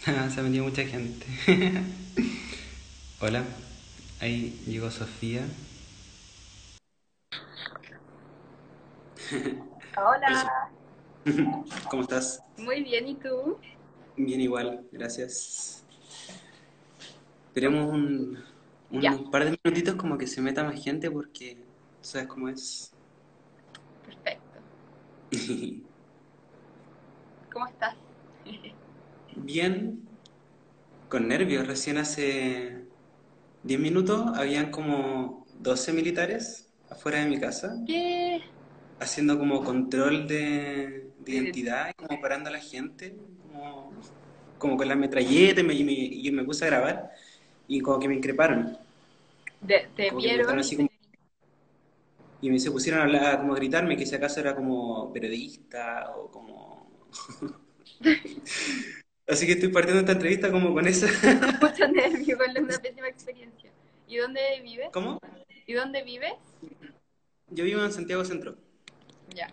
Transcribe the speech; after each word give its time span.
Se 0.04 0.40
ha 0.40 0.42
metido 0.42 0.64
mucha 0.64 0.84
gente. 0.84 1.26
Hola, 3.20 3.44
ahí 4.20 4.58
llegó 4.66 4.90
Sofía. 4.90 5.42
Hola, 9.96 10.50
¿Cómo 11.90 12.02
estás? 12.02 12.40
muy 12.56 12.82
bien, 12.82 13.08
¿y 13.08 13.14
tú? 13.16 13.58
Bien 14.16 14.40
igual, 14.40 14.86
gracias. 14.92 15.84
Esperemos 17.48 17.92
un, 17.92 18.38
un 18.90 19.30
par 19.30 19.44
de 19.44 19.58
minutitos 19.62 19.96
como 19.96 20.16
que 20.16 20.26
se 20.26 20.40
meta 20.40 20.64
más 20.64 20.82
gente 20.82 21.10
porque 21.10 21.58
sabes 22.00 22.28
cómo 22.28 22.48
es. 22.48 22.92
perfecto. 24.04 24.60
¿Cómo 27.52 27.66
estás? 27.66 27.94
Bien, 29.34 30.08
con 31.08 31.28
nervios. 31.28 31.66
Recién 31.66 31.98
hace 31.98 32.86
10 33.62 33.80
minutos 33.80 34.26
habían 34.38 34.70
como 34.70 35.46
12 35.58 35.92
militares 35.92 36.72
afuera 36.90 37.20
de 37.20 37.26
mi 37.30 37.40
casa 37.40 37.76
¿Qué? 37.86 38.40
haciendo 38.98 39.38
como 39.38 39.64
control 39.64 40.28
de, 40.28 41.12
de 41.18 41.32
identidad 41.32 41.90
y 41.90 41.94
como 41.94 42.20
parando 42.20 42.48
a 42.50 42.52
la 42.52 42.60
gente, 42.60 43.16
como, 43.42 44.00
como 44.58 44.76
con 44.76 44.88
la 44.88 44.96
metralleta 44.96 45.60
y 45.60 45.64
me, 45.64 45.74
y 45.74 45.84
me, 45.84 45.92
y 45.92 46.30
me 46.32 46.44
puse 46.44 46.64
a 46.64 46.68
grabar 46.68 47.10
y 47.68 47.80
como 47.80 47.98
que 47.98 48.08
me 48.08 48.16
increparon, 48.16 48.78
de- 49.62 49.86
¿Te 49.96 50.10
me 50.10 50.12
vieron? 50.12 50.58
así 50.58 50.76
como, 50.76 50.88
y 52.40 52.50
me 52.50 52.58
se 52.58 52.70
pusieron 52.70 53.00
a 53.00 53.04
hablar, 53.04 53.38
como 53.38 53.52
a 53.52 53.56
gritarme 53.56 53.96
que 53.96 54.06
si 54.06 54.14
acaso 54.14 54.40
era 54.40 54.54
como 54.54 55.12
periodista 55.12 56.10
o 56.16 56.30
como... 56.30 56.90
Así 59.30 59.46
que 59.46 59.52
estoy 59.52 59.68
partiendo 59.68 60.00
esta 60.00 60.12
entrevista 60.12 60.50
como 60.50 60.74
con 60.74 60.86
esa... 60.86 61.06
Mucho 61.60 61.88
nervio 61.88 62.36
con 62.36 62.50
una 62.64 62.78
pésima 62.78 63.08
experiencia. 63.08 63.70
¿Y 64.08 64.16
dónde 64.16 64.40
vives? 64.62 64.88
¿Cómo? 64.92 65.20
¿Y 65.66 65.72
dónde 65.72 66.02
vives? 66.02 66.34
Yo 67.48 67.64
vivo 67.64 67.82
en 67.82 67.92
Santiago 67.92 68.24
Centro, 68.24 68.56
Ya. 69.34 69.48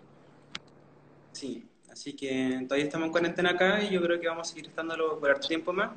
sí, 1.32 1.64
así 1.90 2.12
que 2.14 2.60
todavía 2.64 2.84
estamos 2.86 3.06
en 3.06 3.12
cuarentena 3.12 3.50
acá 3.50 3.82
y 3.82 3.90
yo 3.90 4.00
creo 4.02 4.20
que 4.20 4.28
vamos 4.28 4.48
a 4.48 4.50
seguir 4.50 4.66
estándolo 4.68 5.18
por 5.18 5.30
harto 5.30 5.48
tiempo 5.48 5.72
más. 5.72 5.90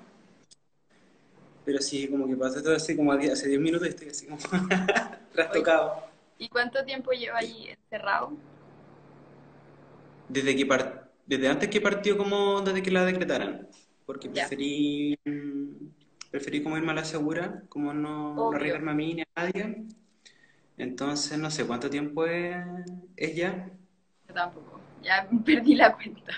Pero 1.63 1.79
sí, 1.79 2.07
como 2.07 2.27
que 2.27 2.35
pasé 2.35 2.61
todo 2.61 2.75
así 2.75 2.95
como 2.95 3.11
hace 3.11 3.47
10 3.47 3.59
minutos 3.61 3.87
y 3.87 3.91
estoy 3.91 4.09
así 4.09 4.25
como 4.25 4.39
trastocado. 5.33 6.03
¿y 6.39 6.49
cuánto 6.49 6.83
tiempo 6.83 7.11
lleva 7.11 7.37
ahí 7.37 7.69
encerrado? 7.69 8.33
Desde 10.27 10.55
que 10.55 10.65
par- 10.65 11.10
desde 11.37 11.49
antes 11.49 11.69
que 11.69 11.81
partió 11.81 12.17
como 12.17 12.61
desde 12.61 12.83
que 12.83 12.91
la 12.91 13.05
decretaran, 13.05 13.67
porque 14.05 14.29
preferí 14.29 15.17
preferí 16.31 16.63
como 16.63 16.77
irme 16.77 16.91
a 16.91 16.95
la 16.95 17.05
segura, 17.05 17.63
como 17.69 17.93
no, 17.93 18.45
no 18.45 18.55
arriesgarme 18.55 18.91
a 18.91 18.93
mí 18.95 19.13
ni 19.15 19.21
a 19.21 19.25
nadie. 19.35 19.85
Entonces 20.77 21.37
no 21.39 21.51
sé 21.51 21.65
cuánto 21.67 21.89
tiempo 21.89 22.25
es, 22.27 23.35
ya. 23.35 23.71
Yo 24.27 24.33
tampoco. 24.33 24.79
Ya 25.03 25.27
perdí 25.45 25.75
la 25.75 25.93
cuenta. 25.95 26.33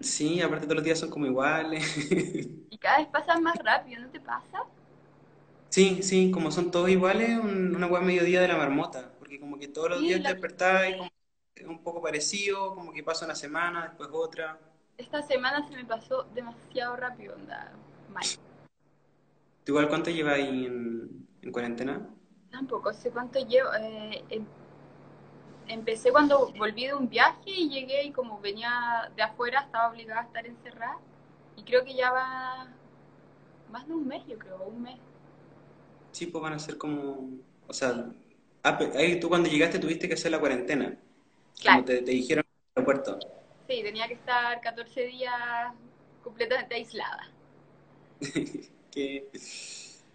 Sí, 0.00 0.40
aparte 0.40 0.66
todos 0.66 0.76
los 0.76 0.84
días 0.84 0.98
son 0.98 1.10
como 1.10 1.26
iguales. 1.26 1.84
Y 2.68 2.76
cada 2.76 2.98
vez 2.98 3.08
pasan 3.08 3.42
más 3.42 3.56
rápido, 3.56 4.02
¿no 4.02 4.10
te 4.10 4.20
pasa? 4.20 4.58
Sí, 5.70 6.02
sí, 6.04 6.30
como 6.30 6.52
son 6.52 6.70
todos 6.70 6.88
iguales, 6.88 7.36
un- 7.38 7.74
una 7.74 7.86
hueá 7.88 8.00
mediodía 8.00 8.40
de 8.40 8.46
la 8.48 8.56
marmota, 8.56 9.14
porque 9.18 9.40
como 9.40 9.58
que 9.58 9.66
todos 9.68 9.90
los 9.90 10.00
Sí, 10.00 10.06
días 10.06 10.22
te 10.22 10.28
despertás 10.28 10.88
y 10.90 10.96
como 10.96 11.10
es 11.56 11.66
un 11.66 11.82
poco 11.82 12.02
parecido, 12.02 12.74
como 12.74 12.92
que 12.92 13.02
pasa 13.02 13.24
una 13.26 13.34
semana, 13.34 13.84
después 13.88 14.08
otra. 14.12 14.58
esta 14.98 15.22
semana 15.22 15.66
se 15.68 15.76
me 15.76 15.84
pasó 15.84 16.24
demasiado 16.34 16.96
rápido, 16.96 17.34
onda. 17.36 17.70
Mal. 18.12 18.26
¿Tú 19.64 19.72
igual 19.72 19.88
cuánto 19.88 20.10
llevas 20.10 20.34
ahí 20.34 20.66
en, 20.66 21.28
en 21.42 21.52
cuarentena? 21.52 22.08
Tampoco 22.50 22.92
sé 22.94 23.10
cuánto 23.10 23.38
llevo. 23.46 23.68
eh, 23.78 24.24
em- 24.30 24.46
empecé 25.68 26.10
cuando 26.12 26.52
volví 26.52 26.86
de 26.86 26.94
un 26.94 27.08
viaje 27.08 27.50
y 27.50 27.68
llegué 27.68 28.04
y 28.04 28.12
como 28.12 28.40
venía 28.40 29.10
de 29.16 29.22
afuera 29.22 29.60
estaba 29.60 29.88
obligada 29.90 30.20
a 30.20 30.24
estar 30.24 30.46
encerrada. 30.46 30.98
Y 31.56 31.62
creo 31.64 31.84
que 31.84 31.94
ya 31.94 32.10
va 32.10 32.66
más 33.70 33.86
de 33.86 33.94
un 33.94 34.06
mes, 34.08 34.26
yo 34.26 34.38
creo, 34.38 34.62
un 34.64 34.82
mes. 34.82 34.98
Sí, 36.12 36.26
pues 36.26 36.42
van 36.42 36.52
a 36.54 36.58
ser 36.58 36.78
como, 36.78 37.40
o 37.66 37.72
sea, 37.72 38.12
ah, 38.62 38.78
tú 39.20 39.28
cuando 39.28 39.48
llegaste 39.48 39.78
tuviste 39.78 40.08
que 40.08 40.14
hacer 40.14 40.30
la 40.30 40.40
cuarentena, 40.40 40.98
como 41.62 41.84
te, 41.84 42.02
te 42.02 42.10
dijeron 42.12 42.44
en 42.46 42.60
el 42.62 42.70
aeropuerto. 42.84 43.18
sí, 43.68 43.82
tenía 43.82 44.06
que 44.08 44.14
estar 44.14 44.60
14 44.60 45.02
días 45.06 45.34
completamente 46.22 46.74
aislada. 46.74 47.28
Qué, 48.90 49.28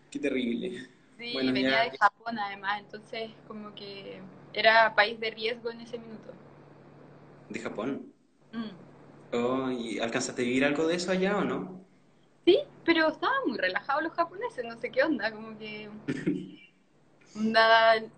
qué 0.10 0.20
terrible. 0.20 0.88
Sí, 1.20 1.28
Bueno, 1.32 1.54
venía 1.54 1.82
ya 1.82 1.92
de 1.92 1.92
Japón 2.00 2.40
además, 2.40 2.80
entonces 2.80 3.32
como 3.48 3.76
que 3.76 4.22
era 4.54 4.96
país 4.96 5.20
de 5.20 5.30
riesgo 5.32 5.70
en 5.70 5.82
ese 5.82 6.00
minuto. 6.00 6.34
de 7.50 7.60
Japón. 7.60 8.14
Mm. 8.54 8.74
Oh, 9.32 9.72
¿y 9.72 9.98
alcanzaste 10.00 10.42
a 10.44 10.46
vivir 10.46 10.64
algo 10.66 10.88
de 10.88 10.96
eso 10.96 11.12
allá 11.12 11.38
o 11.38 11.44
no? 11.44 11.84
Sí, 12.46 12.60
pero 12.84 13.08
estaban 13.10 13.38
muy 13.48 13.58
relajados 13.58 14.04
los 14.04 14.14
japoneses, 14.14 14.66
no 14.66 14.76
sé 14.78 14.92
qué 14.92 15.04
onda, 15.04 15.32
como 15.32 15.58
que 15.58 15.90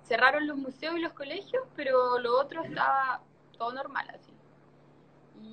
cerraron 0.04 0.48
los 0.48 0.58
museos 0.58 0.98
y 0.98 1.02
los 1.02 1.14
colegios, 1.14 1.64
pero 1.76 2.20
lo 2.20 2.40
otro 2.40 2.64
estaba 2.64 3.22
todo 3.58 3.74
normal 3.74 4.08
así. 4.14 4.32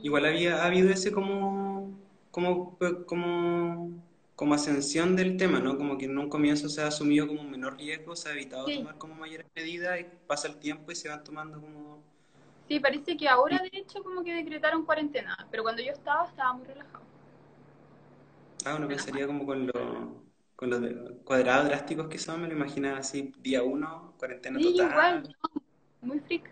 Igual 0.03 0.27
había 0.27 0.63
ha 0.63 0.67
habido 0.67 0.91
ese 0.91 1.13
como, 1.13 1.99
como, 2.31 2.79
como, 3.07 4.03
como 4.37 4.55
ascensión 4.55 5.17
del 5.17 5.37
tema, 5.37 5.61
¿no? 5.61 5.77
Como 5.77 5.99
que 5.99 6.07
en 6.07 6.19
un 6.19 6.29
comienzo 6.29 6.69
se 6.69 6.83
ha 6.83 6.87
asumido 6.89 7.27
como 7.27 7.41
un 7.43 7.51
menor 7.51 7.77
riesgo, 7.77 8.15
se 8.17 8.29
ha 8.29 8.33
evitado 8.33 8.67
sí, 8.67 8.73
tomar 8.73 8.97
como 8.99 9.15
mayores 9.15 9.47
medidas 9.57 10.01
y 10.01 10.05
pasa 10.27 10.49
el 10.49 10.59
tiempo 10.59 10.93
y 10.93 10.97
se 10.97 11.09
van 11.09 11.25
tomando 11.25 11.61
como... 11.61 12.05
sí, 12.69 12.79
parece 12.81 13.17
que 13.17 13.29
ahora 13.29 13.59
de 13.63 13.71
hecho 13.79 14.03
como 14.05 14.23
que 14.23 14.33
decretaron 14.35 14.85
cuarentena, 14.85 15.37
pero 15.51 15.63
cuando 15.65 15.83
yo 15.83 15.93
estaba 15.93 16.27
estaba 16.27 16.53
muy 16.53 16.67
relajado, 16.67 17.05
Ah, 18.65 18.75
uno 18.77 18.89
pensaría 18.89 19.27
como 19.27 19.47
con 19.47 19.67
los 19.67 19.75
con 20.59 20.71
los 20.71 20.81
cuadrados 21.23 21.69
drásticos 21.69 22.09
que 22.09 22.19
son, 22.19 22.43
me 22.43 22.49
lo 22.49 22.55
imaginaba 22.55 22.99
así, 22.99 23.33
día 23.39 23.63
uno, 23.63 24.15
cuarentena 24.19 24.59
Sí, 24.59 24.71
igual, 24.75 25.23
total. 25.23 25.37
no, 26.03 26.09
muy 26.09 26.19
freak, 26.19 26.51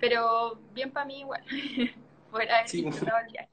pero 0.00 0.58
bien 0.72 0.90
para 0.90 1.04
mí 1.04 1.20
igual, 1.20 1.44
por 2.30 2.40
haber 2.40 2.66
Sí, 2.70 2.82
disfrutado 2.82 3.18
el 3.18 3.30
viaje. 3.30 3.48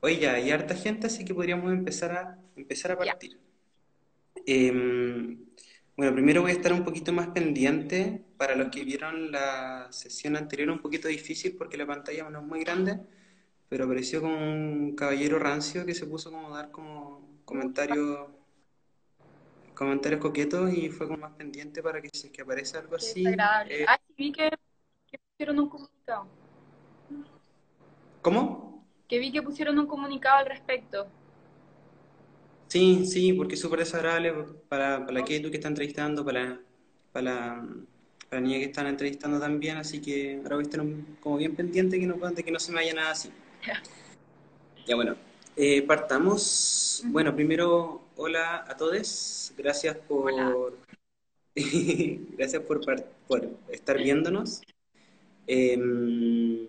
Oye, 0.00 0.28
hay 0.28 0.50
harta 0.50 0.74
gente, 0.74 1.06
así 1.06 1.24
que 1.24 1.32
podríamos 1.32 1.72
empezar 1.72 2.10
a, 2.10 2.38
empezar 2.56 2.90
a 2.90 2.98
partir. 2.98 3.38
Em, 4.44 5.38
bueno, 5.96 6.12
primero 6.14 6.42
voy 6.42 6.50
a 6.50 6.54
estar 6.54 6.72
un 6.72 6.84
poquito 6.84 7.12
más 7.12 7.28
pendiente 7.28 8.20
para 8.36 8.56
los 8.56 8.68
que 8.70 8.82
vieron 8.82 9.30
la 9.30 9.86
sesión 9.92 10.34
anterior, 10.34 10.70
un 10.70 10.80
poquito 10.80 11.06
difícil 11.06 11.54
porque 11.56 11.76
la 11.76 11.86
pantalla 11.86 12.28
no 12.30 12.40
es 12.40 12.44
muy 12.46 12.58
grande, 12.64 12.98
pero 13.68 13.84
apareció 13.84 14.20
como 14.20 14.36
un 14.38 14.94
caballero 14.96 15.38
rancio 15.38 15.84
que 15.86 15.94
se 15.94 16.06
puso 16.06 16.30
como 16.30 16.54
a 16.54 16.58
dar 16.58 16.70
como 16.70 17.40
comentarios, 17.44 18.28
comentarios 19.74 20.20
coquetos 20.20 20.72
y 20.74 20.90
fue 20.90 21.06
como 21.06 21.20
más 21.20 21.32
pendiente 21.36 21.82
para 21.82 22.02
que 22.02 22.10
si 22.12 22.26
es 22.26 22.32
que 22.32 22.42
aparece 22.42 22.76
algo 22.78 22.96
así, 22.96 23.24
eh, 23.68 23.86
Ah, 23.86 23.98
sí, 24.06 24.14
vi 24.16 24.32
que, 24.32 24.50
que 25.06 25.18
pusieron 25.18 25.58
un 25.60 25.68
comunicado, 25.68 26.28
¿cómo? 28.20 28.86
que 29.08 29.18
vi 29.18 29.32
que 29.32 29.42
pusieron 29.42 29.76
un 29.80 29.88
comunicado 29.88 30.36
al 30.38 30.46
respecto. 30.46 31.08
Sí, 32.68 33.06
sí, 33.06 33.32
porque 33.32 33.54
es 33.54 33.60
súper 33.60 33.78
desagradable 33.80 34.32
para, 34.68 35.00
para 35.00 35.12
la 35.12 35.24
Ketu 35.24 35.50
que 35.50 35.56
está 35.56 35.68
entrevistando, 35.68 36.24
para, 36.24 36.60
para, 37.12 37.24
la, 37.24 37.68
para 38.28 38.40
la 38.42 38.46
niña 38.46 38.58
que 38.58 38.64
están 38.66 38.86
entrevistando 38.86 39.40
también, 39.40 39.78
así 39.78 40.00
que 40.02 40.36
ahora 40.42 40.56
voy 40.56 40.64
a 40.64 40.66
estar 40.66 40.80
un- 40.82 41.16
como 41.18 41.38
bien 41.38 41.56
pendiente 41.56 41.98
que 41.98 42.06
no, 42.06 42.16
de 42.30 42.44
que 42.44 42.50
no 42.52 42.58
se 42.60 42.72
me 42.72 42.76
vaya 42.76 42.92
nada 42.94 43.12
así. 43.12 43.32
Ya. 43.66 43.82
Ya 44.86 44.96
bueno, 44.96 45.16
eh, 45.56 45.82
partamos. 45.82 47.02
Bueno, 47.06 47.34
primero, 47.34 48.02
hola 48.16 48.64
a 48.66 48.76
todos, 48.76 49.52
gracias 49.56 49.96
por, 49.96 50.32
gracias 51.54 52.62
por, 52.62 52.80
estar 53.70 53.98
viéndonos. 53.98 54.62
Em, 55.46 56.68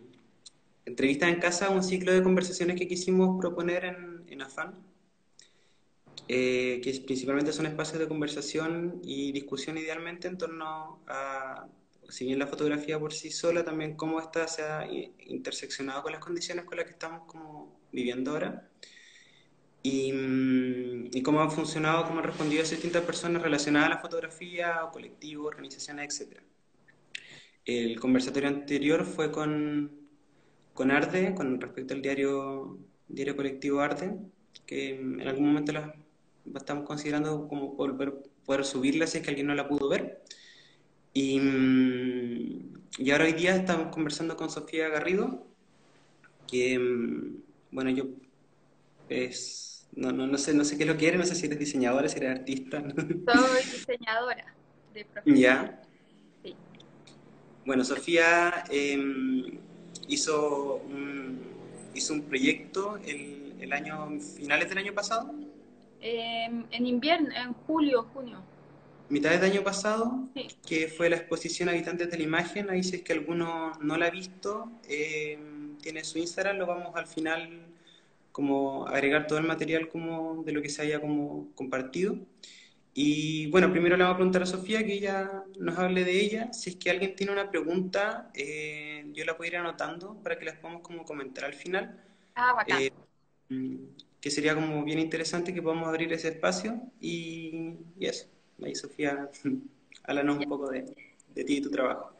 Entrevista 0.85 1.29
en 1.29 1.39
casa, 1.39 1.69
un 1.69 1.83
ciclo 1.83 2.11
de 2.11 2.23
conversaciones 2.23 2.75
que 2.75 2.87
quisimos 2.87 3.39
proponer 3.39 3.85
en, 3.85 4.23
en 4.27 4.41
Afán 4.41 4.73
eh, 6.31 6.79
que 6.83 6.91
principalmente 7.07 7.51
son 7.51 7.65
espacios 7.65 7.97
de 7.97 8.07
conversación 8.07 9.01
y 9.03 9.31
discusión 9.31 9.79
idealmente 9.79 10.27
en 10.27 10.37
torno 10.37 10.99
a, 11.07 11.65
si 12.09 12.25
bien 12.25 12.39
la 12.39 12.47
fotografía 12.47 12.99
por 12.99 13.13
sí 13.13 13.31
sola, 13.31 13.63
también 13.63 13.95
cómo 13.95 14.19
esta 14.19 14.47
se 14.47 14.63
ha 14.63 14.87
interseccionado 15.27 16.03
con 16.03 16.11
las 16.11 16.21
condiciones 16.21 16.65
con 16.65 16.77
las 16.77 16.85
que 16.85 16.91
estamos 16.91 17.21
como 17.27 17.79
viviendo 17.91 18.31
ahora 18.31 18.69
y, 19.83 20.11
mm, 20.11 21.09
y 21.13 21.21
cómo 21.23 21.41
ha 21.41 21.49
funcionado, 21.49 22.05
cómo 22.05 22.19
han 22.19 22.25
respondido 22.25 22.61
esas 22.61 22.73
distintas 22.77 23.03
personas 23.03 23.41
relacionadas 23.41 23.87
a 23.87 23.95
la 23.95 24.01
fotografía, 24.01 24.83
o 24.83 24.91
colectivos, 24.91 25.47
organizaciones, 25.47 26.19
etc. 26.19 26.41
El 27.65 27.99
conversatorio 27.99 28.49
anterior 28.49 29.05
fue 29.05 29.31
con, 29.31 29.91
con 30.73 30.91
Arde, 30.91 31.33
con 31.35 31.61
respecto 31.61 31.93
al 31.93 32.01
diario 32.01 32.79
Diario 33.07 33.35
Colectivo 33.35 33.79
Arte, 33.81 34.15
que 34.65 34.91
en 34.95 35.27
algún 35.27 35.47
momento 35.47 35.71
la 35.71 35.95
estamos 36.55 36.85
considerando 36.85 37.47
como 37.47 37.73
volver, 37.73 38.13
poder 38.45 38.65
subirla 38.65 39.07
si 39.07 39.17
es 39.17 39.23
que 39.23 39.29
alguien 39.29 39.47
no 39.47 39.55
la 39.55 39.67
pudo 39.67 39.89
ver. 39.89 40.23
Y, 41.13 41.39
mm, 41.39 42.79
y 42.99 43.11
ahora 43.11 43.25
hoy 43.25 43.33
día 43.33 43.55
estamos 43.55 43.93
conversando 43.93 44.35
con 44.35 44.49
Sofía 44.49 44.89
Garrido, 44.89 45.45
que, 46.47 46.77
mm, 46.77 47.41
bueno, 47.71 47.89
yo 47.91 48.05
es, 49.09 49.87
no, 49.95 50.11
no, 50.11 50.27
no, 50.27 50.37
sé, 50.37 50.53
no 50.53 50.63
sé 50.63 50.77
qué 50.77 50.83
es 50.83 50.89
lo 50.89 50.97
que 50.97 51.07
eres, 51.07 51.19
no 51.19 51.25
sé 51.25 51.35
si 51.35 51.47
eres 51.47 51.59
diseñadora, 51.59 52.07
si 52.07 52.17
eres 52.17 52.39
artista. 52.39 52.81
Soy 53.33 53.63
diseñadora 53.63 54.53
de 54.93 55.05
profesión. 55.05 55.37
Ya. 55.37 55.81
Sí. 56.43 56.55
Bueno, 57.65 57.83
Sofía 57.83 58.63
eh, 58.69 59.59
hizo, 60.07 60.75
un, 60.75 61.39
hizo 61.95 62.13
un 62.13 62.21
proyecto 62.23 62.97
el, 62.97 63.55
el, 63.59 63.73
año, 63.73 64.09
finales 64.19 64.69
del 64.69 64.77
año 64.77 64.93
pasado. 64.93 65.33
Eh, 66.01 66.49
en 66.71 66.85
invierno, 66.85 67.29
en 67.35 67.53
julio, 67.53 68.03
junio 68.13 68.43
mitad 69.09 69.31
del 69.31 69.51
año 69.51 69.63
pasado, 69.63 70.29
que 70.67 70.87
fue 70.87 71.09
la 71.09 71.17
exposición 71.17 71.69
Habitantes 71.69 72.09
de 72.09 72.17
la 72.17 72.23
Imagen. 72.23 72.69
Ahí 72.69 72.83
si 72.83 72.97
es 72.97 73.01
que 73.01 73.13
alguno 73.13 73.73
no 73.81 73.97
la 73.97 74.07
ha 74.07 74.09
visto, 74.11 74.71
eh, 74.87 75.37
tiene 75.81 76.03
su 76.03 76.19
Instagram, 76.19 76.57
lo 76.57 76.67
vamos 76.67 76.95
al 76.95 77.07
final 77.07 77.67
como 78.31 78.87
agregar 78.87 79.27
todo 79.27 79.39
el 79.39 79.45
material 79.45 79.89
como 79.89 80.43
de 80.43 80.51
lo 80.51 80.61
que 80.61 80.69
se 80.69 80.81
haya 80.83 81.01
como 81.01 81.51
compartido. 81.55 82.17
Y 82.93 83.47
bueno, 83.47 83.71
primero 83.71 83.95
le 83.97 84.03
vamos 84.03 84.15
a 84.15 84.17
preguntar 84.17 84.43
a 84.43 84.45
Sofía 84.45 84.85
que 84.85 84.93
ella 84.93 85.43
nos 85.57 85.77
hable 85.77 86.03
de 86.03 86.19
ella. 86.19 86.53
Si 86.53 86.71
es 86.71 86.75
que 86.75 86.89
alguien 86.89 87.15
tiene 87.15 87.31
una 87.31 87.49
pregunta, 87.49 88.29
eh, 88.33 89.05
yo 89.13 89.25
la 89.25 89.37
puedo 89.37 89.49
ir 89.49 89.57
anotando 89.57 90.15
para 90.23 90.37
que 90.37 90.45
las 90.45 90.57
podamos 90.57 90.81
como 90.81 91.05
comentar 91.05 91.45
al 91.45 91.53
final. 91.53 92.03
Ah, 92.35 92.53
bacán. 92.53 92.81
Eh, 92.81 92.91
que 94.21 94.31
sería 94.31 94.53
como 94.53 94.83
bien 94.83 94.99
interesante 94.99 95.53
que 95.53 95.61
podamos 95.61 95.87
abrir 95.87 96.11
ese 96.11 96.29
espacio 96.29 96.81
y, 96.99 97.75
y 97.97 98.05
eso. 98.05 98.27
Ahí, 98.63 98.75
Sofía, 98.75 99.29
háblanos 100.03 100.37
un 100.37 100.49
poco 100.49 100.69
de, 100.69 100.83
ti 101.33 101.57
y 101.57 101.61
tu 101.61 101.69
trabajo. 101.69 102.11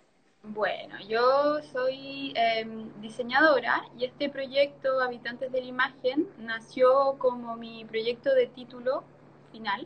Bueno, 0.44 0.96
yo 1.08 1.62
soy 1.74 2.34
em, 2.36 2.90
diseñadora 3.02 3.84
y 3.98 4.06
este 4.06 4.30
proyecto 4.30 5.02
Habitantes 5.02 5.52
de 5.52 5.60
la 5.60 5.68
Imagen 5.68 6.28
nació 6.40 7.18
como 7.18 7.58
mi 7.58 7.84
proyecto 7.84 8.34
de 8.34 8.48
título 8.48 9.04
final. 9.52 9.86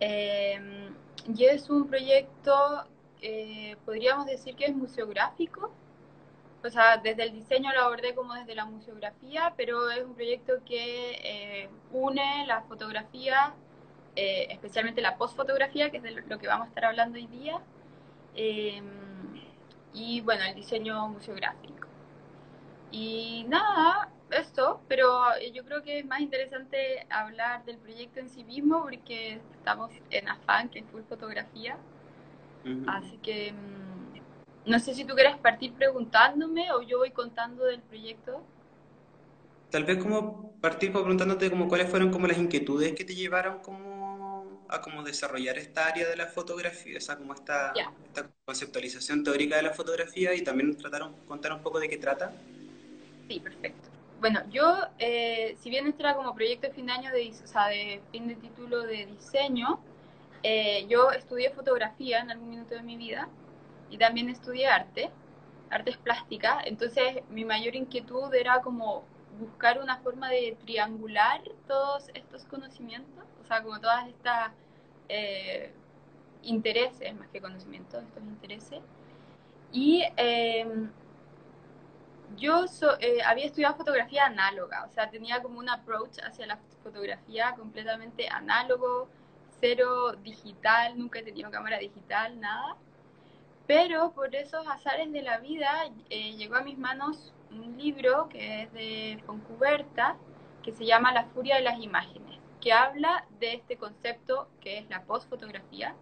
Eh, 0.00 0.90
y 1.34 1.44
es 1.44 1.70
un 1.70 1.88
proyecto, 1.88 2.84
eh, 3.22 3.76
podríamos 3.86 4.26
decir 4.26 4.54
que 4.56 4.66
es 4.66 4.76
museográfico. 4.76 5.72
O 6.62 6.70
sea, 6.70 6.98
desde 6.98 7.24
el 7.24 7.32
diseño 7.32 7.72
lo 7.72 7.82
abordé 7.82 8.14
como 8.14 8.34
desde 8.34 8.54
la 8.54 8.66
museografía, 8.66 9.54
pero 9.56 9.90
es 9.90 10.04
un 10.04 10.14
proyecto 10.14 10.54
que 10.66 11.12
eh, 11.12 11.68
une 11.92 12.46
la 12.46 12.62
fotografía 12.62 13.54
eh, 14.16 14.46
especialmente 14.50 15.00
la 15.00 15.16
postfotografía, 15.16 15.90
que 15.90 15.98
es 15.98 16.02
de 16.02 16.12
lo 16.12 16.38
que 16.38 16.46
vamos 16.46 16.66
a 16.66 16.68
estar 16.68 16.84
hablando 16.84 17.16
hoy 17.18 17.26
día, 17.26 17.60
em, 18.34 18.84
y 19.92 20.20
bueno, 20.22 20.44
el 20.44 20.54
diseño 20.54 21.08
museográfico. 21.08 21.88
Y 22.90 23.44
nada, 23.48 24.08
esto, 24.30 24.80
pero 24.88 25.08
yo 25.52 25.64
creo 25.64 25.82
que 25.82 26.00
es 26.00 26.06
más 26.06 26.20
interesante 26.20 27.06
hablar 27.10 27.64
del 27.64 27.78
proyecto 27.78 28.20
en 28.20 28.28
sí 28.28 28.44
mismo 28.44 28.82
porque 28.82 29.40
estamos 29.54 29.90
en 30.10 30.28
afán, 30.28 30.68
que 30.68 30.80
es 30.80 30.84
full 30.86 31.02
fotografía. 31.08 31.76
Así 32.86 33.18
que 33.18 33.52
mm, 33.52 34.70
no 34.70 34.78
sé 34.78 34.94
si 34.94 35.04
tú 35.04 35.14
quieres 35.14 35.36
partir 35.36 35.74
preguntándome 35.74 36.72
o 36.72 36.82
yo 36.82 36.98
voy 36.98 37.10
contando 37.10 37.64
del 37.64 37.82
proyecto. 37.82 38.42
Tal 39.70 39.84
vez 39.84 40.02
como 40.02 40.52
partir 40.60 40.92
preguntándote 40.92 41.50
como 41.50 41.68
cuáles 41.68 41.90
fueron 41.90 42.10
como 42.10 42.26
las 42.26 42.38
inquietudes 42.38 42.94
que 42.94 43.04
te 43.04 43.14
llevaron 43.14 43.58
como 43.58 43.93
a 44.68 44.80
como 44.80 45.02
desarrollar 45.02 45.58
esta 45.58 45.86
área 45.86 46.08
de 46.08 46.16
la 46.16 46.26
fotografía, 46.26 46.98
o 46.98 47.00
sea, 47.00 47.16
como 47.16 47.34
esta, 47.34 47.72
esta 48.04 48.30
conceptualización 48.44 49.22
teórica 49.24 49.56
de 49.56 49.62
la 49.62 49.72
fotografía 49.72 50.34
y 50.34 50.42
también 50.42 50.76
tratar, 50.76 51.10
contar 51.26 51.52
un 51.52 51.62
poco 51.62 51.80
de 51.80 51.88
qué 51.88 51.98
trata. 51.98 52.32
Sí, 53.28 53.40
perfecto. 53.40 53.90
Bueno, 54.20 54.42
yo, 54.50 54.78
eh, 54.98 55.56
si 55.60 55.70
bien 55.70 55.86
este 55.86 56.02
era 56.02 56.14
como 56.14 56.34
proyecto 56.34 56.68
de 56.68 56.72
fin 56.72 56.86
de 56.86 56.92
año, 56.92 57.12
de, 57.12 57.30
o 57.42 57.46
sea, 57.46 57.68
de 57.68 58.02
fin 58.10 58.26
de 58.28 58.36
título 58.36 58.82
de 58.82 59.06
diseño, 59.06 59.80
eh, 60.42 60.86
yo 60.88 61.10
estudié 61.10 61.50
fotografía 61.50 62.20
en 62.20 62.30
algún 62.30 62.48
minuto 62.50 62.74
de 62.74 62.82
mi 62.82 62.96
vida 62.96 63.28
y 63.90 63.98
también 63.98 64.28
estudié 64.28 64.66
arte, 64.66 65.10
artes 65.70 65.96
plásticas, 65.98 66.64
entonces 66.66 67.22
mi 67.30 67.44
mayor 67.44 67.74
inquietud 67.74 68.32
era 68.34 68.60
como 68.60 69.04
buscar 69.38 69.80
una 69.80 69.98
forma 69.98 70.30
de 70.30 70.56
triangular 70.64 71.42
todos 71.66 72.08
estos 72.14 72.44
conocimientos, 72.44 73.24
o 73.42 73.46
sea, 73.46 73.62
como 73.62 73.80
todas 73.80 74.08
estas 74.08 74.52
eh, 75.08 75.72
intereses, 76.42 77.14
más 77.14 77.28
que 77.28 77.40
conocimientos, 77.40 78.02
estos 78.02 78.22
intereses. 78.22 78.80
Y 79.72 80.04
em, 80.16 80.90
yo 82.36 82.64
eh, 83.00 83.22
había 83.24 83.46
estudiado 83.46 83.76
fotografía 83.76 84.26
análoga, 84.26 84.84
o 84.84 84.90
sea, 84.90 85.10
tenía 85.10 85.42
como 85.42 85.58
un 85.58 85.68
approach 85.68 86.18
hacia 86.22 86.46
la 86.46 86.58
fotografía 86.82 87.54
completamente 87.56 88.28
análogo, 88.28 89.08
cero 89.60 90.12
digital, 90.22 90.98
nunca 90.98 91.18
he 91.20 91.22
tenido 91.22 91.50
cámara 91.50 91.78
digital, 91.78 92.40
nada. 92.40 92.76
Pero 93.66 94.12
por 94.12 94.34
esos 94.34 94.66
azares 94.68 95.10
de 95.12 95.22
la 95.22 95.38
vida 95.38 95.90
eh, 96.10 96.32
llegó 96.36 96.56
a 96.56 96.62
mis 96.62 96.78
manos 96.78 97.33
un 97.50 97.76
libro 97.76 98.28
que 98.28 98.62
es 98.62 98.72
de 98.72 99.22
Foncuberta, 99.26 100.16
que 100.62 100.72
se 100.72 100.86
llama 100.86 101.12
La 101.12 101.24
furia 101.26 101.56
de 101.56 101.62
las 101.62 101.78
imágenes, 101.80 102.38
que 102.60 102.72
habla 102.72 103.26
de 103.40 103.54
este 103.54 103.76
concepto 103.76 104.48
que 104.60 104.78
es 104.78 104.88
la 104.88 105.02
postfotografía, 105.02 105.94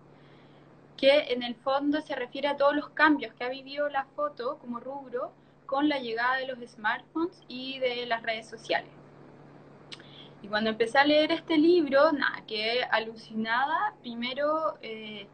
que 0.97 1.33
en 1.33 1.43
el 1.43 1.57
fondo 1.57 2.01
se 2.01 2.15
refiere 2.15 2.49
a 2.49 2.57
todos 2.57 2.77
los 2.77 2.91
cambios 2.91 3.35
que 3.35 3.45
ha 3.45 3.49
vivido 3.49 3.89
la 3.89 4.05
foto 4.17 4.59
como 4.59 4.79
rubro 4.79 5.33
con 5.67 5.89
la 5.89 5.99
llegada 5.99 6.37
de 6.37 6.47
los 6.47 6.59
smartphones 6.71 7.43
y 7.49 7.79
de 7.79 8.07
las 8.07 8.23
redes 8.23 8.49
sociales. 8.49 8.91
Y 10.43 10.49
cuando 10.49 10.71
empecé 10.71 10.99
a 10.99 11.05
leer 11.05 11.33
este 11.33 11.57
libro, 11.57 12.13
nada, 12.13 12.45
quedé 12.47 12.85
alucinada, 12.85 13.95
primero 14.03 14.77
eh, 14.83 15.27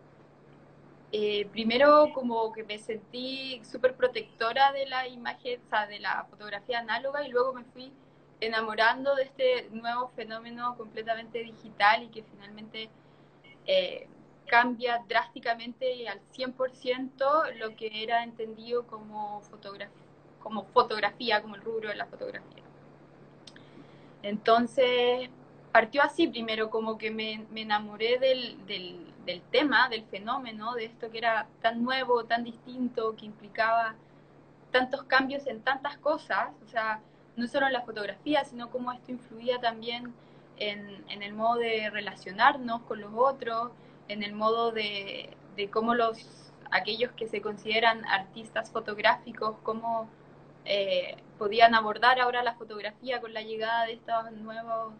eh, 1.11 1.47
primero 1.53 2.11
como 2.13 2.53
que 2.53 2.65
me 2.65 2.79
sentí 2.79 3.63
súper 3.65 3.95
protectora 3.95 4.73
de 4.73 4.87
la 4.87 5.09
imagen, 5.09 5.61
o 5.67 5.69
sea, 5.71 5.87
de 5.87 6.01
la 6.01 6.27
fotografía 6.31 6.81
análoga 6.81 7.27
y 7.27 7.31
luego 7.31 7.55
me 7.55 7.65
fui 7.65 7.93
enamorando 8.41 9.15
de 9.15 9.25
este 9.25 9.69
nuevo 9.71 10.09
fenómeno 10.15 10.77
completamente 10.77 11.39
digital 11.43 12.05
y 12.05 12.09
que 12.09 12.23
finalmente 12.23 12.91
eh, 13.67 14.07
cambia 14.47 15.03
drásticamente 15.09 15.95
y 15.95 16.07
al 16.07 16.21
100% 16.37 17.55
lo 17.57 17.75
que 17.75 18.03
era 18.03 18.23
entendido 18.23 18.87
como, 18.87 19.41
fotografía, 19.43 19.95
como 20.41 20.65
fotografía, 20.67 21.43
como 21.43 21.57
el 21.57 21.63
rubro 21.63 21.89
de 21.89 21.97
la 21.97 22.07
fotografía. 22.07 22.63
Entonces, 24.23 25.31
partió 25.73 26.03
así 26.03 26.27
primero, 26.27 26.71
como 26.71 26.99
que 26.99 27.11
me, 27.11 27.47
enamoré 27.55 28.19
del 28.19 28.57
del 29.29 29.43
tema, 29.51 29.91
del 29.91 30.05
fenómeno, 30.07 30.73
de 30.73 30.87
esto 30.87 31.11
que 31.11 31.19
era 31.19 31.47
tan 31.61 31.83
nuevo, 31.85 32.25
tan 32.25 32.45
distinto, 32.45 33.15
que 33.15 33.27
implicaba 33.27 33.95
tantos 34.71 35.03
cambios 35.03 35.47
en 35.47 35.61
tantas 35.61 35.99
cosas, 35.99 36.49
o 36.65 36.69
sea, 36.71 37.03
no 37.37 37.47
solo 37.47 37.67
en 37.67 37.75
la 37.75 37.83
fotografía, 37.83 38.43
sino 38.47 38.71
cómo 38.71 38.91
esto 38.91 39.13
influía 39.13 39.61
también 39.61 40.15
en, 40.57 41.05
el 41.23 41.35
modo 41.35 41.59
de 41.59 41.91
relacionarnos 41.91 42.81
con 42.85 43.03
los 43.03 43.13
otros, 43.15 43.71
en 44.09 44.23
el 44.23 44.33
modo 44.33 44.73
de, 44.73 45.37
cómo 45.71 45.95
los 45.95 46.51
aquellos 46.71 47.13
que 47.13 47.29
se 47.29 47.43
consideran 47.43 48.07
artistas 48.07 48.71
fotográficos, 48.71 49.57
cómo 49.63 50.09
eh, 50.65 51.17
podían 51.39 51.75
abordar 51.75 52.19
ahora 52.19 52.43
la 52.43 52.55
fotografía 52.55 53.21
con 53.21 53.35
la 53.35 53.43
llegada 53.43 53.85
de 53.85 53.93
estos 53.93 54.33
nuevos, 54.33 54.95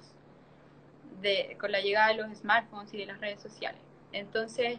de, 1.21 1.57
con 1.61 1.73
la 1.73 1.81
llegada 1.81 2.09
de 2.09 2.15
los 2.15 2.39
smartphones 2.39 2.93
y 2.95 2.99
de 2.99 3.07
las 3.07 3.21
redes 3.21 3.41
sociales. 3.41 3.81
Entonces, 4.13 4.79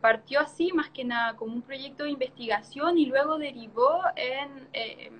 partió 0.00 0.40
así 0.40 0.72
más 0.72 0.90
que 0.90 1.04
nada 1.04 1.34
como 1.34 1.54
un 1.54 1.62
proyecto 1.62 2.04
de 2.04 2.10
investigación 2.10 2.98
y 2.98 3.06
luego 3.06 3.38
derivó 3.38 4.00
en, 4.16 4.68
eh, 4.72 5.10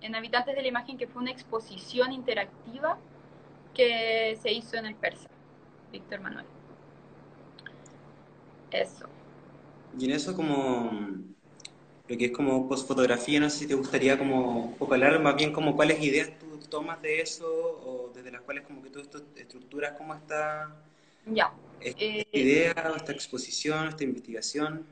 en 0.00 0.14
Habitantes 0.14 0.54
de 0.54 0.62
la 0.62 0.68
Imagen, 0.68 0.96
que 0.96 1.06
fue 1.06 1.22
una 1.22 1.30
exposición 1.30 2.12
interactiva 2.12 2.98
que 3.74 4.38
se 4.40 4.52
hizo 4.52 4.76
en 4.76 4.86
el 4.86 4.94
Persa, 4.94 5.28
Víctor 5.92 6.20
Manuel. 6.20 6.46
Eso. 8.70 9.06
Y 9.98 10.04
en 10.04 10.12
eso 10.12 10.36
como 10.36 10.90
lo 12.08 12.16
que 12.16 12.26
es 12.26 12.32
como 12.32 12.68
postfotografía, 12.68 13.40
no 13.40 13.50
sé 13.50 13.58
si 13.58 13.68
te 13.68 13.74
gustaría 13.74 14.18
como 14.18 14.76
hablar 14.90 15.20
más 15.20 15.36
bien 15.36 15.52
como 15.52 15.76
cuáles 15.76 16.02
ideas 16.02 16.30
tú 16.38 16.47
tomas 16.68 17.00
de 17.02 17.20
eso 17.20 17.46
o 17.46 18.10
desde 18.14 18.30
las 18.30 18.42
cuales 18.42 18.64
como 18.64 18.82
que 18.82 18.90
tú 18.90 19.00
estructuras 19.36 19.92
cómo 19.98 20.14
está 20.14 20.74
ya. 21.26 21.52
¿Esta 21.80 22.04
eh, 22.04 22.26
idea, 22.32 22.72
esta 22.96 23.12
exposición, 23.12 23.88
esta 23.88 24.04
investigación? 24.04 24.86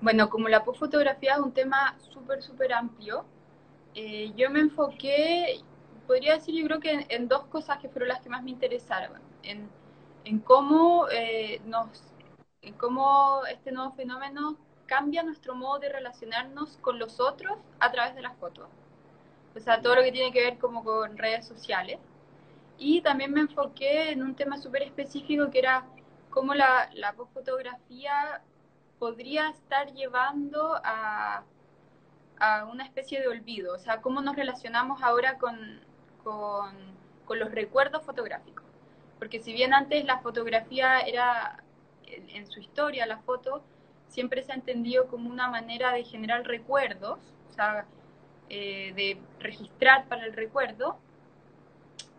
Bueno, 0.00 0.28
como 0.28 0.48
la 0.48 0.62
fotografía 0.62 1.34
es 1.34 1.40
un 1.40 1.52
tema 1.52 1.96
súper, 2.12 2.42
súper 2.42 2.72
amplio, 2.72 3.24
Eh, 3.94 4.32
yo 4.36 4.48
me 4.50 4.60
enfoqué, 4.60 5.60
podría 6.06 6.34
decir, 6.34 6.54
yo 6.54 6.64
creo 6.66 6.78
que 6.80 7.06
en, 7.08 7.26
dos 7.28 7.46
cosas 7.46 7.78
que 7.78 7.88
fueron 7.88 8.08
las 8.10 8.20
que 8.20 8.28
más 8.28 8.42
me 8.44 8.50
interesaron. 8.50 9.20
En, 9.42 9.68
en 10.24 10.38
cómo 10.40 11.08
eh, 11.10 11.60
nos, 11.64 11.88
en 12.62 12.74
cómo 12.74 13.42
este 13.46 13.72
nuevo 13.72 13.92
fenómeno 13.92 14.56
cambia 14.86 15.22
nuestro 15.22 15.54
modo 15.54 15.80
de 15.80 15.88
relacionarnos 15.88 16.76
con 16.78 16.98
los 16.98 17.18
otros 17.18 17.58
a 17.80 17.90
través 17.90 18.14
de 18.14 18.22
las 18.22 18.36
fotos. 18.36 18.68
O 19.58 19.60
sea, 19.60 19.82
todo 19.82 19.96
lo 19.96 20.02
que 20.02 20.12
tiene 20.12 20.32
que 20.32 20.42
ver 20.42 20.58
como 20.58 20.84
con 20.84 21.18
redes 21.18 21.46
sociales. 21.46 21.98
Y 22.78 23.00
también 23.02 23.32
me 23.32 23.40
enfoqué 23.40 24.12
en 24.12 24.22
un 24.22 24.36
tema 24.36 24.56
súper 24.56 24.82
específico 24.82 25.50
que 25.50 25.58
era 25.58 25.84
cómo 26.30 26.54
la, 26.54 26.90
la 26.94 27.12
fotografía 27.12 28.42
podría 29.00 29.50
estar 29.50 29.92
llevando 29.92 30.76
a, 30.84 31.42
a, 32.38 32.64
una 32.66 32.84
especie 32.84 33.20
de 33.20 33.28
olvido, 33.28 33.74
o 33.74 33.78
sea, 33.78 34.00
cómo 34.00 34.20
nos 34.20 34.36
relacionamos 34.36 35.02
ahora 35.02 35.38
con, 35.38 35.80
con, 36.22 36.72
con, 37.24 37.38
los 37.40 37.50
recuerdos 37.50 38.04
fotográficos. 38.04 38.64
Porque 39.18 39.40
si 39.40 39.52
bien 39.52 39.74
antes 39.74 40.04
la 40.04 40.20
fotografía 40.20 41.00
era, 41.00 41.64
en 42.06 42.46
su 42.46 42.60
historia, 42.60 43.06
la 43.06 43.18
foto, 43.18 43.64
siempre 44.06 44.42
se 44.44 44.52
ha 44.52 44.54
entendido 44.54 45.08
como 45.08 45.28
una 45.30 45.48
manera 45.48 45.92
de 45.92 46.04
generar 46.04 46.44
recuerdos, 46.44 47.18
o 47.48 47.52
sea, 47.52 47.86
eh, 48.50 48.92
de 48.94 49.18
registrar 49.40 50.06
para 50.08 50.24
el 50.24 50.32
recuerdo, 50.32 50.98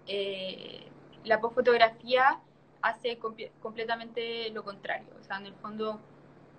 eh, 0.07 0.89
la 1.23 1.39
postfotografía 1.39 2.39
hace 2.81 3.19
completamente 3.59 4.49
lo 4.51 4.63
contrario. 4.63 5.09
O 5.19 5.23
sea, 5.23 5.37
en 5.37 5.47
el 5.47 5.55
fondo, 5.55 5.99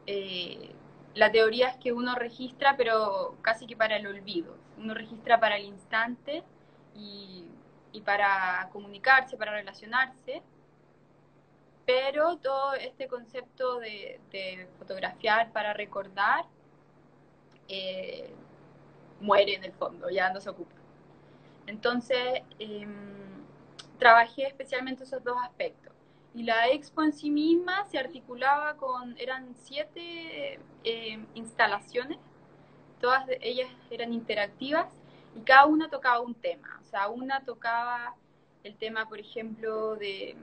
eh, 0.07 0.73
la 1.15 1.31
teoría 1.33 1.69
es 1.69 1.77
que 1.77 1.93
uno 1.93 2.15
registra, 2.15 2.77
pero 2.77 3.37
casi 3.43 3.67
que 3.67 3.77
para 3.77 3.97
el 3.97 4.07
olvido. 4.07 4.57
Uno 4.79 4.95
registra 4.95 5.41
para 5.41 5.57
el 5.57 5.65
instante 5.65 6.43
y, 6.95 7.47
para 8.05 8.69
comunicarse, 8.73 9.37
para 9.37 9.53
relacionarse. 9.53 10.43
Pero 11.87 12.37
todo 12.37 12.75
este 12.75 13.09
concepto 13.09 13.81
de, 13.81 14.69
fotografiar 14.79 15.53
para 15.53 15.73
recordar 15.73 16.45
muere 19.21 19.55
en 19.55 19.65
el 19.65 19.73
fondo, 19.73 20.09
ya 20.11 20.33
no 20.33 20.41
se 20.41 20.51
ocupa. 20.51 20.75
Entonces, 21.67 22.43
em, 22.59 23.45
trabajé 23.99 24.47
especialmente 24.47 25.05
esos 25.05 25.23
dos 25.23 25.37
aspectos. 25.43 25.93
Y 26.35 26.45
la 26.45 26.69
expo 26.69 27.03
en 27.03 27.13
sí 27.13 27.31
misma 27.31 27.85
se 27.87 27.99
articulaba 27.99 28.77
con, 28.77 29.17
eran 29.19 29.55
siete 29.63 30.61
eh, 30.85 31.25
instalaciones, 31.35 32.19
todas 33.01 33.27
ellas 33.41 33.69
eran 33.91 34.13
interactivas 34.13 34.87
y 35.37 35.41
cada 35.41 35.67
una 35.67 35.89
tocaba 35.89 36.21
un 36.21 36.35
tema. 36.35 36.81
O 36.83 36.85
sea, 36.85 37.09
una 37.09 37.45
tocaba 37.45 38.15
el 38.63 38.77
tema, 38.77 39.09
por 39.09 39.19
ejemplo, 39.19 39.97
de, 39.97 40.37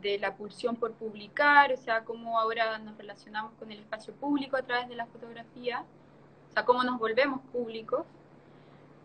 de 0.00 0.18
la 0.18 0.34
pulsión 0.34 0.76
por 0.76 0.92
publicar, 0.92 1.72
o 1.72 1.76
sea, 1.76 2.04
cómo 2.04 2.38
ahora 2.38 2.78
nos 2.78 2.96
relacionamos 2.96 3.52
con 3.58 3.72
el 3.72 3.80
espacio 3.80 4.14
público 4.14 4.56
a 4.56 4.62
través 4.62 4.88
de 4.88 4.96
la 4.96 5.06
fotografía, 5.06 5.84
sea, 6.56 6.64
cómo 6.64 6.82
nos 6.84 6.98
volvemos 6.98 7.40
públicos. 7.52 8.06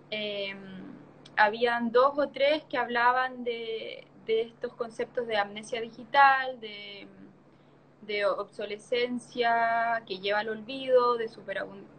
Eh, 0.10 0.56
habían 1.36 1.92
dos 1.92 2.18
o 2.18 2.30
tres 2.30 2.64
que 2.70 2.78
hablaban 2.78 3.44
de, 3.44 4.08
estos 4.28 4.74
conceptos 4.74 5.28
de 5.28 5.36
amnesia 5.36 5.82
digital, 5.82 6.60
de, 6.62 7.08
obsolescencia 8.26 10.04
que 10.06 10.20
lleva 10.20 10.40
al 10.40 10.50
olvido, 10.50 11.18
de 11.18 11.28
superabundancia. 11.28 11.90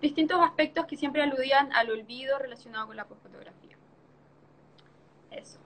Distintos 0.00 0.38
aspectos 0.40 0.86
que 0.86 0.96
siempre 0.96 1.22
aludían 1.22 1.72
al 1.72 1.90
olvido 1.90 2.38
relacionado 2.38 2.86
con 2.86 2.96
la 2.96 3.04
fotografía. 3.04 3.76
Eso. 5.30 5.58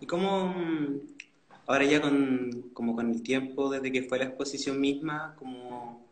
¿Y 0.00 0.06
cómo, 0.06 0.54
ahora 1.66 1.84
ya 1.84 2.00
con, 2.00 2.70
como 2.72 2.94
con 2.94 3.10
el 3.10 3.22
tiempo, 3.22 3.70
desde 3.70 3.90
que 3.90 4.02
fue 4.02 4.18
la 4.18 4.24
exposición 4.26 4.80
misma, 4.80 5.34
como, 5.36 6.04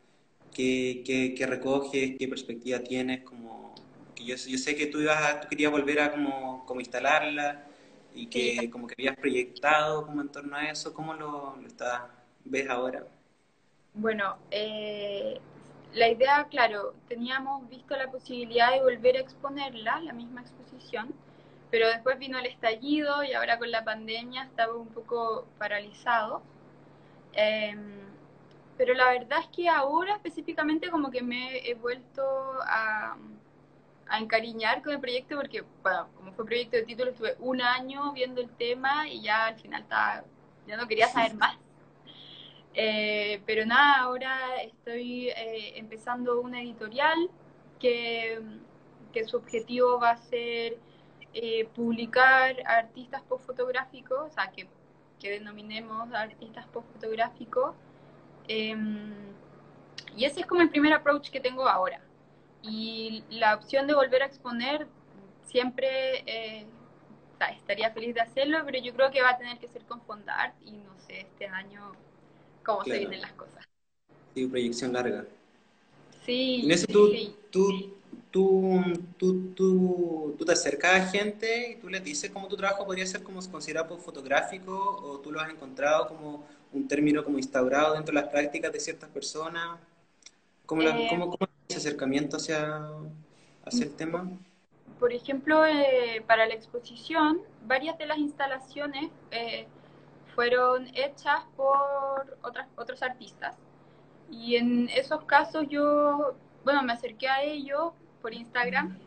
qué, 0.55 1.03
qué, 1.05 1.35
qué 1.35 1.47
recoges, 1.47 2.17
qué 2.19 2.29
perspectiva 2.29 2.81
tienes? 2.81 3.23
Como, 3.23 3.75
que 4.15 4.25
yo, 4.25 4.37
yo 4.37 4.59
sé 4.59 4.75
que 4.77 4.87
tú, 4.87 5.01
ibas 5.01 5.41
tú 5.41 5.49
querías 5.49 5.73
volver 5.73 6.01
a 6.01 6.11
como, 6.11 6.65
como 6.67 6.81
instalarla, 6.81 7.67
y 8.15 8.27
que 8.27 8.71
como 8.71 8.87
que 8.87 8.95
habías 8.99 9.17
proyectado 9.17 10.05
como 10.07 10.21
en 10.21 10.29
torno 10.29 10.57
a 10.57 10.65
eso, 10.65 10.93
¿cómo 10.93 11.15
lo, 11.15 11.57
lo 11.57 11.69
ves 12.45 12.69
ahora? 12.69 13.07
Bueno, 13.95 14.37
eh, 14.51 15.39
la 15.95 16.09
idea, 16.09 16.47
claro, 16.51 16.95
teníamos 17.09 17.69
visto 17.69 17.97
la 17.97 18.11
posibilidad 18.11 18.73
de 18.73 18.81
volver 18.81 19.17
a 19.17 19.21
exponerla, 19.21 20.01
la 20.01 20.13
misma 20.13 20.43
exposición, 20.43 21.13
pero 21.71 21.89
después 21.89 22.19
vino 22.19 22.39
el 22.39 22.47
estallido 22.47 23.23
y 23.25 23.33
ahora 23.33 23.59
con 23.59 23.71
la 23.71 23.85
pandemia 23.85 24.45
estaba 24.45 24.75
un 24.75 24.89
poco 24.89 25.47
paralizado. 25.59 26.43
Em, 27.35 28.12
pero 28.83 28.95
la 28.95 29.11
verdad 29.13 29.39
es 29.39 29.47
que 29.55 29.69
ahora 29.69 30.15
específicamente 30.15 30.91
como 30.91 31.09
que 31.09 31.23
me 31.23 31.71
he 31.71 31.75
vuelto 31.75 32.21
a, 32.67 33.17
a 34.09 34.19
encariñar 34.19 34.83
con 34.83 34.93
el 34.93 34.99
proyecto 34.99 35.37
porque, 35.37 35.63
bueno, 35.85 36.09
como 36.17 36.33
fue 36.33 36.45
proyecto 36.45 36.79
de 36.79 36.83
título, 36.83 37.13
estuve 37.13 37.37
un 37.39 37.63
año 37.63 38.13
viendo 38.13 38.41
el 38.41 38.51
tema 38.51 39.09
y 39.09 39.23
ya 39.23 39.47
al 39.47 39.55
final 39.55 39.83
estaba, 39.83 40.25
ya 40.67 40.77
no 40.77 40.89
quería 40.89 41.07
saber 41.07 41.35
más. 41.35 41.57
Eh, 42.75 43.43
pero 43.45 43.67
nada, 43.67 44.01
ahora 44.01 44.63
estoy 44.63 45.29
eh, 45.29 45.79
empezando 45.79 46.41
una 46.41 46.63
editorial 46.63 47.31
que, 47.79 48.41
que, 49.13 49.25
su 49.25 49.37
objetivo 49.37 50.01
va 50.01 50.13
a 50.13 50.17
ser 50.17 50.79
eh, 51.35 51.69
publicar 51.75 52.57
artistas 52.65 53.21
postfotográficos, 53.25 54.31
o 54.31 54.31
sea, 54.31 54.51
que, 54.51 54.67
que 55.21 55.33
denominemos 55.33 56.11
artistas 56.15 56.67
postfotográficos. 56.69 57.77
Em, 58.53 59.15
y 60.15 60.27
ese 60.27 60.41
es 60.41 60.47
como 60.47 60.61
el 60.61 60.69
primer 60.69 60.93
approach 60.93 61.31
que 61.31 61.41
tengo 61.41 61.67
ahora. 61.67 62.01
Y 62.63 63.25
la 63.31 63.55
opción 63.55 63.87
de 63.87 63.95
volver 63.95 64.23
a 64.23 64.27
exponer, 64.27 64.87
siempre 65.47 66.23
eh, 66.27 66.67
estaría 67.57 67.91
feliz 67.91 68.15
de 68.15 68.21
hacerlo, 68.21 68.59
pero 68.67 68.79
yo 68.79 68.93
creo 68.95 69.11
que 69.11 69.23
va 69.23 69.31
a 69.31 69.39
tener 69.39 69.59
que 69.59 69.69
ser 69.69 69.83
con 69.87 70.03
Fondart 70.03 70.55
y 70.65 70.73
no 70.73 70.95
sé 70.99 71.21
este 71.21 71.47
año 71.47 71.93
cómo 72.63 72.85
se 72.85 72.99
vienen 72.99 73.23
las 73.23 73.33
cosas. 73.33 73.67
Sí, 74.35 74.47
proyección 74.47 74.93
larga. 74.93 75.25
Sí. 76.25 76.63
En 76.65 76.71
eso 76.71 76.87
tú, 76.87 77.11
tú, 77.51 77.97
tú, 78.31 79.03
tú, 79.17 80.35
tú, 80.39 80.45
te 80.45 80.53
acercas 80.53 81.01
a 81.01 81.07
gente 81.07 81.73
y 81.73 81.77
tú 81.77 81.89
les 81.89 82.05
dices 82.05 82.31
cómo 82.31 82.49
tu 82.49 82.57
trabajo 82.57 82.85
podría 82.85 83.07
ser 83.07 83.23
como 83.23 83.41
considerado 83.51 83.97
fotográfico 83.99 84.73
o 85.03 85.19
tú 85.21 85.33
lo 85.33 85.41
has 85.41 85.51
encontrado 85.51 86.07
como 86.07 86.47
un 86.73 86.89
término 86.89 87.25
como 87.25 87.39
instaurado 87.39 87.95
dentro 87.95 88.15
de 88.15 88.21
las 88.23 88.31
prácticas 88.31 88.73
de 88.73 88.81
ciertas 88.81 89.09
personas. 89.11 89.79
¿Cómo, 90.67 90.83
la, 90.83 90.99
eh, 90.99 91.07
cómo, 91.11 91.31
cómo 91.31 91.49
ese 91.69 91.79
acercamiento 91.79 92.37
hacia, 92.37 92.83
hacia 93.65 93.85
el 93.85 93.95
tema? 93.95 94.29
Por 94.99 95.13
ejemplo, 95.13 95.67
eh, 95.67 96.23
para 96.27 96.47
la 96.47 96.55
exposición, 96.55 97.41
varias 97.67 97.99
de 97.99 98.07
las 98.07 98.19
instalaciones 98.19 99.11
eh, 99.31 99.67
fueron 100.35 100.87
hechas 100.95 101.43
por 101.57 102.39
otras, 102.43 102.69
otros 102.77 103.03
artistas. 103.03 103.57
Y 104.31 104.57
en 104.57 104.89
esos 104.89 105.25
casos 105.25 105.67
yo, 105.69 106.35
bueno, 106.65 106.83
me 106.83 106.93
acerqué 106.93 107.29
a 107.29 107.43
ellos 107.43 107.93
por 108.23 108.33
Instagram 108.33 108.99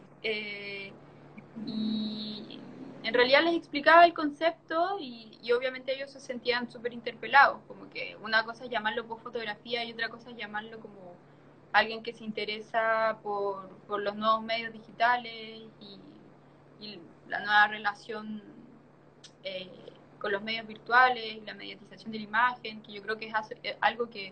y 1.65 2.59
en 3.05 3.13
realidad 3.13 3.43
les 3.43 3.55
explicaba 3.55 4.05
el 4.05 4.13
concepto 4.13 4.97
y, 4.99 5.37
y 5.41 5.51
obviamente 5.51 5.95
ellos 5.95 6.11
se 6.11 6.19
sentían 6.19 6.69
súper 6.69 6.93
interpelados, 6.93 7.61
como 7.67 7.89
que 7.89 8.17
una 8.21 8.43
cosa 8.43 8.65
es 8.65 8.71
llamarlo 8.71 9.05
por 9.05 9.19
fotografía 9.21 9.83
y 9.83 9.93
otra 9.93 10.09
cosa 10.09 10.31
es 10.31 10.37
llamarlo 10.37 10.79
como 10.79 11.15
alguien 11.75 12.01
que 12.01 12.13
se 12.13 12.23
interesa 12.23 13.19
por, 13.21 13.69
los 13.99 14.15
nuevos 14.15 14.41
medios 14.41 14.71
digitales 14.73 15.63
y, 15.79 15.99
la 17.27 17.39
nueva 17.39 17.67
relación 17.67 18.43
eh, 19.43 19.67
con 20.19 20.31
los 20.31 20.43
medios 20.43 20.67
virtuales, 20.67 21.43
la 21.43 21.55
mediatización 21.55 22.11
de 22.11 22.19
la 22.19 22.23
imagen, 22.23 22.83
que 22.83 22.93
yo 22.93 23.01
creo 23.01 23.17
que 23.17 23.25
es 23.25 23.33
eh, 23.63 23.75
algo 23.81 24.07
que 24.11 24.31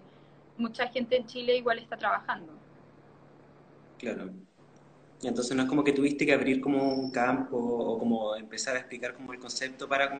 mucha 0.57 0.87
gente 0.89 1.17
en 1.17 1.25
Chile 1.25 1.57
igual 1.57 1.79
está 1.79 1.97
trabajando. 1.97 2.53
Claro. 3.97 4.29
Entonces 5.23 5.55
no 5.55 5.63
es 5.63 5.69
como 5.69 5.83
que 5.83 5.93
tuviste 5.93 6.25
que 6.25 6.33
abrir 6.33 6.61
como 6.61 6.93
un 6.93 7.11
campo 7.11 7.57
o 7.57 7.99
como 7.99 8.35
empezar 8.35 8.75
a 8.75 8.79
explicar 8.79 9.13
como 9.13 9.33
el 9.33 9.39
concepto 9.39 9.87
para 9.87 10.17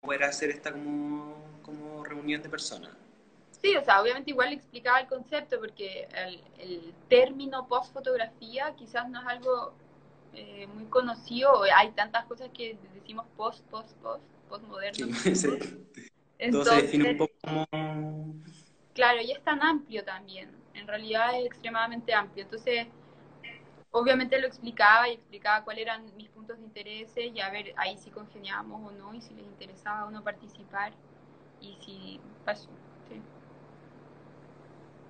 poder 0.00 0.24
hacer 0.24 0.50
esta 0.50 0.72
como, 0.72 1.36
como 1.62 2.04
reunión 2.04 2.42
de 2.42 2.48
personas. 2.48 2.90
Sí, 3.62 3.74
o 3.76 3.84
sea, 3.84 4.02
obviamente 4.02 4.30
igual 4.30 4.52
explicaba 4.52 5.00
el 5.00 5.06
concepto 5.06 5.58
porque 5.58 6.06
el, 6.14 6.42
el 6.58 6.94
término 7.08 7.66
post-fotografía 7.66 8.74
quizás 8.76 9.08
no 9.08 9.20
es 9.20 9.26
algo 9.26 9.72
eh, 10.34 10.66
muy 10.74 10.84
conocido, 10.86 11.62
hay 11.62 11.92
tantas 11.92 12.24
cosas 12.26 12.50
que 12.52 12.76
decimos 12.94 13.24
post, 13.36 13.64
post, 13.66 13.92
post, 13.98 14.24
postmoderno. 14.48 15.14
Sí, 15.16 15.32
Entonces, 16.38 16.74
se 16.74 16.82
define 16.82 17.10
un 17.12 17.16
poco 17.16 17.32
como... 17.40 18.34
Claro, 18.92 19.20
y 19.22 19.30
es 19.30 19.42
tan 19.42 19.62
amplio 19.62 20.04
también, 20.04 20.50
en 20.74 20.86
realidad 20.86 21.38
es 21.38 21.46
extremadamente 21.46 22.12
amplio. 22.12 22.44
Entonces, 22.44 22.88
obviamente 23.94 24.40
lo 24.40 24.48
explicaba 24.48 25.08
y 25.08 25.12
explicaba 25.12 25.64
cuáles 25.64 25.82
eran 25.82 26.04
mis 26.16 26.28
puntos 26.28 26.58
de 26.58 26.64
interés 26.64 27.10
y 27.16 27.40
a 27.40 27.48
ver 27.50 27.72
ahí 27.76 27.96
si 27.96 28.10
congeniábamos 28.10 28.92
o 28.92 28.92
no 28.92 29.14
y 29.14 29.20
si 29.20 29.32
les 29.34 29.44
interesaba 29.44 30.06
o 30.06 30.10
no 30.10 30.22
participar 30.22 30.92
y 31.60 31.76
si 31.84 32.20
pasó. 32.44 32.68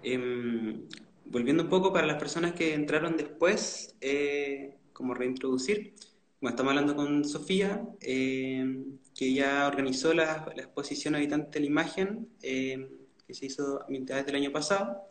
Em, 0.02 0.86
volviendo 1.24 1.62
un 1.62 1.70
poco 1.70 1.94
para 1.94 2.06
las 2.06 2.18
personas 2.18 2.52
que 2.52 2.74
entraron 2.74 3.16
después, 3.16 3.96
eh, 4.02 4.76
como 4.92 5.14
reintroducir, 5.14 5.94
bueno, 6.42 6.54
estamos 6.54 6.72
hablando 6.72 6.94
con 6.94 7.24
Sofía, 7.24 7.82
em, 8.02 8.98
que 9.14 9.32
ya 9.32 9.66
organizó 9.66 10.12
la, 10.12 10.52
exposición 10.56 11.14
Habitante 11.14 11.58
de 11.58 11.60
la 11.60 11.66
Imagen, 11.66 12.28
em, 12.42 12.86
que 13.26 13.32
se 13.32 13.46
hizo 13.46 13.82
a 13.82 13.88
mitad 13.88 14.22
del 14.22 14.36
año 14.36 14.52
pasado. 14.52 15.08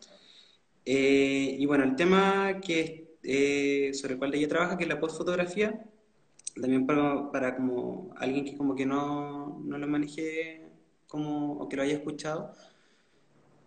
Eh, 0.84 1.56
y 1.58 1.66
bueno, 1.66 1.82
el 1.82 1.96
tema 1.96 2.60
que 2.60 3.03
eh, 3.24 3.92
sobre 3.94 4.14
el 4.14 4.18
cual 4.18 4.34
ella 4.34 4.48
trabaja, 4.48 4.76
que 4.76 4.84
es 4.84 4.88
la 4.88 5.00
postfotografía, 5.00 5.82
también 6.60 6.86
para, 6.86 7.30
para, 7.32 7.56
como 7.56 8.12
alguien 8.16 8.44
que 8.44 8.56
como 8.56 8.74
que 8.76 8.86
no, 8.86 9.60
no 9.64 9.78
lo 9.78 9.86
maneje 9.88 10.62
como, 11.08 11.54
o 11.54 11.68
que 11.68 11.76
lo 11.76 11.82
haya 11.82 11.94
escuchado. 11.94 12.52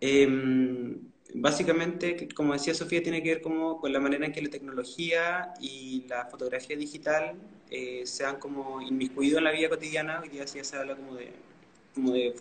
Em, 0.00 1.10
básicamente, 1.34 2.28
como 2.34 2.52
decía 2.52 2.72
Sofía, 2.74 3.02
tiene 3.02 3.22
que 3.22 3.30
ver 3.30 3.42
como 3.42 3.80
con 3.80 3.92
la 3.92 4.00
manera 4.00 4.26
en 4.26 4.32
que 4.32 4.40
la 4.42 4.50
tecnología 4.50 5.54
y 5.60 6.04
la 6.08 6.26
fotografía 6.26 6.76
digital 6.76 7.34
eh, 7.70 8.06
se 8.06 8.24
han 8.24 8.38
como 8.38 8.80
inmiscuido 8.80 9.38
en 9.38 9.44
la 9.44 9.52
vida 9.52 9.68
cotidiana, 9.68 10.20
hoy 10.20 10.28
día 10.28 10.46
sí 10.46 10.62
se 10.62 10.76
habla 10.76 10.96
como 10.96 11.14
de, 11.16 11.32
como 11.94 12.12
de, 12.12 12.34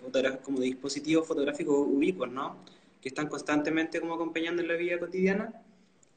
como 0.44 0.60
de 0.60 0.66
dispositivos 0.68 1.28
fotográficos 1.28 1.76
ubicuos, 1.76 2.30
¿no? 2.30 2.58
Que 3.02 3.10
están 3.10 3.28
constantemente 3.28 4.00
como 4.00 4.14
acompañando 4.16 4.62
en 4.62 4.68
la 4.68 4.76
vida 4.76 5.00
cotidiana 5.00 5.64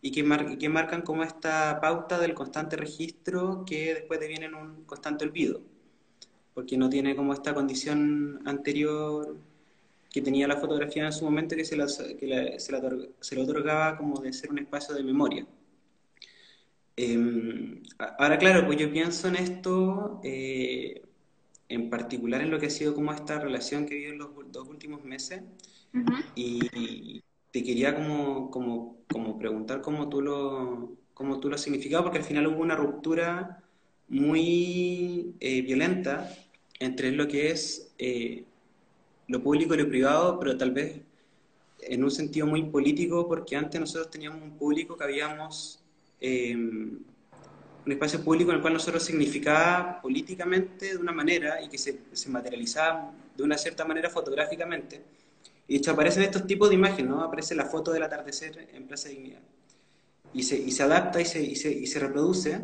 y 0.03 0.11
que, 0.13 0.59
que 0.59 0.69
marcan 0.69 1.03
como 1.03 1.23
esta 1.23 1.81
pauta 1.81 2.19
del 2.19 2.35
constante 2.35 2.77
registro 2.77 3.65
que 3.67 3.95
después 3.95 4.21
deviene 4.21 4.47
en 4.47 4.55
un 4.55 4.85
constante 4.85 5.25
olvido, 5.25 5.61
porque 6.55 6.77
no 6.77 6.89
tiene 6.89 7.17
como 7.17 7.33
esta 7.33 7.55
condición 7.55 8.41
anterior 8.47 9.37
que 10.11 10.23
tenía 10.23 10.49
la 10.49 10.57
fotografía 10.57 11.07
en 11.07 11.13
su 11.13 11.25
momento 11.25 11.55
que 11.55 11.65
se, 11.65 11.77
la, 11.77 11.87
que 11.87 12.57
se, 12.59 12.73
la, 12.73 12.81
se 13.21 13.37
le 13.37 13.43
otorgaba 13.43 13.97
como 13.97 14.21
de 14.21 14.33
ser 14.33 14.51
un 14.51 14.59
espacio 14.59 14.95
de 14.95 15.05
memoria. 15.05 15.47
Em, 16.97 17.83
ahora, 18.19 18.37
claro, 18.39 18.67
pues 18.67 18.79
yo 18.79 18.91
pienso 18.93 19.29
en 19.29 19.37
esto, 19.37 20.21
eh, 20.25 21.03
en 21.69 21.89
particular 21.89 22.43
en 22.43 22.51
lo 22.51 22.59
que 22.59 22.67
ha 22.67 22.71
sido 22.71 22.95
como 22.95 23.13
esta 23.13 23.39
relación 23.39 23.87
que 23.87 23.95
he 23.95 23.99
vivido 23.99 24.13
en 24.13 24.19
los 24.19 24.53
dos 24.53 24.69
últimos 24.69 25.05
meses, 25.05 25.43
y, 26.35 27.23
te 27.51 27.63
quería 27.63 27.95
como, 27.95 28.51
como, 28.51 28.97
como 29.13 29.39
preguntar 29.39 29.81
cómo 29.81 30.09
tú 30.09 30.21
lo, 30.23 30.97
cómo 31.15 31.41
tú 31.41 31.49
lo 31.49 31.57
has 31.57 31.61
significado, 31.63 32.05
porque 32.05 32.19
al 32.19 32.25
final 32.25 32.47
hubo 32.47 32.63
una 32.63 32.77
ruptura 32.77 33.63
muy 34.09 35.35
eh, 35.41 35.63
violenta 35.63 36.33
entre 36.79 37.13
lo 37.13 37.29
que 37.29 37.51
es 37.51 37.93
eh, 37.99 38.45
lo 39.29 39.43
público 39.43 39.75
y 39.75 39.79
lo 39.79 39.89
privado, 39.89 40.39
pero 40.39 40.57
tal 40.57 40.71
vez 40.73 41.01
en 41.83 42.05
un 42.05 42.11
sentido 42.11 42.47
muy 42.47 42.65
político, 42.65 43.27
porque 43.27 43.57
antes 43.57 43.81
nosotros 43.81 44.11
teníamos 44.11 44.43
un 44.43 44.57
público 44.57 44.97
que 44.97 45.05
habíamos, 45.05 45.83
eh, 46.21 46.55
un 46.55 47.05
espacio 47.93 48.23
público 48.23 48.51
en 48.51 48.57
el 48.57 48.63
cual 48.63 48.75
nosotros 48.75 49.03
significaba 49.03 50.01
políticamente 50.01 50.91
de 50.91 50.97
una 50.97 51.13
manera 51.13 51.63
y 51.63 51.69
que 51.69 51.79
se, 51.79 52.01
se 52.13 52.29
materializaba 52.29 53.13
de 53.37 53.43
una 53.43 53.57
cierta 53.57 53.85
manera 53.85 54.11
fotográficamente 54.11 55.03
y 55.71 55.77
hecho 55.77 55.93
aparecen 55.93 56.25
estos 56.25 56.49
tipos 56.49 56.69
de 56.69 56.75
imágenes, 56.75 57.09
¿no? 57.09 57.23
Aparece 57.23 57.55
la 57.55 57.65
foto 57.65 57.93
del 57.93 58.03
atardecer 58.03 58.69
en 58.75 58.89
Plaza 58.89 59.09
Dignidad. 59.09 59.39
Y 60.35 60.43
se, 60.43 60.59
y 60.59 60.73
se 60.73 60.83
adapta 60.83 61.21
y 61.21 61.25
se, 61.25 61.41
y, 61.45 61.55
se, 61.55 61.71
y 61.71 61.87
se 61.87 62.01
reproduce. 62.01 62.61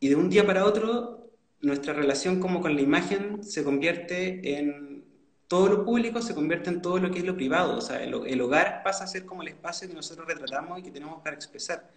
Y 0.00 0.08
de 0.10 0.16
un 0.16 0.28
día 0.28 0.46
para 0.46 0.66
otro, 0.66 1.30
nuestra 1.62 1.94
relación 1.94 2.38
como 2.38 2.60
con 2.60 2.74
la 2.74 2.82
imagen 2.82 3.42
se 3.42 3.64
convierte 3.64 4.58
en 4.58 5.02
todo 5.48 5.68
lo 5.68 5.82
público, 5.86 6.20
se 6.20 6.34
convierte 6.34 6.68
en 6.68 6.82
todo 6.82 6.98
lo 6.98 7.10
que 7.10 7.20
es 7.20 7.24
lo 7.24 7.36
privado. 7.36 7.78
O 7.78 7.80
sea, 7.80 8.04
el, 8.04 8.14
el 8.26 8.40
hogar 8.42 8.82
pasa 8.84 9.04
a 9.04 9.06
ser 9.06 9.24
como 9.24 9.40
el 9.40 9.48
espacio 9.48 9.88
que 9.88 9.94
nosotros 9.94 10.28
retratamos 10.28 10.78
y 10.78 10.82
que 10.82 10.90
tenemos 10.90 11.22
para 11.22 11.34
expresar. 11.34 11.90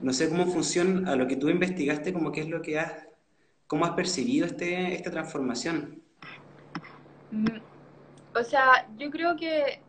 No 0.00 0.12
sé 0.12 0.28
cómo 0.28 0.46
funciona, 0.46 1.10
a 1.10 1.16
lo 1.16 1.26
que 1.26 1.34
tú 1.34 1.48
investigaste, 1.48 2.12
como 2.12 2.30
qué 2.30 2.42
es 2.42 2.48
lo 2.48 2.62
que 2.62 2.78
has, 2.78 2.92
cómo 3.66 3.86
has 3.86 3.94
percibido 3.94 4.46
este, 4.46 4.94
esta 4.94 5.10
transformación. 5.10 6.00
O 8.38 8.44
sea, 8.44 8.86
yo 8.96 9.10
creo 9.10 9.36
que 9.36 9.80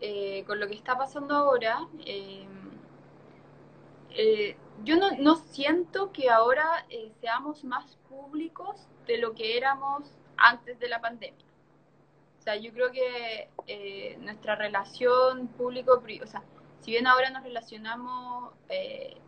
eh, 0.00 0.44
con 0.46 0.58
lo 0.60 0.66
que 0.66 0.74
está 0.74 0.96
pasando 0.96 1.34
ahora, 1.34 1.86
eh, 2.06 2.46
eh, 4.10 4.56
yo 4.82 4.96
no, 4.96 5.36
siento 5.36 6.10
que 6.10 6.30
ahora 6.30 6.86
seamos 7.20 7.62
más 7.64 7.96
públicos 8.08 8.88
de 9.06 9.18
lo 9.18 9.34
que 9.34 9.58
éramos 9.58 10.10
antes 10.38 10.78
de 10.78 10.88
la 10.88 11.02
pandemia. 11.02 11.44
O 12.38 12.42
sea, 12.42 12.56
yo 12.56 12.72
creo 12.72 12.90
que 12.90 13.50
nuestra 14.20 14.56
relación 14.56 15.48
público, 15.48 16.00
o 16.22 16.26
sea, 16.26 16.42
si 16.80 16.92
bien 16.92 17.06
ahora 17.06 17.28
nos 17.28 17.42
relacionamos 17.42 18.54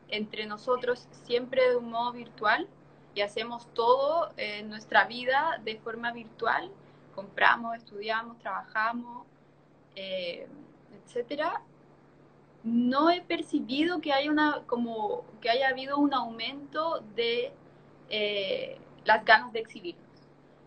entre 0.09 0.47
nosotros 0.47 1.07
siempre 1.27 1.69
de 1.69 1.77
un 1.77 1.91
modo 1.91 2.13
virtual 2.13 2.67
y 3.15 3.21
hacemos 3.21 3.69
todo 3.75 4.31
nuestra 4.65 5.05
vida 5.05 5.61
de 5.63 5.77
forma 5.77 6.13
virtual, 6.13 6.73
compramos, 7.13 7.77
estudiamos, 7.77 8.39
trabajamos, 8.39 9.27
eh, 9.97 10.49
etcétera, 11.05 11.63
no 12.65 13.11
he 13.11 13.23
percibido 13.23 14.01
que 14.01 14.13
haya 14.13 14.31
una 14.31 14.63
como 14.67 15.25
que 15.41 15.51
haya 15.51 15.69
habido 15.69 15.99
un 15.99 16.15
aumento 16.15 17.01
de 17.15 17.53
eh, 18.09 18.79
las 19.05 19.25
ganas 19.25 19.53
de 19.53 19.61
exhibirnos. 19.61 20.03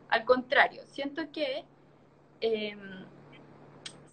Al 0.09 0.25
contrario, 0.25 0.83
siento 0.87 1.31
que 1.31 1.65
em, 2.41 3.05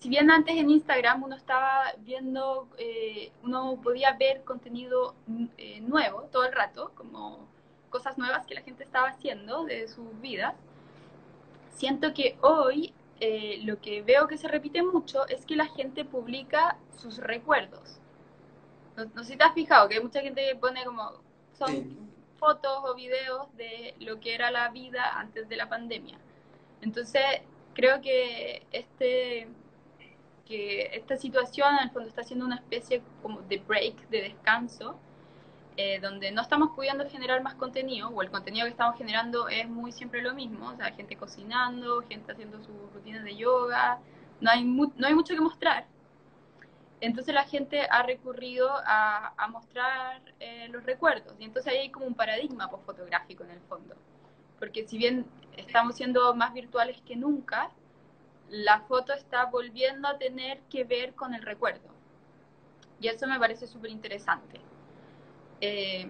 si 0.00 0.08
bien 0.08 0.30
antes 0.30 0.56
en 0.56 0.70
Instagram 0.70 1.22
uno 1.24 1.36
estaba 1.36 1.92
viendo, 1.98 2.68
eh, 2.78 3.32
uno 3.42 3.78
podía 3.82 4.12
ver 4.12 4.42
contenido 4.44 5.14
nuevo 5.82 6.22
todo 6.32 6.44
el 6.44 6.52
rato, 6.52 6.92
como 6.94 7.46
cosas 7.90 8.18
nuevas 8.18 8.46
que 8.46 8.54
la 8.54 8.62
gente 8.62 8.82
estaba 8.82 9.08
haciendo 9.08 9.64
de 9.64 9.86
sus 9.86 10.20
vidas, 10.20 10.54
siento 11.72 12.14
que 12.14 12.36
hoy 12.40 12.92
eh, 13.20 13.60
lo 13.64 13.80
que 13.80 14.02
veo 14.02 14.26
que 14.26 14.36
se 14.36 14.48
repite 14.48 14.82
mucho 14.82 15.26
es 15.28 15.46
que 15.46 15.56
la 15.56 15.66
gente 15.66 16.04
publica 16.04 16.76
sus 16.96 17.18
recuerdos. 17.18 17.98
No, 18.96 19.24
sé 19.24 19.32
si 19.32 19.36
te 19.36 19.44
has 19.44 19.54
fijado 19.54 19.88
que 19.88 19.96
hay 19.96 20.02
mucha 20.02 20.20
gente 20.20 20.46
que 20.46 20.56
pone 20.56 20.84
como, 20.84 21.12
son 21.52 21.96
fotos 22.38 22.78
o 22.84 22.94
videos 22.94 23.46
de 23.56 23.94
lo 24.00 24.20
que 24.20 24.34
era 24.34 24.50
la 24.50 24.68
vida 24.70 25.18
antes 25.18 25.48
de 25.48 25.56
la 25.56 25.68
pandemia. 25.68 26.18
Entonces, 26.80 27.22
creo 27.74 28.00
que 28.00 28.66
este 28.72 29.48
que 30.44 30.90
esta 30.96 31.16
situación 31.16 31.74
en 31.76 31.84
el 31.84 31.90
fondo 31.90 32.08
está 32.08 32.24
siendo 32.24 32.44
una 32.44 32.56
especie 32.56 33.02
como 33.22 33.40
de 33.42 33.58
break, 33.58 34.08
de 34.08 34.22
descanso, 34.22 34.98
eh, 35.76 36.00
donde 36.00 36.30
no 36.32 36.42
estamos 36.42 36.70
pudiendo 36.74 37.08
generar 37.08 37.42
más 37.42 37.54
contenido, 37.54 38.08
o 38.10 38.22
el 38.22 38.30
contenido 38.30 38.66
que 38.66 38.72
estamos 38.72 38.96
generando 38.98 39.48
es 39.48 39.66
muy 39.68 39.90
siempre 39.90 40.20
lo 40.20 40.34
mismo, 40.34 40.68
o 40.68 40.76
sea, 40.76 40.92
gente 40.92 41.16
cocinando, 41.16 42.02
gente 42.02 42.32
haciendo 42.32 42.58
sus 42.58 42.92
rutinas 42.92 43.24
de 43.24 43.36
yoga, 43.36 43.98
no 44.40 44.50
hay, 44.50 44.64
no 44.64 45.06
hay 45.06 45.14
mucho 45.14 45.34
que 45.34 45.40
mostrar. 45.40 45.86
Entonces 47.00 47.34
la 47.34 47.44
gente 47.44 47.86
ha 47.90 48.02
recurrido 48.02 48.70
a, 48.86 49.34
mostrar 49.50 50.20
eh, 50.40 50.68
los 50.68 50.84
recuerdos, 50.84 51.34
y 51.38 51.44
entonces 51.44 51.72
ahí 51.72 51.78
hay 51.78 51.90
como 51.90 52.06
un 52.06 52.14
paradigma 52.14 52.68
fotográfico 52.68 53.42
en 53.44 53.50
el 53.50 53.60
fondo, 53.62 53.94
porque 54.58 54.86
si 54.86 54.98
bien 54.98 55.26
estamos 55.56 55.96
siendo 55.96 56.34
más 56.34 56.52
virtuales 56.52 57.00
que 57.02 57.16
nunca, 57.16 57.70
la 58.50 58.80
foto 58.80 59.14
está 59.14 59.46
volviendo 59.46 60.06
a 60.06 60.18
tener 60.18 60.60
que 60.70 60.84
ver 60.84 61.14
con 61.14 61.34
el 61.34 61.42
recuerdo. 61.42 61.88
Y 63.00 63.08
eso 63.08 63.26
me 63.26 63.38
parece 63.38 63.66
súper 63.66 63.90
interesante. 63.90 64.60
Eh, 65.62 66.08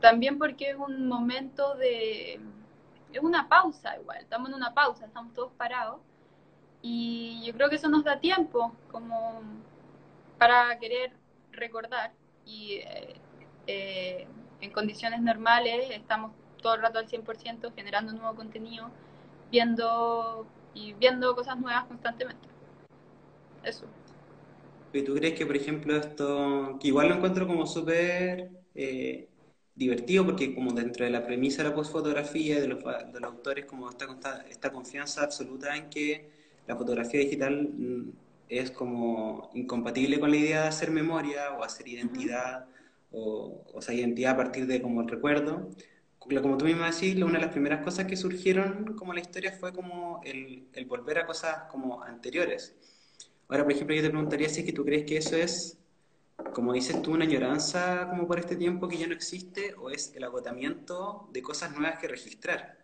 también 0.00 0.38
porque 0.38 0.70
es 0.70 0.76
un 0.76 1.06
momento 1.06 1.76
de... 1.76 2.40
es 3.12 3.22
una 3.22 3.48
pausa 3.48 3.96
igual, 3.96 4.18
estamos 4.18 4.48
en 4.48 4.56
una 4.56 4.74
pausa, 4.74 5.06
estamos 5.06 5.32
todos 5.32 5.52
parados. 5.52 6.00
Y 6.82 7.44
yo 7.46 7.54
creo 7.54 7.70
que 7.70 7.76
eso 7.76 7.88
nos 7.88 8.02
da 8.02 8.18
tiempo 8.18 8.74
como 8.90 9.40
para 10.36 10.76
querer 10.80 11.12
recordar. 11.52 12.12
Y 12.44 12.80
eh, 12.84 13.14
eh, 13.68 14.26
en 14.60 14.70
condiciones 14.72 15.22
normales 15.22 15.86
estamos 15.90 16.32
todo 16.60 16.74
el 16.74 16.82
rato 16.82 16.98
al 16.98 17.06
100% 17.06 17.72
generando 17.76 18.12
nuevo 18.12 18.34
contenido, 18.34 18.90
viendo 19.52 20.44
y 20.74 20.94
viendo 20.94 21.36
cosas 21.36 21.56
nuevas 21.56 21.84
constantemente. 21.84 22.48
Eso. 23.62 23.86
¿Y 24.92 25.02
tú 25.02 25.14
crees 25.14 25.38
que, 25.38 25.46
por 25.46 25.56
ejemplo, 25.56 25.96
esto, 25.96 26.78
que 26.80 26.88
igual 26.88 27.08
lo 27.10 27.14
encuentro 27.14 27.46
como 27.46 27.64
súper 27.64 28.61
eh, 28.74 29.28
divertido 29.74 30.24
porque 30.24 30.54
como 30.54 30.72
dentro 30.72 31.04
de 31.04 31.10
la 31.10 31.24
premisa 31.24 31.62
de 31.62 31.70
la 31.70 31.74
postfotografía 31.74 32.60
de 32.60 32.68
los, 32.68 32.84
de 32.84 33.20
los 33.20 33.30
autores 33.30 33.64
como 33.66 33.88
esta, 33.90 34.44
esta 34.48 34.72
confianza 34.72 35.22
absoluta 35.22 35.76
en 35.76 35.88
que 35.88 36.30
la 36.66 36.76
fotografía 36.76 37.20
digital 37.20 37.70
mm, 37.72 38.10
es 38.48 38.70
como 38.70 39.50
incompatible 39.54 40.20
con 40.20 40.30
la 40.30 40.36
idea 40.36 40.62
de 40.62 40.68
hacer 40.68 40.90
memoria 40.90 41.52
o 41.52 41.64
hacer 41.64 41.88
identidad 41.88 42.66
o, 43.10 43.64
o 43.72 43.82
sea, 43.82 43.94
identidad 43.94 44.32
a 44.34 44.36
partir 44.36 44.66
de 44.66 44.82
como 44.82 45.02
el 45.02 45.08
recuerdo. 45.08 45.70
Como 46.18 46.56
tú 46.56 46.64
misma 46.66 46.90
decís, 46.90 47.16
una 47.22 47.34
de 47.34 47.46
las 47.46 47.50
primeras 47.52 47.82
cosas 47.82 48.06
que 48.06 48.16
surgieron 48.16 48.94
como 48.96 49.12
la 49.12 49.20
historia 49.20 49.52
fue 49.52 49.72
como 49.72 50.20
el, 50.24 50.68
el 50.72 50.84
volver 50.86 51.18
a 51.18 51.26
cosas 51.26 51.64
como 51.70 52.02
anteriores. 52.02 52.76
Ahora, 53.48 53.64
por 53.64 53.72
ejemplo, 53.72 53.94
yo 53.96 54.02
te 54.02 54.10
preguntaría 54.10 54.48
si 54.48 54.60
es 54.60 54.66
que 54.66 54.72
tú 54.72 54.84
crees 54.84 55.04
que 55.04 55.16
eso 55.16 55.36
es, 55.36 55.78
como 56.54 56.72
dices 56.72 57.00
tú, 57.02 57.12
una 57.12 57.24
añoranza 57.24 58.08
como 58.08 58.26
por 58.26 58.38
este 58.38 58.56
tiempo 58.56 58.88
que 58.88 58.98
ya 58.98 59.06
no 59.06 59.14
existe, 59.14 59.74
o 59.74 59.90
es 59.90 60.14
el 60.14 60.24
agotamiento 60.24 61.28
de 61.32 61.42
cosas 61.42 61.72
nuevas 61.72 61.98
que 61.98 62.08
registrar. 62.08 62.78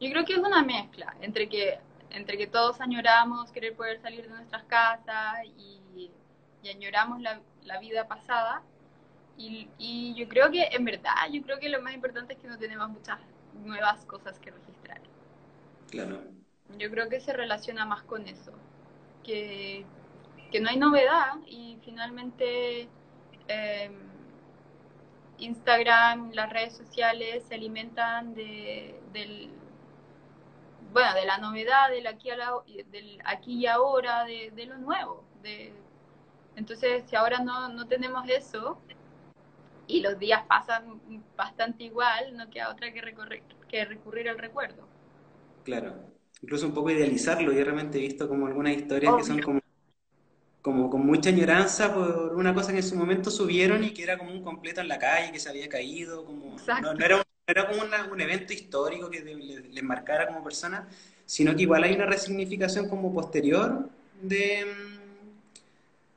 Yo 0.00 0.10
creo 0.10 0.24
que 0.24 0.34
es 0.34 0.38
una 0.38 0.62
mezcla 0.62 1.14
entre 1.20 1.48
que, 1.48 1.78
entre 2.10 2.38
que 2.38 2.46
todos 2.46 2.80
añoramos 2.80 3.50
querer 3.52 3.74
poder 3.74 4.00
salir 4.00 4.28
de 4.28 4.34
nuestras 4.34 4.64
casas 4.64 5.44
y, 5.44 6.10
y 6.62 6.68
añoramos 6.68 7.20
la, 7.20 7.40
la 7.64 7.78
vida 7.80 8.06
pasada, 8.06 8.62
y, 9.78 10.14
yo 10.14 10.28
creo 10.28 10.50
que, 10.50 10.64
en 10.64 10.84
verdad, 10.84 11.14
yo 11.32 11.42
creo 11.42 11.58
que 11.58 11.68
lo 11.68 11.80
más 11.80 11.94
importante 11.94 12.34
es 12.34 12.38
que 12.38 12.48
no 12.48 12.58
tenemos 12.58 12.90
muchas 12.90 13.18
nuevas 13.64 14.04
cosas 14.04 14.38
que 14.38 14.50
registrar. 14.50 15.00
Claro. 15.90 16.22
Yo 16.78 16.90
creo 16.90 17.08
que 17.08 17.20
se 17.20 17.32
relaciona 17.32 17.86
más 17.86 18.02
con 18.02 18.28
eso. 18.28 18.52
Que, 19.24 19.86
no 20.58 20.70
hay 20.70 20.78
novedad 20.78 21.34
y 21.46 21.78
finalmente 21.84 22.88
em, 23.46 23.92
Instagram, 25.38 26.32
las 26.32 26.50
redes 26.50 26.76
sociales 26.76 27.44
se 27.46 27.54
alimentan 27.54 28.34
de, 28.34 28.98
del, 29.12 29.50
bueno, 30.92 31.14
de 31.14 31.24
la 31.24 31.38
novedad, 31.38 31.90
del 31.90 32.06
aquí, 32.06 32.30
a 32.30 32.36
la, 32.36 32.52
del 32.90 33.20
aquí 33.24 33.60
y 33.60 33.66
ahora, 33.66 34.24
de, 34.24 34.66
lo 34.66 34.78
nuevo. 34.78 35.24
De, 35.42 35.72
entonces, 36.56 37.04
si 37.06 37.16
ahora 37.16 37.38
no, 37.38 37.68
no 37.68 37.86
tenemos 37.86 38.28
eso, 38.28 38.80
y 39.86 40.00
los 40.00 40.18
días 40.18 40.42
pasan 40.46 41.00
bastante 41.36 41.84
igual, 41.84 42.36
no 42.36 42.48
queda 42.48 42.70
otra 42.70 42.92
que, 42.92 43.02
que 43.68 43.84
recurrir 43.84 44.28
al 44.28 44.38
recuerdo. 44.38 44.86
Claro, 45.64 45.94
incluso 46.42 46.66
un 46.66 46.74
poco 46.74 46.90
idealizarlo. 46.90 47.52
Yo 47.52 47.64
realmente 47.64 47.98
he 47.98 48.02
visto 48.02 48.28
como 48.28 48.46
algunas 48.46 48.74
historias 48.74 49.14
que 49.16 49.24
son 49.24 49.42
como, 49.42 49.60
como 50.62 50.90
con 50.90 51.06
mucha 51.06 51.30
añoranza 51.30 51.94
por 51.94 52.34
una 52.34 52.54
cosa 52.54 52.72
que 52.72 52.78
en 52.78 52.84
su 52.84 52.96
momento 52.96 53.30
subieron 53.30 53.82
y 53.82 53.92
que 53.92 54.02
era 54.02 54.18
como 54.18 54.32
un 54.32 54.42
completo 54.42 54.80
en 54.80 54.88
la 54.88 54.98
calle, 54.98 55.32
que 55.32 55.40
se 55.40 55.48
había 55.48 55.68
caído, 55.68 56.24
como 56.24 56.56
no, 56.82 56.94
no, 56.94 57.04
era, 57.04 57.16
un, 57.16 57.22
era 57.46 57.66
como 57.68 57.82
un 58.12 58.20
evento 58.20 58.52
histórico 58.52 59.10
que 59.10 59.20
les 59.20 59.82
marcara 59.82 60.26
como 60.26 60.44
persona, 60.44 60.88
sino 61.24 61.54
que 61.56 61.62
igual 61.62 61.84
hay 61.84 61.94
una 61.94 62.06
resignificación 62.06 62.88
como 62.88 63.12
posterior 63.12 63.88
de 64.20 64.66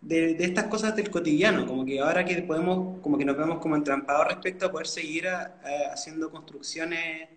de, 0.03 0.37
estas 0.39 0.65
cosas 0.65 0.95
del 0.95 1.09
cotidiano, 1.09 1.65
como 1.65 1.85
que 1.85 1.99
ahora 1.99 2.25
que 2.25 2.41
podemos, 2.41 2.99
como 3.01 3.17
que 3.17 3.25
nos 3.25 3.37
vemos 3.37 3.59
como 3.59 3.75
entrampados 3.75 4.27
respecto 4.27 4.65
a 4.65 4.71
poder 4.71 4.87
seguir 4.87 5.27
haciendo 5.91 6.29
construcciones 6.29 7.29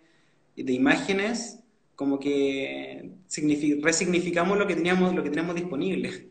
de 0.56 0.72
imágenes, 0.72 1.60
como 1.94 2.18
que 2.18 3.10
resignificamos 3.28 4.58
lo 4.58 4.66
que 4.66 4.74
teníamos, 4.74 5.14
lo 5.14 5.22
que 5.22 5.30
tenemos 5.30 5.54
disponible. 5.54 6.30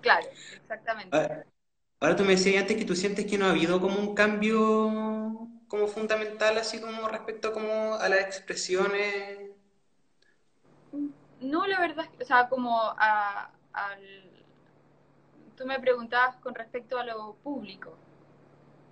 Claro, 0.00 0.26
exactamente. 0.52 1.16
Ahora, 2.00 2.14
tú 2.14 2.24
me 2.24 2.32
decías 2.32 2.62
antes 2.62 2.76
que 2.76 2.84
tú 2.84 2.94
sientes 2.94 3.26
que 3.26 3.38
no 3.38 3.46
ha 3.46 3.50
habido 3.50 3.80
como 3.80 3.98
un 3.98 4.14
cambio 4.14 5.48
como 5.66 5.88
fundamental, 5.88 6.56
así 6.58 6.80
como 6.80 7.08
respecto 7.08 7.52
como 7.52 7.94
a 7.94 8.08
las 8.08 8.20
expresiones. 8.20 9.50
No, 11.40 11.66
la 11.66 11.80
verdad, 11.80 12.06
o 12.20 12.24
sea, 12.24 12.48
como 12.48 12.80
a, 12.80 13.50
al 13.72 14.28
tú 15.56 15.66
me 15.66 15.78
preguntabas 15.80 16.36
con 16.36 16.54
respecto 16.54 16.98
a 16.98 17.04
lo 17.04 17.34
público. 17.42 17.96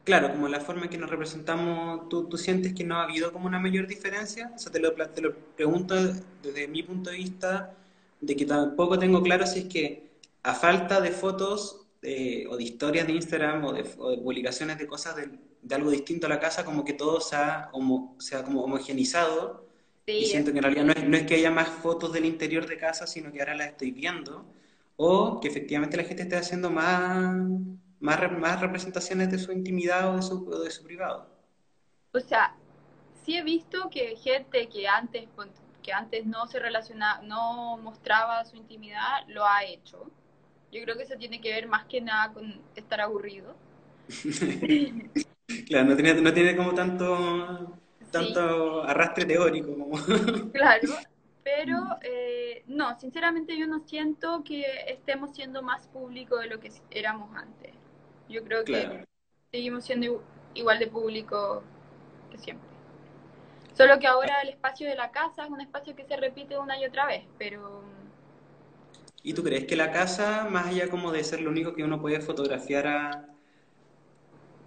Claro, 0.05 0.31
como 0.31 0.49
la 0.49 0.61
forma 0.61 0.85
en 0.85 0.91
que 0.91 0.99
nos 0.99 1.11
representamos, 1.11 2.09
¿tú, 2.09 2.29
¿tú, 2.29 2.37
sientes 2.37 2.75
que 2.75 2.85
no 2.85 2.97
ha 2.97 3.05
habido 3.05 3.33
como 3.33 3.47
una 3.47 3.59
mayor 3.59 3.87
diferencia? 3.87 4.53
O 4.55 4.59
sea, 4.59 4.71
te 4.71 4.79
lo, 4.79 4.93
te 4.93 5.21
lo 5.21 5.35
pregunto 5.35 5.95
desde 6.43 6.69
mi 6.69 6.83
punto 6.83 7.11
de 7.11 7.17
vista, 7.17 7.75
de 8.21 8.37
que 8.37 8.47
tampoco 8.47 8.99
tengo 8.99 9.23
claro 9.23 9.47
si 9.47 9.61
es 9.61 9.65
que 9.67 10.06
a 10.47 10.55
falta 10.55 11.01
de 11.01 11.11
fotos 11.11 11.89
eh, 12.03 12.47
o 12.49 12.57
de 12.57 12.63
historias 12.63 13.05
de 13.07 13.15
Instagram 13.15 13.65
o 13.65 13.73
de, 13.73 13.83
publicaciones 13.83 14.79
de 14.79 14.87
cosas 14.87 15.17
de, 15.17 15.29
de, 15.61 15.75
algo 15.75 15.91
distinto 15.91 16.27
a 16.27 16.29
la 16.29 16.39
casa, 16.39 16.65
como 16.65 16.85
que 16.85 16.93
todo 16.93 17.21
se 17.21 17.35
ha, 17.35 17.69
como 17.73 18.17
homogenizado. 18.63 19.67
y 20.07 20.25
siento 20.25 20.53
que 20.53 20.59
en 20.59 20.63
realidad 20.63 20.85
no 20.85 20.93
es, 20.93 21.09
no 21.09 21.17
es 21.17 21.27
que 21.27 21.35
haya 21.35 21.51
más 21.51 21.69
fotos 21.69 22.13
del 22.13 22.27
interior 22.27 22.65
de 22.67 22.79
casa, 22.79 23.09
sino 23.09 23.33
que 23.33 23.41
ahora 23.41 23.57
las 23.57 23.71
estoy 23.71 23.91
viendo 23.91 24.47
o 24.97 25.41
que 25.41 25.49
efectivamente 25.49 25.97
la 25.97 26.05
gente 26.05 26.23
esté 26.23 26.37
haciendo 26.37 26.71
más, 26.71 27.35
más, 27.99 28.33
más 28.39 28.61
representaciones 28.61 29.29
de 29.33 29.39
su 29.39 29.51
intimidad 29.51 30.13
o 30.13 30.17
de 30.17 30.23
su, 30.23 30.49
de 30.63 30.71
su 30.71 30.85
privado. 30.85 31.29
O 32.15 32.21
sea, 32.21 32.55
sí 33.25 33.37
he 33.37 33.43
visto 33.43 33.91
que 33.91 34.15
gente 34.15 34.69
que 34.69 34.87
antes, 34.87 35.29
que 35.83 35.93
antes 35.93 36.25
no 36.25 36.47
se 36.47 36.61
relacionaba, 36.61 37.21
no 37.23 37.79
mostraba 37.79 38.45
su 38.45 38.57
intimidad, 38.57 39.27
lo 39.27 39.45
ha 39.45 39.65
hecho. 39.65 40.09
Yo 40.77 40.83
creo 40.83 40.97
que 40.97 41.05
eso 41.05 41.17
tiene 41.17 41.41
que 41.41 41.51
ver 41.53 41.67
más 41.69 41.87
que 41.87 42.03
nada 42.03 42.35
con 42.35 42.61
estar 42.75 43.01
aburrido. 43.01 43.57
claro, 45.69 45.89
no 45.89 45.97
tiene, 45.97 46.21
no 46.21 46.35
tiene 46.35 46.55
como 46.55 46.75
tanto, 46.75 47.79
tanto 48.11 48.83
arrastre 48.83 49.25
teórico. 49.25 49.75
Como... 49.75 49.97
claro, 50.53 50.89
pero 51.43 51.79
eh, 52.03 52.63
no, 52.67 52.99
sinceramente 53.01 53.57
yo 53.57 53.67
no 53.67 53.81
siento 53.87 54.45
que 54.45 54.65
estemos 54.89 55.35
siendo 55.35 55.63
más 55.63 55.87
público 55.89 56.37
de 56.37 56.49
lo 56.49 56.61
que 56.61 56.71
éramos 56.91 57.35
antes. 57.35 57.73
Yo 58.29 58.45
creo 58.45 58.63
que 58.63 59.07
seguimos 59.51 59.87
siendo 59.87 60.23
igual 60.53 60.79
de 60.79 60.89
público 60.89 61.63
que 62.31 62.37
siempre. 62.37 62.69
Solo 63.73 63.99
que 63.99 64.07
ahora 64.07 64.43
el 64.43 64.51
espacio 64.51 64.87
de 64.87 64.95
la 64.95 65.11
casa 65.11 65.45
es 65.45 65.51
un 65.51 65.63
espacio 65.63 65.97
que 65.97 66.05
se 66.05 66.17
repite 66.17 66.59
una 66.59 66.79
y 66.79 66.85
otra 66.85 67.07
vez, 67.07 67.25
pero... 67.39 67.96
¿Y 69.27 69.35
tú 69.35 69.43
crees 69.43 69.65
que 69.65 69.75
la 69.75 69.91
casa, 69.91 70.47
más 70.49 70.69
allá 70.69 70.89
como 70.89 71.11
de 71.11 71.25
ser 71.25 71.41
lo 71.41 71.51
único 71.51 71.75
que 71.75 71.83
uno 71.83 72.01
puede 72.01 72.21
fotografiar, 72.21 72.87
a, 72.87 73.27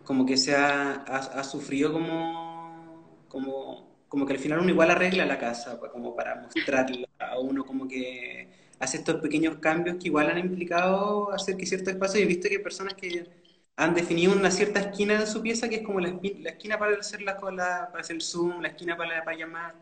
como 0.04 0.26
que 0.26 0.36
se 0.36 0.54
ha, 0.54 1.44
sufrido 1.46 1.94
como, 1.94 3.24
como 3.30 3.88
como 4.10 4.26
que 4.26 4.34
al 4.34 4.40
final 4.40 4.60
uno 4.60 4.70
igual 4.70 4.92
arregla 4.92 5.26
la 5.26 5.38
casa, 5.40 5.80
pues, 5.80 5.94
como 5.94 6.14
para 6.14 6.36
mostrarla 6.42 7.08
a 7.20 7.40
uno, 7.40 7.66
como 7.66 7.88
que 7.88 8.50
hace 8.80 8.98
estos 8.98 9.22
pequeños 9.22 9.60
cambios 9.60 9.96
que 9.96 10.08
igual 10.08 10.30
han 10.30 10.40
implicado 10.40 11.32
hacer 11.32 11.56
que 11.56 11.66
cierto 11.66 11.92
espacio, 11.92 12.20
y 12.20 12.24
he 12.24 12.26
visto 12.26 12.50
que 12.50 12.58
hay 12.58 12.64
personas 12.64 12.96
que 12.96 13.30
han 13.78 13.94
definido 13.94 14.34
una 14.34 14.52
cierta 14.52 14.82
esquina 14.82 15.22
de 15.22 15.26
su 15.26 15.42
pieza 15.42 15.70
que 15.70 15.76
es 15.78 15.84
como 15.84 16.02
la, 16.02 16.10
esquina 16.50 16.78
para 16.78 16.98
hacer 16.98 17.22
la 17.22 17.38
cola, 17.38 17.88
para 17.92 18.02
hacer 18.02 18.22
zoom, 18.22 18.62
la 18.62 18.68
esquina 18.70 18.98
para, 18.98 19.24
para 19.24 19.38
llamar, 19.38 19.76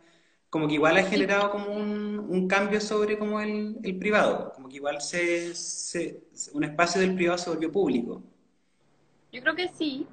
como 0.50 0.68
que 0.68 0.76
igual 0.76 0.98
ha 0.98 1.04
generado 1.04 1.52
como 1.52 1.72
un, 1.72 2.26
un 2.30 2.48
cambio 2.48 2.80
sobre 2.80 3.18
como 3.18 3.40
el, 3.40 3.78
el, 3.84 3.98
privado, 3.98 4.54
como 4.54 4.70
que 4.70 4.78
igual 4.78 5.02
se, 5.02 5.54
se, 5.54 6.24
un 6.54 6.64
espacio 6.64 7.02
del 7.02 7.16
privado 7.16 7.38
se 7.38 7.50
volvió 7.50 7.72
público. 7.72 8.24
Yo 9.32 9.42
creo 9.42 9.56
que 9.56 9.68
sí, 9.68 10.08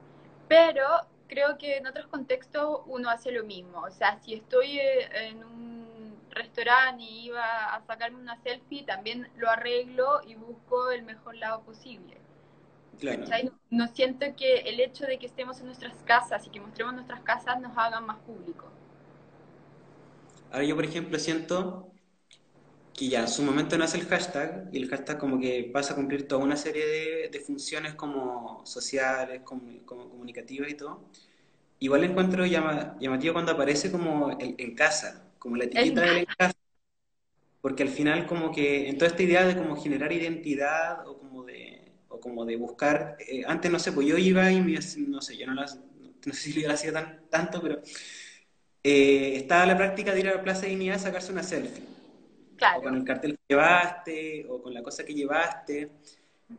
pero 0.48 0.84
creo 1.28 1.56
que 1.58 1.76
en 1.76 1.86
otros 1.86 2.06
contextos 2.08 2.80
uno 2.86 3.10
hace 3.10 3.30
lo 3.30 3.44
mismo. 3.44 3.80
O 3.80 3.90
sea, 3.90 4.18
si 4.20 4.34
estoy 4.34 4.78
eh, 4.78 5.28
en 5.28 5.44
un 5.44 6.16
restaurante 6.30 7.02
y 7.02 7.26
iba 7.26 7.74
a 7.74 7.80
sacarme 7.86 8.18
una 8.18 8.36
selfie, 8.42 8.84
también 8.84 9.28
lo 9.36 9.48
arreglo 9.48 10.20
y 10.26 10.34
busco 10.34 10.90
el 10.90 11.04
mejor 11.04 11.36
lado 11.36 11.62
posible. 11.62 12.18
Claro. 12.98 13.24
No, 13.70 13.88
siento 13.88 14.26
que 14.36 14.58
el 14.60 14.80
hecho 14.80 15.06
de 15.06 15.18
que 15.18 15.26
estemos 15.26 15.58
en 15.60 15.66
nuestras 15.66 15.96
casas 16.04 16.46
y 16.46 16.50
que 16.50 16.60
mostremos 16.60 16.94
nuestras 16.94 17.20
casas 17.20 17.60
nos 17.60 17.76
hagan 17.76 18.06
más 18.06 18.18
públicos. 18.18 18.73
Ahora 20.54 20.66
yo, 20.66 20.76
por 20.76 20.84
ejemplo, 20.84 21.18
siento 21.18 21.90
que 22.96 23.08
ya 23.08 23.22
en 23.22 23.28
su 23.28 23.42
momento 23.42 23.76
nace 23.76 23.98
el 23.98 24.06
hashtag 24.06 24.68
y 24.72 24.80
el 24.80 24.88
hashtag 24.88 25.18
como 25.18 25.40
que 25.40 25.68
pasa 25.72 25.94
a 25.94 25.96
cumplir 25.96 26.28
toda 26.28 26.44
una 26.44 26.56
serie 26.56 26.86
de, 26.86 27.28
de 27.28 27.40
funciones 27.40 27.94
como 27.94 28.64
sociales, 28.64 29.40
como, 29.42 29.84
como, 29.84 30.08
comunicativas 30.08 30.70
y 30.70 30.74
todo. 30.74 31.02
Igual 31.80 32.04
encuentro 32.04 32.46
llamativo 32.46 33.32
cuando 33.32 33.50
aparece 33.50 33.90
como 33.90 34.38
en 34.38 34.76
casa, 34.76 35.28
como 35.40 35.56
la 35.56 35.64
etiqueta 35.64 36.02
de 36.02 36.20
en 36.20 36.26
casa, 36.26 36.54
porque 37.60 37.82
al 37.82 37.88
final 37.88 38.24
como 38.28 38.52
que 38.52 38.88
en 38.88 38.96
toda 38.96 39.10
esta 39.10 39.24
idea 39.24 39.44
de 39.44 39.56
como 39.56 39.74
generar 39.74 40.12
identidad 40.12 41.04
o 41.08 41.18
como 41.18 41.42
de, 41.42 41.90
o 42.08 42.20
como 42.20 42.44
de 42.44 42.54
buscar, 42.54 43.16
eh, 43.26 43.42
antes 43.44 43.72
no 43.72 43.80
sé, 43.80 43.90
pues 43.90 44.06
yo 44.06 44.16
iba 44.18 44.52
y 44.52 44.60
me, 44.60 44.78
no 45.08 45.20
sé, 45.20 45.36
yo 45.36 45.48
no, 45.48 45.54
las, 45.54 45.80
no 46.24 46.32
sé 46.32 46.52
si 46.52 46.62
lo 46.62 46.72
hacía 46.72 46.92
tan, 46.92 47.22
tanto, 47.28 47.60
pero 47.60 47.82
eh, 48.84 49.32
estaba 49.36 49.66
la 49.66 49.76
práctica 49.76 50.12
de 50.12 50.20
ir 50.20 50.28
a 50.28 50.36
la 50.36 50.42
Plaza 50.42 50.62
de 50.62 50.68
Dignidad 50.68 50.96
a 50.96 51.00
sacarse 51.00 51.32
una 51.32 51.42
selfie 51.42 51.94
o 52.76 52.82
con 52.82 52.94
el 52.94 53.04
cartel 53.04 53.32
que 53.32 53.54
llevaste, 53.54 54.46
o 54.48 54.62
con 54.62 54.74
la 54.74 54.82
cosa 54.82 55.04
que 55.04 55.14
llevaste. 55.14 55.90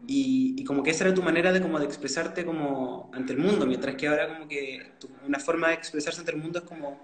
Y, 0.08 0.64
como 0.66 0.84
que 0.84 0.92
esa 0.92 1.06
era 1.06 1.14
tu 1.14 1.22
manera 1.22 1.52
de 1.52 1.62
como 1.62 1.80
de 1.80 1.86
expresarte 1.86 2.44
como 2.44 3.10
ante 3.14 3.34
el 3.34 3.40
mundo, 3.40 3.66
mientras 3.66 3.96
que 3.96 4.08
ahora 4.08 4.28
como 4.28 4.48
que 4.48 4.94
una 5.26 5.40
forma 5.40 5.70
de 5.70 5.76
expresarse 5.76 6.20
ante 6.20 6.32
el 6.32 6.38
mundo 6.38 6.60
es 6.60 6.66
como, 6.66 7.00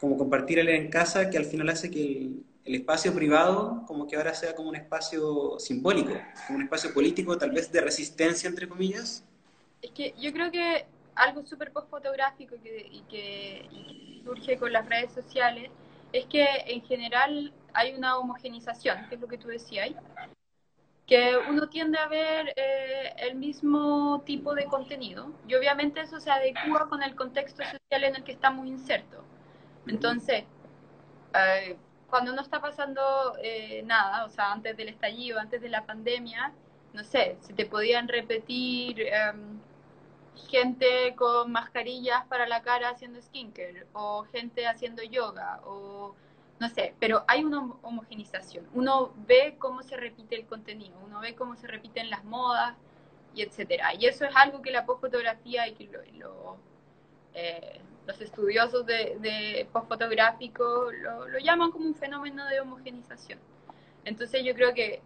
como 0.00 0.16
compartir 0.16 0.58
el 0.58 0.68
en 0.68 0.90
casa, 0.90 1.30
que 1.30 1.38
al 1.38 1.44
final 1.44 1.68
hace 1.68 1.90
que 1.90 2.02
el, 2.02 2.44
el, 2.64 2.74
espacio 2.74 3.14
privado 3.14 3.84
como 3.86 4.06
que 4.06 4.16
ahora 4.16 4.34
sea 4.34 4.54
como 4.54 4.68
un 4.68 4.76
espacio 4.76 5.58
simbólico, 5.58 6.12
como 6.46 6.58
un 6.58 6.64
espacio 6.64 6.92
político, 6.92 7.38
tal 7.38 7.52
vez 7.52 7.70
de 7.70 7.80
resistencia, 7.80 8.48
entre 8.48 8.68
comillas. 8.68 9.24
Es 9.80 9.92
que 9.92 10.12
yo 10.20 10.32
creo 10.32 10.50
que 10.50 10.84
algo 11.16 11.44
súper 11.44 11.72
post 11.72 11.90
fotográfico 11.90 12.56
que, 12.62 12.88
y, 12.90 13.00
que, 13.02 14.20
surge 14.24 14.58
con 14.58 14.72
las 14.72 14.86
redes 14.88 15.12
sociales 15.12 15.70
es 16.12 16.26
que 16.26 16.46
en 16.66 16.82
general 16.82 17.52
hay 17.72 17.94
una 17.94 18.18
homogenización, 18.18 19.08
que 19.08 19.14
es 19.16 19.20
lo 19.20 19.28
que 19.28 19.38
tú 19.38 19.48
decías, 19.48 19.90
que 21.06 21.36
uno 21.48 21.68
tiende 21.68 21.98
a 21.98 22.08
ver 22.08 22.52
eh, 22.56 23.14
el 23.18 23.36
mismo 23.36 24.22
tipo 24.26 24.54
de 24.54 24.64
contenido 24.64 25.32
y 25.46 25.54
obviamente 25.54 26.00
eso 26.00 26.18
se 26.18 26.30
adecua 26.30 26.88
con 26.88 27.02
el 27.02 27.14
contexto 27.14 27.62
social 27.62 28.04
en 28.04 28.16
el 28.16 28.24
que 28.24 28.32
estamos 28.32 28.66
insertos. 28.66 29.20
Entonces, 29.86 30.44
eh, 31.34 31.76
cuando 32.10 32.32
no 32.32 32.42
está 32.42 32.60
pasando 32.60 33.36
eh, 33.40 33.82
nada, 33.84 34.24
o 34.24 34.28
sea, 34.28 34.52
antes 34.52 34.76
del 34.76 34.88
estallido, 34.88 35.38
antes 35.38 35.60
de 35.60 35.68
la 35.68 35.86
pandemia, 35.86 36.52
no 36.92 37.04
sé, 37.04 37.36
si 37.40 37.52
te 37.52 37.66
podían 37.66 38.08
repetir 38.08 39.00
em, 39.02 39.55
gente 40.48 41.14
con 41.16 41.50
mascarillas 41.52 42.24
para 42.26 42.46
la 42.46 42.62
cara 42.62 42.90
haciendo 42.90 43.20
skincare 43.20 43.86
o 43.92 44.24
gente 44.24 44.66
haciendo 44.66 45.02
yoga 45.02 45.60
o 45.64 46.14
no 46.58 46.68
sé, 46.70 46.94
pero 46.98 47.24
hay 47.28 47.44
una 47.44 47.70
homogenización. 47.82 48.66
Uno 48.72 49.12
ve 49.26 49.56
cómo 49.58 49.82
se 49.82 49.96
repite 49.96 50.36
el 50.36 50.46
contenido, 50.46 50.98
uno 51.04 51.20
ve 51.20 51.34
cómo 51.34 51.54
se 51.56 51.66
repiten 51.66 52.08
las 52.08 52.24
modas 52.24 52.74
y 53.34 53.42
etcétera. 53.42 53.94
Y 53.94 54.06
eso 54.06 54.24
es 54.24 54.34
algo 54.34 54.62
que 54.62 54.70
la 54.70 54.86
postfotografía 54.86 55.68
y 55.68 55.74
que 55.74 55.88
lo, 56.18 56.56
eh, 57.34 57.80
los 58.06 58.20
estudiosos 58.20 58.86
de, 58.86 59.68
postfotográfico 59.72 60.90
lo 60.92 61.38
llaman 61.38 61.70
como 61.70 61.86
un 61.86 61.94
fenómeno 61.94 62.46
de 62.46 62.60
homogenización. 62.60 63.38
Entonces 64.04 64.42
yo 64.44 64.54
creo 64.54 64.72
que 64.72 65.02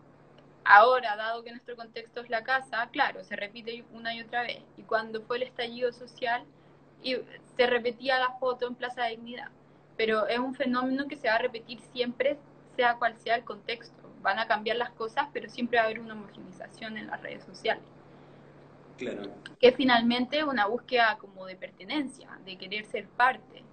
Ahora, 0.72 1.16
dado 1.16 1.42
que 1.42 1.50
nuestro 1.50 1.74
contexto 1.74 2.20
es 2.20 2.30
la 2.30 2.44
casa, 2.44 2.88
claro, 2.92 3.24
se 3.24 3.34
repite 3.34 3.84
una 3.92 4.14
y 4.14 4.20
otra 4.20 4.42
vez. 4.42 4.62
Y 4.76 4.82
cuando 4.82 5.20
fue 5.22 5.38
el 5.38 5.42
estallido 5.42 5.92
social, 5.92 6.44
y 7.02 7.16
se 7.56 7.66
repetía 7.66 8.20
la 8.20 8.32
foto 8.38 8.68
en 8.68 8.76
Plaza 8.76 9.02
de 9.02 9.10
Dignidad. 9.10 9.50
Pero 9.96 10.28
es 10.28 10.38
un 10.38 10.54
fenómeno 10.54 11.08
que 11.08 11.16
se 11.16 11.26
va 11.26 11.34
a 11.34 11.38
repetir 11.38 11.80
siempre, 11.92 12.38
sea 12.76 12.94
cual 12.94 13.16
sea 13.16 13.34
el 13.34 13.44
contexto. 13.44 13.96
Van 14.22 14.38
a 14.38 14.46
cambiar 14.46 14.76
las 14.76 14.90
cosas, 14.90 15.26
pero 15.32 15.48
siempre 15.48 15.78
va 15.78 15.82
a 15.82 15.86
haber 15.86 15.98
una 15.98 16.14
homogenización 16.14 16.96
en 16.98 17.08
las 17.08 17.20
redes 17.20 17.42
sociales. 17.42 17.82
Claro. 18.96 19.22
Que 19.58 19.72
finalmente 19.72 20.38
es 20.38 20.44
una 20.44 20.66
búsqueda 20.66 21.16
como 21.18 21.46
de 21.46 21.56
pertenencia, 21.56 22.28
de 22.44 22.56
querer 22.56 22.84
ser 22.84 23.08
parte. 23.08 23.64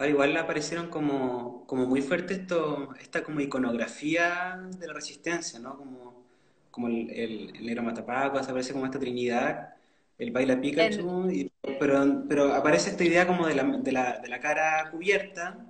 Ah, 0.00 0.08
igual 0.08 0.34
aparecieron 0.38 0.88
como, 0.88 1.66
como 1.66 1.84
muy 1.84 2.00
fuerte 2.00 2.32
esto, 2.32 2.88
esta 2.98 3.22
como 3.22 3.40
iconografía 3.40 4.58
de 4.78 4.86
la 4.86 4.94
resistencia, 4.94 5.58
¿no? 5.58 5.76
Como, 5.76 6.24
como 6.70 6.88
el, 6.88 7.10
el, 7.10 7.66
negro 7.66 7.82
Matapaco, 7.82 8.38
aparece 8.38 8.72
como 8.72 8.86
esta 8.86 8.98
trinidad, 8.98 9.74
el 10.16 10.30
baila 10.30 10.58
Pikachu, 10.58 11.50
pero, 11.78 12.24
pero 12.26 12.54
aparece 12.54 12.88
esta 12.88 13.04
idea 13.04 13.26
como 13.26 13.46
de 13.46 13.54
la, 13.54 13.62
de 13.64 13.92
la, 13.92 14.18
de 14.20 14.28
la 14.30 14.40
cara 14.40 14.90
cubierta 14.90 15.66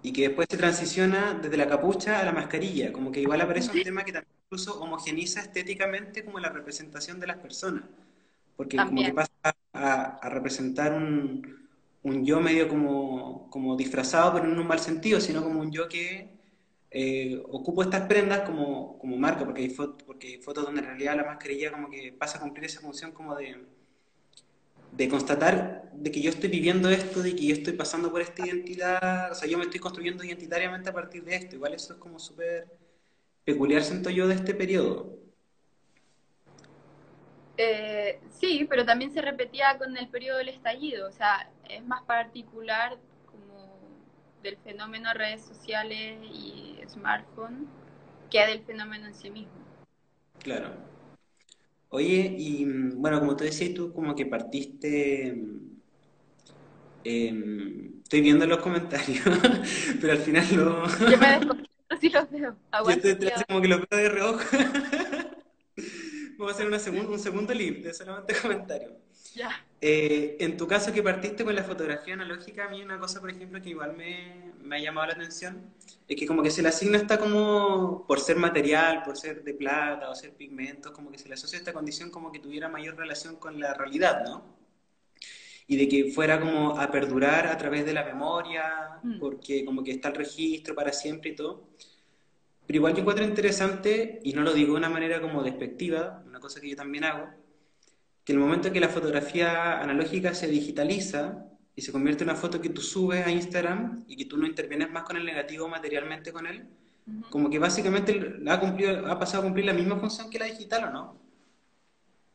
y 0.00 0.12
que 0.12 0.28
después 0.28 0.46
se 0.48 0.56
transiciona 0.56 1.34
desde 1.34 1.56
la 1.56 1.66
capucha 1.66 2.20
a 2.20 2.24
la 2.24 2.30
mascarilla, 2.30 2.92
como 2.92 3.10
que 3.10 3.20
igual 3.20 3.40
aparece 3.40 3.76
un 3.76 3.82
tema 3.82 4.04
que 4.04 4.12
también 4.12 4.32
incluso 4.46 4.80
homogeniza 4.80 5.40
estéticamente 5.40 6.24
como 6.24 6.38
la 6.38 6.50
representación 6.50 7.18
de 7.18 7.26
las 7.26 7.38
personas, 7.38 7.82
porque 8.56 8.76
como 8.76 9.02
que 9.02 9.12
pasa 9.12 9.56
a 9.72 10.28
representar 10.28 10.92
un 10.92 11.59
un 12.02 12.24
yo 12.24 12.40
medio 12.40 12.68
como, 12.68 13.50
como 13.50 13.76
disfrazado, 13.76 14.34
pero 14.34 14.46
no 14.46 14.54
en 14.54 14.60
un 14.60 14.66
mal 14.66 14.80
sentido, 14.80 15.20
sino 15.20 15.42
como 15.42 15.60
un 15.60 15.70
yo 15.70 15.88
que 15.88 16.30
eh, 16.90 17.42
ocupo 17.48 17.82
estas 17.82 18.06
prendas 18.08 18.40
como, 18.40 18.98
como 18.98 19.16
marca, 19.16 19.44
porque 19.44 19.62
hay, 19.62 19.70
fotos, 19.70 20.02
porque 20.04 20.26
hay 20.28 20.42
fotos 20.42 20.64
donde 20.64 20.80
en 20.80 20.86
realidad 20.86 21.16
la 21.16 21.24
mascarilla 21.24 21.70
como 21.72 21.90
que 21.90 22.12
pasa 22.12 22.38
a 22.38 22.40
cumplir 22.40 22.64
esa 22.66 22.80
función 22.80 23.12
como 23.12 23.36
de, 23.36 23.56
de 24.92 25.08
constatar 25.08 25.90
de 25.92 26.10
que 26.10 26.20
yo 26.20 26.30
estoy 26.30 26.48
viviendo 26.50 26.88
esto, 26.90 27.22
de 27.22 27.36
que 27.36 27.46
yo 27.46 27.54
estoy 27.54 27.74
pasando 27.74 28.10
por 28.10 28.22
esta 28.22 28.46
identidad, 28.46 29.30
o 29.30 29.34
sea, 29.34 29.48
yo 29.48 29.58
me 29.58 29.64
estoy 29.64 29.80
construyendo 29.80 30.24
identitariamente 30.24 30.90
a 30.90 30.92
partir 30.94 31.24
de 31.24 31.36
esto, 31.36 31.56
igual 31.56 31.74
eso 31.74 31.92
es 31.92 31.98
como 31.98 32.18
súper 32.18 32.66
peculiar, 33.44 33.82
siento 33.84 34.10
yo, 34.10 34.26
de 34.28 34.34
este 34.34 34.54
periodo. 34.54 35.19
Eh, 37.62 38.18
sí, 38.30 38.66
pero 38.70 38.86
también 38.86 39.12
se 39.12 39.20
repetía 39.20 39.76
con 39.76 39.94
el 39.98 40.08
periodo 40.08 40.38
del 40.38 40.48
estallido, 40.48 41.06
o 41.06 41.12
sea, 41.12 41.50
es 41.68 41.84
más 41.84 42.02
particular 42.04 42.96
como 43.26 43.78
del 44.42 44.56
fenómeno 44.64 45.12
redes 45.12 45.42
sociales 45.42 46.20
y 46.32 46.78
smartphone 46.88 47.68
que 48.30 48.46
del 48.46 48.62
fenómeno 48.64 49.08
en 49.08 49.14
sí 49.14 49.28
mismo. 49.28 49.52
Claro. 50.42 50.72
Oye, 51.90 52.34
y 52.38 52.64
bueno, 52.94 53.20
como 53.20 53.36
tú 53.36 53.44
decías, 53.44 53.74
tú 53.74 53.92
como 53.92 54.14
que 54.14 54.24
partiste... 54.24 55.28
Em, 57.04 58.00
estoy 58.02 58.22
viendo 58.22 58.46
los 58.46 58.60
comentarios, 58.60 59.22
pero 60.00 60.14
al 60.14 60.18
final 60.20 60.46
lo... 60.56 60.86
Yo 61.10 61.18
me 61.18 61.28
desconcentro 61.38 61.98
si 62.00 62.08
los 62.08 62.30
veo. 62.30 62.56
Yo 62.86 62.90
estoy 62.90 63.32
como 63.46 63.60
que 63.60 63.68
lo 63.68 63.86
veo 63.90 64.00
de 64.00 64.08
reojo. 64.08 64.40
Vamos 66.40 66.54
a 66.54 66.56
hacer 66.56 66.92
una 66.94 67.06
un 67.06 67.18
segundo 67.18 67.52
link 67.52 67.80
de 67.80 67.92
solamente 67.92 68.34
comentarios. 68.42 68.92
Ya. 69.34 69.62
Eh, 69.78 70.38
en 70.40 70.56
tu 70.56 70.66
caso 70.66 70.90
que 70.90 71.02
partiste 71.02 71.44
con 71.44 71.54
la 71.54 71.62
fotografía 71.62 72.14
analógica, 72.14 72.64
a 72.64 72.70
mí 72.70 72.80
una 72.80 72.98
cosa, 72.98 73.20
por 73.20 73.28
ejemplo, 73.28 73.60
que 73.60 73.68
igual 73.68 73.94
me, 73.94 74.50
me, 74.62 74.76
ha 74.76 74.78
llamado 74.78 75.08
la 75.08 75.12
atención, 75.12 75.70
es 76.08 76.16
que 76.16 76.26
como 76.26 76.42
que 76.42 76.50
se 76.50 76.62
le 76.62 76.70
asigna 76.70 76.96
está 76.96 77.18
como, 77.18 78.06
por 78.06 78.20
ser 78.20 78.36
material, 78.36 79.02
por 79.02 79.18
ser 79.18 79.44
de 79.44 79.52
plata 79.52 80.08
o 80.08 80.14
ser 80.14 80.32
pigmentos, 80.32 80.92
como 80.92 81.10
que 81.10 81.18
se 81.18 81.28
le 81.28 81.34
asocia 81.34 81.58
esta 81.58 81.74
condición 81.74 82.10
como 82.10 82.32
que 82.32 82.38
tuviera 82.38 82.70
mayor 82.70 82.96
relación 82.96 83.36
con 83.36 83.60
la 83.60 83.74
realidad, 83.74 84.24
¿no? 84.24 84.42
Y 85.66 85.76
de 85.76 85.88
que 85.88 86.10
fuera 86.10 86.40
como 86.40 86.80
a 86.80 86.90
perdurar 86.90 87.48
a 87.48 87.58
través 87.58 87.84
de 87.84 87.92
la 87.92 88.02
memoria, 88.02 88.98
mm. 89.02 89.20
porque 89.20 89.62
como 89.66 89.84
que 89.84 89.90
está 89.90 90.08
el 90.08 90.14
registro 90.14 90.74
para 90.74 90.90
siempre 90.90 91.32
y 91.32 91.36
todo. 91.36 91.68
Pero 92.70 92.78
igual 92.78 92.94
yo 92.94 93.00
encuentro 93.00 93.24
interesante, 93.24 94.20
y 94.22 94.32
no 94.32 94.42
lo 94.42 94.52
digo 94.52 94.74
de 94.74 94.78
una 94.78 94.88
manera 94.88 95.20
como 95.20 95.42
despectiva, 95.42 96.22
una 96.24 96.38
cosa 96.38 96.60
que 96.60 96.70
yo 96.70 96.76
también 96.76 97.02
hago, 97.02 97.28
que 98.24 98.32
el 98.32 98.38
momento 98.38 98.68
en 98.68 98.74
que 98.74 98.78
la 98.78 98.88
fotografía 98.88 99.80
analógica 99.80 100.34
se 100.34 100.46
digitaliza 100.46 101.46
y 101.74 101.82
se 101.82 101.90
convierte 101.90 102.22
en 102.22 102.30
una 102.30 102.38
foto 102.38 102.60
que 102.60 102.68
tú 102.68 102.80
subes 102.80 103.26
a 103.26 103.30
Instagram 103.32 104.04
y 104.06 104.16
que 104.16 104.24
tú 104.24 104.36
no 104.36 104.46
intervienes 104.46 104.88
más 104.88 105.02
con 105.02 105.16
el 105.16 105.24
negativo 105.24 105.66
materialmente 105.66 106.32
con 106.32 106.46
él, 106.46 106.68
como 107.28 107.50
que 107.50 107.58
básicamente 107.58 108.36
ha, 108.46 108.60
cumplido, 108.60 109.04
ha 109.10 109.18
pasado 109.18 109.42
a 109.42 109.46
cumplir 109.46 109.64
la 109.64 109.72
misma 109.72 109.96
función 109.96 110.30
que 110.30 110.38
la 110.38 110.44
digital, 110.44 110.84
¿o 110.84 110.90
no? 110.90 111.16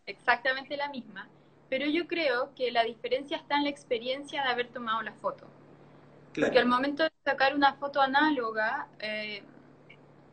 Exactamente 0.05 0.75
la 0.75 0.89
misma. 0.89 1.29
Pero 1.69 1.85
yo 1.85 2.07
creo 2.07 2.53
que 2.55 2.73
la 2.73 2.83
diferencia 2.83 3.37
está 3.37 3.55
en 3.55 3.63
la 3.63 3.69
experiencia 3.69 4.43
de 4.43 4.49
haber 4.49 4.67
tomado 4.67 5.01
la 5.01 5.13
foto. 5.13 5.47
Claro. 6.33 6.49
Porque 6.49 6.59
al 6.59 6.67
momento 6.67 7.03
de 7.03 7.11
sacar 7.23 7.55
una 7.55 7.75
foto 7.75 8.01
análoga, 8.01 8.89
eh, 8.99 9.41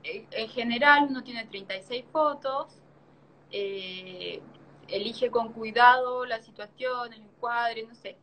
en 0.05 0.49
general 0.49 1.07
uno 1.09 1.23
tiene 1.23 1.45
36 1.47 2.05
fotos, 2.13 2.81
eh, 3.51 4.43
elige 4.89 5.31
con 5.31 5.53
cuidado 5.53 6.25
la 6.27 6.41
situación, 6.41 7.13
el 7.13 7.23
encuadre, 7.23 7.87
no 7.87 7.95
sé. 7.95 8.17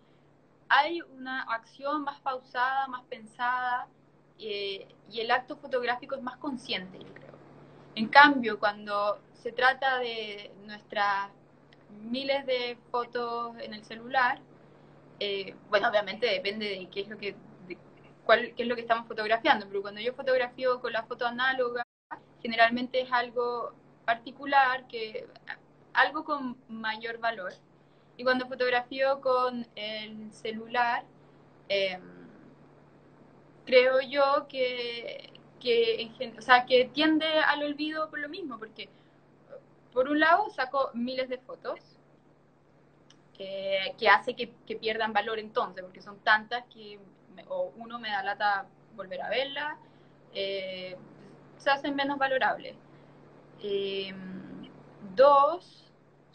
Hay 0.68 1.02
una 1.02 1.44
acción 1.44 2.04
más 2.04 2.20
pausada, 2.22 2.88
más 2.88 3.04
pensada, 3.06 3.88
eh, 4.40 4.88
y 5.12 5.20
el 5.22 5.32
acto 5.32 5.58
fotográfico 5.58 6.16
es 6.16 6.22
más 6.22 6.38
consciente, 6.38 7.00
yo 7.00 7.14
creo. 7.14 7.34
En 7.96 8.08
cambio, 8.08 8.60
cuando 8.60 9.20
se 9.34 9.52
trata 9.52 10.00
de 10.00 10.52
nuestras 10.66 11.32
miles 12.04 12.46
de 12.46 12.78
fotos 12.92 13.58
en 13.60 13.74
el 13.74 13.84
celular, 13.84 14.40
eh, 15.20 15.56
bueno, 15.70 15.90
obviamente 15.90 16.28
depende 16.28 16.70
de 16.70 16.90
qué 16.90 17.02
es 17.02 17.10
lo 17.10 17.18
que 17.18 17.36
cuál, 18.30 18.54
qué 18.54 18.62
es 18.62 18.70
lo 18.70 18.76
que 18.76 18.82
estamos 18.82 19.08
fotografiando, 19.08 19.68
pero 19.68 19.82
cuando 19.82 20.02
yo 20.02 20.14
fotografío 20.14 20.80
con 20.82 20.94
la 20.94 21.02
foto 21.02 21.26
análoga, 21.26 21.84
generalmente 22.44 23.02
es 23.02 23.12
algo 23.12 23.74
particular 24.06 24.88
que 24.88 25.26
algo 25.94 26.24
con 26.24 26.56
mayor 26.68 27.18
valor. 27.18 27.54
Y 28.18 28.24
cuando 28.24 28.46
fotografío 28.46 29.20
con 29.20 29.66
el 29.76 30.32
celular, 30.32 31.06
em, 31.70 32.04
creo 33.66 34.00
yo 34.02 34.48
que, 34.48 35.34
que, 35.60 36.12
o 36.38 36.42
sea, 36.44 36.68
que 36.68 36.86
tiende 36.86 37.26
al 37.26 37.64
olvido 37.64 38.12
por 38.12 38.20
lo 38.20 38.30
mismo, 38.30 38.60
porque 38.60 38.90
por 39.92 40.08
un 40.08 40.20
lado 40.20 40.52
saco 40.52 40.92
miles 40.94 41.30
de 41.30 41.40
fotos, 41.40 41.80
que, 43.34 44.08
hace 44.08 44.36
que, 44.36 44.76
pierdan 44.76 45.14
valor 45.14 45.40
entonces, 45.40 45.84
porque 45.84 46.02
son 46.02 46.20
tantas 46.20 46.64
que 46.66 47.00
o 47.48 47.72
uno 47.78 48.00
me 48.00 48.10
da 48.10 48.24
lata 48.24 48.68
volver 48.96 49.22
a 49.22 49.30
verla, 49.30 49.78
eh, 50.34 50.98
se 51.58 51.70
hacen 51.70 51.96
menos 51.96 52.18
valorables. 52.18 52.76
Em, 53.62 54.70
dos, 55.16 55.92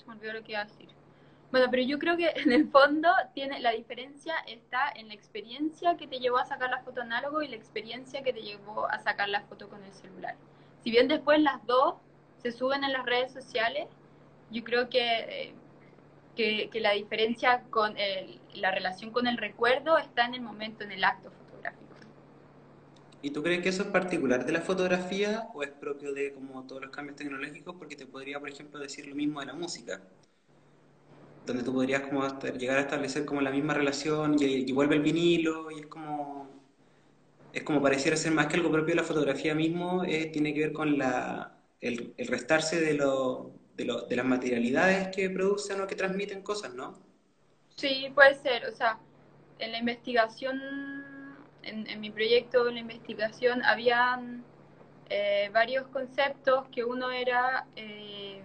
me 0.07 0.15
olvidó 0.15 0.35
lo 0.35 0.43
que 0.43 0.53
iba 0.53 0.61
a 0.61 0.65
decir. 0.65 0.89
Bueno, 1.51 1.69
pero 1.71 1.83
yo 1.85 1.99
creo 1.99 2.17
que 2.17 2.31
en 2.35 2.53
el 2.53 2.69
fondo 2.69 3.09
tiene 3.33 3.61
la 3.61 3.71
diferencia 3.71 4.35
está 4.47 4.91
en 4.95 5.09
la 5.09 5.15
experiencia 5.15 5.97
que 5.97 6.09
te 6.09 6.19
llevó 6.19 6.39
a 6.39 6.45
sacar 6.45 6.69
la 6.69 6.83
foto 6.83 7.01
análogo 7.03 7.43
y 7.43 7.49
la 7.49 7.57
experiencia 7.57 8.23
que 8.23 8.33
te 8.33 8.43
llevó 8.43 8.87
a 8.91 8.99
sacar 8.99 9.29
la 9.29 9.43
foto 9.43 9.69
con 9.69 9.83
el 9.85 9.93
celular. 9.93 10.35
Si 10.83 10.91
bien 10.91 11.07
después 11.09 11.41
las 11.41 11.65
dos 11.67 11.95
se 12.39 12.51
suben 12.51 12.83
en 12.85 12.93
las 12.93 13.07
redes 13.07 13.33
sociales, 13.33 13.89
yo 14.51 14.65
creo 14.65 14.89
que 14.89 15.01
eh, 15.01 15.55
que, 16.35 16.69
que 16.71 16.81
la 16.81 16.93
diferencia 16.93 17.63
con 17.71 17.97
el, 17.97 18.41
la 18.55 18.71
relación 18.71 19.11
con 19.11 19.27
el 19.27 19.37
recuerdo 19.37 19.99
está 19.99 20.27
en 20.27 20.35
el 20.35 20.41
momento, 20.43 20.85
en 20.85 20.93
el 20.93 21.05
acto 21.05 21.31
fotográfico. 21.31 21.95
¿Y 23.23 23.31
tú 23.31 23.43
crees 23.43 23.63
que 23.63 23.71
eso 23.71 23.83
es 23.83 23.89
particular 23.89 24.45
de 24.45 24.53
la 24.53 24.61
fotografía 24.61 25.49
o 25.55 25.63
es 25.63 25.71
propio 25.71 26.13
de 26.13 26.33
como 26.35 26.65
todos 26.67 26.83
los 26.83 26.91
cambios 26.91 27.17
tecnológicos? 27.17 27.75
Porque 27.77 27.97
te 27.97 28.07
podría, 28.07 28.39
por 28.39 28.51
ejemplo, 28.51 28.79
decir 28.79 29.07
lo 29.07 29.15
mismo 29.15 29.41
de 29.41 29.47
la 29.47 29.55
música, 29.55 30.03
donde 31.47 31.63
tú 31.63 31.73
podrías 31.73 32.03
como 32.03 32.27
llegar 32.59 32.79
a 32.79 32.81
establecer 32.83 33.25
como 33.25 33.41
la 33.41 33.51
misma 33.51 33.75
relación 33.75 34.37
y, 34.39 34.45
y 34.69 34.73
vuelve 34.73 34.97
el 34.97 35.03
vinilo 35.03 35.71
y 35.71 35.81
es 35.81 35.87
como 35.87 36.45
es 37.55 37.63
como 37.63 37.81
pareciera 37.81 38.17
ser 38.17 38.33
más 38.33 38.49
que 38.49 38.57
algo 38.57 38.71
propio 38.71 38.95
de 38.95 39.01
la 39.01 39.05
fotografía 39.05 39.55
mismo, 39.55 40.05
eh, 40.05 40.27
tiene 40.33 40.53
que 40.53 40.61
ver 40.61 40.73
con 40.73 40.99
la, 40.99 41.57
el, 41.81 42.13
el 42.17 42.27
restarse 42.27 42.81
de, 42.81 42.95
lo, 42.95 43.53
de, 43.77 43.85
lo, 43.85 44.03
de, 44.03 44.17
las 44.17 44.25
materialidades 44.25 45.09
que 45.09 45.29
producen 45.31 45.81
o 45.81 45.87
que 45.87 45.95
transmiten 45.95 46.43
cosas, 46.43 46.75
¿no? 46.75 46.99
Sí, 47.77 48.11
puede 48.15 48.35
ser. 48.35 48.67
O 48.67 48.73
sea, 48.73 48.99
en 49.59 49.73
la 49.73 49.79
investigación, 49.79 50.61
en, 51.63 51.87
en 51.87 52.01
mi 52.01 52.11
proyecto, 52.11 52.69
en 52.69 52.75
la 52.75 52.81
investigación, 52.81 53.65
había 53.65 54.21
eh, 55.11 55.51
varios 55.53 55.87
conceptos 55.89 56.69
que 56.69 56.85
uno 56.85 57.11
era... 57.11 57.67
Eh, 57.77 58.43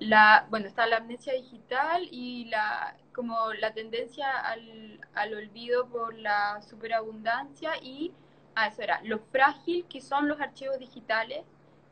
la, 0.00 0.46
bueno, 0.50 0.66
está 0.66 0.86
la 0.86 0.98
amnesia 0.98 1.32
digital 1.34 2.06
y 2.10 2.46
la, 2.46 2.96
como 3.14 3.52
la 3.54 3.72
tendencia 3.72 4.28
al, 4.40 5.00
al 5.14 5.34
olvido 5.34 5.88
por 5.88 6.14
la 6.18 6.60
superabundancia 6.62 7.72
y, 7.80 8.12
ah, 8.54 8.66
eso 8.66 8.82
era, 8.82 9.00
lo 9.04 9.20
frágil 9.20 9.86
que 9.88 10.00
son 10.00 10.28
los 10.28 10.40
archivos 10.40 10.78
digitales 10.78 11.44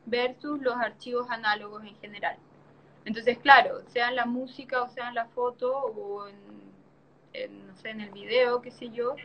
versus 0.05 0.61
los 0.61 0.75
archivos 0.75 1.29
análogos 1.29 1.83
en 1.83 1.95
general. 1.97 2.37
Entonces, 3.05 3.37
claro, 3.37 3.81
sea 3.87 4.09
en 4.09 4.15
la 4.15 4.25
música 4.25 4.81
o 4.81 4.89
sea 4.89 5.09
en 5.09 5.15
la 5.15 5.25
foto 5.27 5.75
o 5.77 6.27
en, 6.27 6.35
en, 7.33 7.67
no 7.67 7.75
sé, 7.75 7.89
en 7.89 8.01
el 8.01 8.11
video, 8.11 8.61
qué 8.61 8.71
sé 8.71 8.89
yo, 8.89 9.15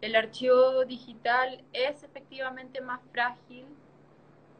el 0.00 0.16
archivo 0.16 0.84
digital 0.84 1.62
es 1.72 2.02
efectivamente 2.02 2.80
más 2.80 3.00
frágil 3.12 3.66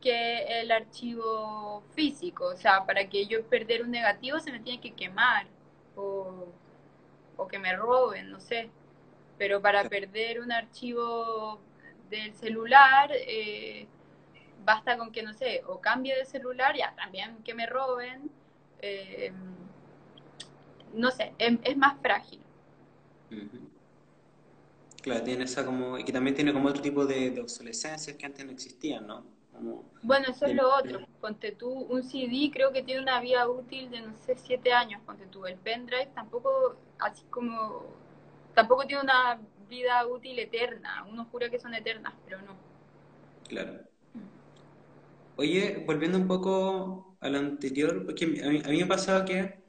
que 0.01 0.61
el 0.61 0.71
archivo 0.71 1.83
físico. 1.95 2.47
O 2.47 2.57
sea, 2.57 2.85
para 2.87 3.09
que 3.09 3.27
yo 3.27 3.45
perder 3.47 3.83
un 3.83 3.91
negativo 3.91 4.39
se 4.41 4.53
me 4.53 4.61
tiene 4.61 4.81
que 4.81 4.93
quemar 4.93 5.47
o, 5.97 6.47
o 7.37 7.49
que 7.49 7.59
me 7.59 7.75
roben, 7.77 8.31
no 8.31 8.41
sé. 8.41 8.71
Pero 9.39 9.61
para 9.63 9.89
perder 9.89 10.41
un 10.41 10.53
archivo 10.53 11.61
del 12.11 12.35
celular, 12.35 13.11
eh, 13.13 13.87
basta 14.69 14.99
con 14.99 15.11
que, 15.13 15.23
no 15.23 15.33
sé, 15.33 15.63
o 15.67 15.81
cambie 15.81 16.15
de 16.15 16.27
celular, 16.27 16.77
ya 16.77 16.95
también 16.95 17.43
que 17.43 17.55
me 17.55 17.67
roben. 17.67 18.31
Eh, 18.81 19.33
no 20.93 21.11
sé, 21.11 21.35
es, 21.39 21.59
es 21.65 21.77
más 21.77 21.99
frágil. 22.03 22.41
Uh 23.31 23.35
-huh. 23.37 23.69
Claro, 25.03 25.23
tiene 25.25 25.45
esa 25.45 25.65
como, 25.65 25.99
y 25.99 26.05
que 26.05 26.13
también 26.13 26.35
tiene 26.37 26.53
como 26.53 26.69
otro 26.69 26.83
tipo 26.83 27.07
de, 27.07 27.31
de 27.31 27.41
obsolescencias 27.41 28.17
que 28.17 28.27
antes 28.27 28.45
no 28.45 28.53
existían, 28.53 29.07
¿no? 29.07 29.25
Como 29.53 29.85
bueno, 30.03 30.27
eso 30.31 30.47
es 30.47 30.55
lo 30.55 30.75
otro. 30.75 31.01
Ponte 31.21 31.53
tú, 31.53 31.71
un 31.71 32.03
CD 32.05 32.51
creo 32.53 32.73
que 32.73 32.83
tiene 32.83 33.01
una 33.03 33.21
vida 33.21 33.49
útil 33.49 33.91
de, 33.91 34.01
no 34.03 34.17
sé, 34.17 34.37
siete 34.37 34.73
años. 34.73 35.03
Ponte 35.05 35.27
tú, 35.27 35.47
el 35.47 35.59
pendrive 35.59 36.07
tampoco, 36.15 36.77
así 36.99 37.25
como, 37.31 37.97
tampoco 38.55 38.87
tiene 38.87 39.03
una 39.03 39.41
vida 39.69 40.07
útil 40.07 40.39
eterna. 40.39 41.05
Uno 41.11 41.25
jura 41.27 41.51
que 41.51 41.59
son 41.59 41.75
eternas, 41.75 42.15
pero 42.25 42.41
no. 42.43 42.57
Claro. 43.49 43.89
Oye, 45.39 45.85
volviendo 45.87 46.19
un 46.19 46.27
poco 46.27 47.17
a 47.21 47.29
lo 47.29 47.39
anterior, 47.39 48.05
porque 48.05 48.25
a 48.25 48.29
mí, 48.29 48.61
a 48.65 48.69
mí 48.71 48.77
me 48.79 48.83
ha 48.83 48.89
pasado 48.89 49.25
que 49.25 49.61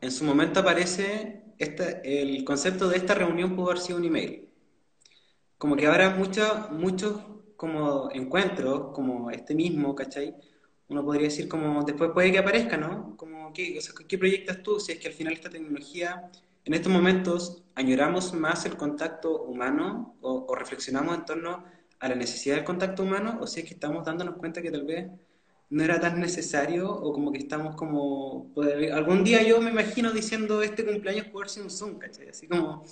en 0.00 0.10
su 0.10 0.24
momento 0.24 0.60
aparece 0.60 1.44
esta, 1.58 1.84
el 2.02 2.44
concepto 2.44 2.88
de 2.88 2.96
esta 2.98 3.14
reunión 3.14 3.54
pudo 3.54 3.72
haber 3.72 3.80
sido 3.82 3.98
un 3.98 4.04
email. 4.06 4.48
Como 5.58 5.76
que 5.76 5.86
ahora 5.86 6.10
muchos 6.16 6.70
muchos 6.70 7.20
como 7.56 8.10
encuentros, 8.12 8.92
como 8.94 9.30
este 9.30 9.54
mismo, 9.54 9.94
¿cachai? 9.94 10.34
Uno 10.88 11.04
podría 11.04 11.24
decir 11.28 11.48
como, 11.48 11.82
después 11.84 12.10
puede 12.12 12.32
que 12.32 12.38
aparezca, 12.38 12.76
¿no? 12.76 13.16
Como, 13.16 13.52
¿qué, 13.52 13.78
o 13.78 13.80
sea, 13.82 13.94
¿qué 14.08 14.18
proyectas 14.18 14.62
tú 14.62 14.80
si 14.80 14.92
es 14.92 14.98
que 14.98 15.08
al 15.08 15.14
final 15.14 15.34
esta 15.34 15.50
tecnología, 15.50 16.30
en 16.64 16.74
estos 16.74 16.92
momentos, 16.92 17.62
añoramos 17.74 18.32
más 18.34 18.66
el 18.66 18.76
contacto 18.76 19.42
humano 19.44 20.16
o, 20.22 20.46
o 20.48 20.54
reflexionamos 20.54 21.14
en 21.16 21.24
torno 21.24 21.64
a 22.04 22.08
la 22.10 22.14
necesidad 22.16 22.56
del 22.56 22.64
contacto 22.64 23.02
humano 23.02 23.38
o 23.40 23.46
si 23.46 23.60
es 23.60 23.66
que 23.66 23.74
estamos 23.74 24.04
dándonos 24.04 24.36
cuenta 24.36 24.60
que 24.60 24.70
tal 24.70 24.84
vez 24.84 25.10
no 25.70 25.82
era 25.82 25.98
tan 26.00 26.20
necesario 26.20 26.90
o 26.92 27.12
como 27.14 27.32
que 27.32 27.38
estamos 27.38 27.74
como... 27.76 28.52
Pues, 28.54 28.92
algún 28.92 29.24
día 29.24 29.42
yo 29.42 29.60
me 29.62 29.70
imagino 29.70 30.12
diciendo 30.12 30.62
este 30.62 30.84
cumpleaños 30.84 31.28
puede 31.28 31.48
ser 31.48 31.62
un 31.62 31.70
Zoom, 31.70 31.98
¿cachai? 31.98 32.28
Así 32.28 32.46
como 32.46 32.84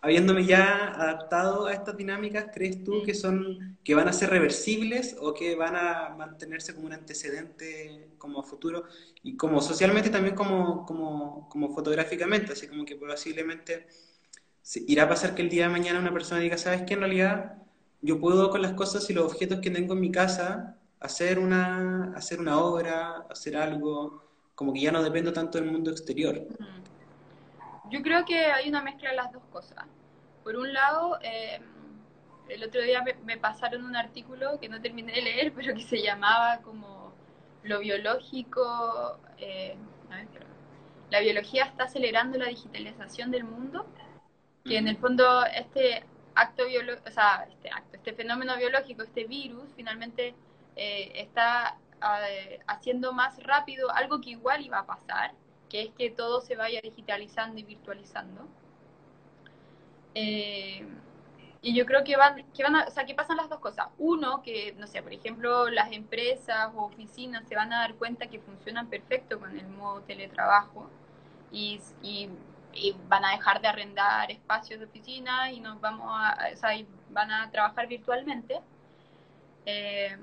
habiéndome 0.00 0.46
ya 0.46 0.94
adaptado 0.94 1.66
a 1.66 1.72
estas 1.74 1.96
dinámicas, 1.96 2.46
¿crees 2.54 2.84
tú 2.84 3.02
que 3.04 3.14
son 3.14 3.78
que 3.84 3.94
van 3.96 4.08
a 4.08 4.12
ser 4.12 4.30
reversibles 4.30 5.16
o 5.20 5.34
que 5.34 5.56
van 5.56 5.74
a 5.76 6.10
mantenerse 6.16 6.74
como 6.74 6.86
un 6.86 6.92
antecedente 6.92 8.10
como 8.18 8.42
futuro 8.44 8.84
y 9.22 9.36
como 9.36 9.60
socialmente 9.60 10.10
también 10.10 10.36
como, 10.36 10.86
como, 10.86 11.48
como 11.48 11.74
fotográficamente? 11.74 12.52
Así 12.52 12.68
como 12.68 12.84
que 12.84 12.94
posiblemente 12.96 13.88
irá 14.86 15.04
a 15.04 15.08
pasar 15.08 15.34
que 15.34 15.42
el 15.42 15.48
día 15.50 15.64
de 15.66 15.72
mañana 15.72 15.98
una 15.98 16.12
persona 16.12 16.40
diga, 16.40 16.56
¿sabes 16.56 16.82
qué? 16.86 16.94
En 16.94 17.00
realidad 17.00 17.59
yo 18.02 18.20
puedo 18.20 18.50
con 18.50 18.62
las 18.62 18.72
cosas 18.72 19.08
y 19.10 19.12
los 19.12 19.24
objetos 19.24 19.60
que 19.60 19.70
tengo 19.70 19.94
en 19.94 20.00
mi 20.00 20.10
casa 20.10 20.76
hacer 21.00 21.38
una, 21.38 22.12
hacer 22.14 22.40
una 22.40 22.58
obra, 22.58 23.26
hacer 23.30 23.56
algo, 23.56 24.22
como 24.54 24.72
que 24.72 24.80
ya 24.80 24.92
no 24.92 25.02
dependo 25.02 25.32
tanto 25.32 25.58
del 25.58 25.70
mundo 25.70 25.90
exterior. 25.90 26.46
Yo 27.90 28.02
creo 28.02 28.24
que 28.24 28.46
hay 28.46 28.68
una 28.68 28.82
mezcla 28.82 29.10
de 29.10 29.16
las 29.16 29.32
dos 29.32 29.42
cosas. 29.50 29.84
Por 30.44 30.56
un 30.56 30.72
lado, 30.72 31.18
eh, 31.22 31.60
el 32.48 32.64
otro 32.64 32.82
día 32.82 33.02
me, 33.02 33.14
me, 33.24 33.36
pasaron 33.36 33.84
un 33.84 33.96
artículo 33.96 34.58
que 34.60 34.68
no 34.68 34.80
terminé 34.80 35.12
de 35.12 35.22
leer, 35.22 35.52
pero 35.56 35.74
que 35.74 35.82
se 35.82 36.02
llamaba 36.02 36.58
como 36.62 37.12
lo 37.62 37.80
biológico, 37.80 39.18
eh, 39.38 39.76
la 41.10 41.20
biología 41.20 41.64
está 41.64 41.84
acelerando 41.84 42.38
la 42.38 42.46
digitalización 42.46 43.30
del 43.30 43.44
mundo, 43.44 43.86
que 44.64 44.78
en 44.78 44.88
el 44.88 44.96
fondo 44.96 45.44
este 45.46 46.04
acto 46.34 46.66
biológico, 46.66 47.08
o 47.08 47.12
sea, 47.12 47.46
este 47.50 47.70
acto, 47.70 47.89
este 48.00 48.14
fenómeno 48.14 48.56
biológico, 48.56 49.02
este 49.02 49.24
virus, 49.24 49.68
finalmente 49.76 50.34
eh, 50.74 51.12
está 51.16 51.76
eh, 52.26 52.58
haciendo 52.66 53.12
más 53.12 53.42
rápido 53.42 53.90
algo 53.90 54.22
que 54.22 54.30
igual 54.30 54.64
iba 54.64 54.78
a 54.78 54.86
pasar, 54.86 55.34
que 55.68 55.82
es 55.82 55.90
que 55.90 56.10
todo 56.10 56.40
se 56.40 56.56
vaya 56.56 56.80
digitalizando 56.82 57.60
y 57.60 57.62
virtualizando. 57.62 58.48
Eh, 60.14 60.86
y 61.60 61.74
yo 61.74 61.84
creo 61.84 62.02
que 62.02 62.16
van, 62.16 62.42
que 62.54 62.62
van 62.62 62.76
a, 62.76 62.84
o 62.84 62.90
sea, 62.90 63.04
que 63.04 63.14
pasan 63.14 63.36
las 63.36 63.50
dos 63.50 63.58
cosas. 63.58 63.88
Uno, 63.98 64.42
que, 64.42 64.74
no 64.78 64.86
sé, 64.86 65.02
por 65.02 65.12
ejemplo, 65.12 65.68
las 65.68 65.92
empresas 65.92 66.72
o 66.74 66.84
oficinas 66.86 67.46
se 67.48 67.54
van 67.54 67.70
a 67.74 67.80
dar 67.80 67.94
cuenta 67.96 68.28
que 68.28 68.40
funcionan 68.40 68.88
perfecto 68.88 69.38
con 69.38 69.58
el 69.58 69.68
modo 69.68 70.00
teletrabajo 70.00 70.88
y, 71.52 71.80
y, 72.02 72.30
y 72.72 72.94
van 73.08 73.24
a 73.24 73.32
dejar 73.32 73.60
de 73.60 73.68
arrendar 73.68 74.30
espacios 74.30 74.80
de 74.80 74.86
oficina 74.86 75.50
y 75.52 75.60
nos 75.60 75.80
vamos 75.80 76.08
a, 76.10 76.50
o 76.52 76.56
sea, 76.56 76.70
van 77.10 77.30
a 77.30 77.50
trabajar 77.50 77.86
virtualmente. 77.86 78.60
Eh, 79.66 80.16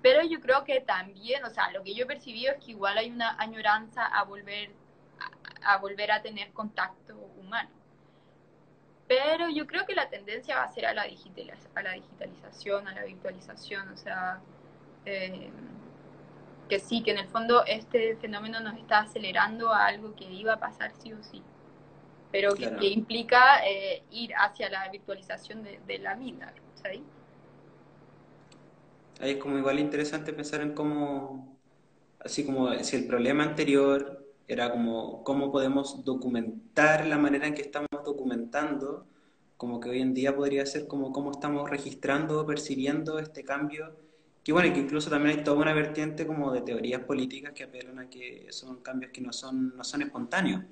pero 0.00 0.22
yo 0.22 0.40
creo 0.40 0.64
que 0.64 0.80
también, 0.80 1.44
o 1.44 1.50
sea, 1.50 1.70
lo 1.70 1.82
que 1.82 1.94
yo 1.94 2.04
he 2.04 2.06
percibido 2.06 2.52
es 2.52 2.64
que 2.64 2.72
igual 2.72 2.98
hay 2.98 3.10
una 3.10 3.36
añoranza 3.38 4.06
a 4.06 4.24
volver 4.24 4.70
a, 5.62 5.74
a 5.74 5.78
volver 5.78 6.10
a 6.10 6.22
tener 6.22 6.52
contacto 6.52 7.16
humano. 7.38 7.70
Pero 9.06 9.48
yo 9.50 9.66
creo 9.66 9.84
que 9.84 9.94
la 9.94 10.08
tendencia 10.08 10.56
va 10.56 10.64
a 10.64 10.68
ser 10.68 10.86
a 10.86 10.94
la, 10.94 11.04
digital, 11.04 11.52
a 11.74 11.82
la 11.82 11.92
digitalización, 11.92 12.88
a 12.88 12.94
la 12.94 13.04
virtualización, 13.04 13.88
o 13.90 13.96
sea, 13.96 14.40
eh, 15.04 15.50
que 16.68 16.78
sí, 16.78 17.02
que 17.02 17.10
en 17.10 17.18
el 17.18 17.28
fondo 17.28 17.64
este 17.66 18.16
fenómeno 18.16 18.60
nos 18.60 18.78
está 18.78 19.00
acelerando 19.00 19.70
a 19.70 19.84
algo 19.86 20.14
que 20.14 20.24
iba 20.24 20.54
a 20.54 20.60
pasar 20.60 20.92
sí 20.92 21.12
o 21.12 21.22
sí, 21.22 21.42
pero 22.32 22.54
claro. 22.54 22.76
que, 22.76 22.80
que, 22.80 22.92
implica 22.92 23.64
eh, 23.66 24.02
ir 24.10 24.32
hacia 24.34 24.68
la 24.70 24.88
virtualización 24.88 25.62
de, 25.62 25.78
de 25.86 25.98
la 25.98 26.16
vida, 26.16 26.52
¿sabes? 26.74 27.00
ahí 29.22 29.32
es 29.32 29.36
como 29.38 29.56
igual 29.56 29.78
interesante 29.78 30.32
pensar 30.32 30.60
en 30.62 30.74
cómo, 30.74 31.56
así 32.18 32.44
como 32.44 32.72
si 32.82 32.96
el 32.96 33.06
problema 33.06 33.44
anterior 33.44 34.26
era 34.48 34.70
como 34.70 35.22
cómo 35.24 35.52
podemos 35.52 36.04
documentar 36.04 37.06
la 37.06 37.18
manera 37.18 37.46
en 37.46 37.54
que 37.54 37.62
estamos 37.62 37.88
documentando, 38.04 39.06
como 39.56 39.78
que 39.80 39.90
hoy 39.90 40.00
en 40.00 40.12
día 40.12 40.34
podría 40.36 40.66
ser 40.66 40.88
como 40.88 41.12
cómo 41.12 41.30
estamos 41.30 41.70
registrando, 41.70 42.44
percibiendo 42.44 43.18
este 43.20 43.44
cambio, 43.44 43.94
que 44.42 44.52
bueno, 44.52 44.74
que 44.74 44.80
incluso 44.80 45.08
también 45.08 45.38
hay 45.38 45.44
toda 45.44 45.58
una 45.58 45.72
vertiente 45.72 46.26
como 46.26 46.52
de 46.52 46.62
teorías 46.62 47.02
políticas 47.04 47.52
que 47.52 47.64
apelan 47.64 48.00
a 48.00 48.10
que 48.10 48.48
son 48.50 48.82
cambios 48.82 49.12
que 49.12 49.20
no 49.20 49.32
son, 49.32 49.76
no 49.76 49.84
son 49.84 50.02
espontáneos, 50.02 50.64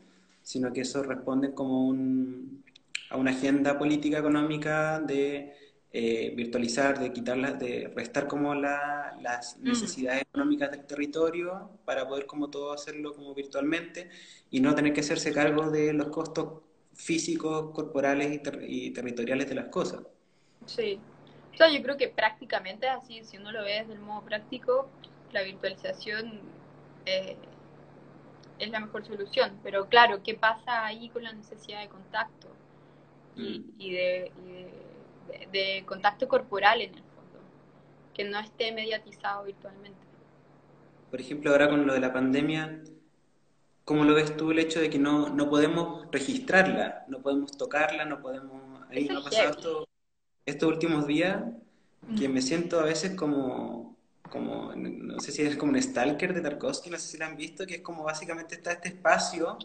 sino 0.43 0.73
que 0.73 0.83
eso 0.83 1.03
responde 1.03 1.55
como 1.55 1.87
un, 1.89 2.65
a 3.09 3.17
una 3.17 3.31
agenda 3.33 3.79
política 3.79 4.19
económica 4.19 5.01
de 5.01 5.55
eh, 5.93 6.33
virtualizar, 6.37 6.99
de 6.99 7.13
quitarlas, 7.13 7.59
de 7.59 7.93
restar 7.95 8.29
como 8.29 8.55
la, 8.55 9.17
las 9.21 9.59
Mm. 9.65 9.71
necesidades 9.71 10.23
económicas 10.23 10.71
del 10.71 10.87
territorio 10.87 11.79
para 11.85 12.07
poder 12.09 12.27
como 12.27 12.49
todo 12.51 12.73
hacerlo 12.73 13.15
como 13.15 13.35
virtualmente 13.35 14.11
y 14.51 14.61
no 14.61 14.75
tener 14.75 14.93
que 14.93 15.01
hacerse 15.01 15.33
cargo 15.33 15.71
de 15.71 15.93
los 15.93 16.09
costos 16.09 16.63
físicos, 16.95 17.73
corporales 17.75 18.33
y, 18.33 18.39
ter- 18.39 18.65
y 18.69 18.91
territoriales 18.93 19.49
de 19.49 19.55
las 19.57 19.67
cosas. 19.67 20.03
Sí. 20.67 21.01
O 21.55 21.57
sea, 21.57 21.71
yo 21.71 21.83
creo 21.83 21.97
que 21.97 22.09
prácticamente 22.09 22.89
así, 22.89 23.25
si 23.25 23.37
uno 23.39 23.53
lo 23.53 23.63
ve 23.65 23.81
desde 23.81 23.95
el 23.95 24.01
modo 24.01 24.23
práctico, 24.25 24.89
la 25.33 25.43
virtualización 25.43 26.41
eh, 27.07 27.37
es 28.61 28.71
la 28.71 28.81
mejor 28.81 29.05
solución. 29.07 29.59
Pero 29.63 29.87
claro, 29.89 30.23
¿qué 30.23 30.35
pasa 30.35 30.85
ahí 30.87 31.09
con 31.09 31.23
la 31.25 31.33
necesidad 31.33 31.81
de 31.81 31.89
contacto? 31.89 32.49
Y, 33.37 33.61
Mm. 33.61 33.73
y 33.79 33.93
de, 33.93 34.33
y 34.37 34.53
de- 34.53 34.73
de- 35.29 35.47
de 35.53 35.85
contacto 35.87 36.29
corporal 36.29 36.81
en 36.83 36.91
el 36.95 37.03
fondo, 37.03 37.41
que 38.15 38.25
no 38.25 38.39
esté 38.39 38.73
mediatizado 38.73 39.45
virtualmente. 39.45 39.99
Por 41.11 41.21
ejemplo, 41.21 41.51
ahora 41.51 41.69
con 41.69 41.87
lo 41.87 41.93
de 41.95 42.01
la 42.01 42.13
pandemia, 42.13 42.83
¿cómo 43.85 44.05
lo 44.05 44.15
ves 44.15 44.37
tú 44.37 44.51
el 44.51 44.59
hecho 44.59 44.81
de 44.81 44.91
que 44.91 44.99
no, 44.99 45.29
no 45.31 45.49
podemos 45.49 46.07
registrarla, 46.13 47.05
no 47.09 47.21
podemos 47.21 47.57
tocarla, 47.57 48.05
no 48.05 48.21
podemos... 48.21 48.83
Ahí 48.91 49.09
me 49.09 49.19
ha 49.19 49.23
pasado 49.23 49.51
esto, 49.51 49.89
estos 50.47 50.69
últimos 50.69 51.07
días 51.07 51.43
que 52.19 52.29
Mm. 52.29 52.33
me 52.33 52.43
siento 52.43 52.81
a 52.81 52.85
veces 52.85 53.15
como, 53.17 53.90
como, 54.31 54.75
no 54.77 55.21
sé 55.21 55.33
si 55.33 55.43
es 55.43 55.57
como 55.57 55.73
un 55.73 55.83
stalker 55.83 56.35
de 56.35 56.41
Tarkovsky, 56.43 56.91
no 56.91 56.99
sé 56.99 57.09
si 57.09 57.19
lo 57.19 57.27
han 57.27 57.37
visto, 57.37 57.67
que 57.67 57.77
es 57.77 57.83
como 57.83 58.05
básicamente 58.05 58.57
está 58.57 58.73
este 58.73 58.89
espacio 58.91 59.59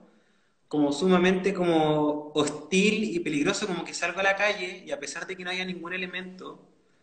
como 0.68 0.92
sumamente 0.94 1.54
como 1.54 2.32
hostil 2.34 3.04
y 3.16 3.20
peligroso, 3.22 3.68
como 3.68 3.86
que 3.86 3.94
salgo 3.94 4.20
a 4.20 4.24
la 4.24 4.36
calle 4.36 4.84
y 4.86 4.92
a 4.92 5.00
pesar 5.00 5.28
de 5.28 5.38
que 5.38 5.44
no 5.44 5.52
haya 5.52 5.66
ningún 5.66 5.94
elemento 5.94 6.60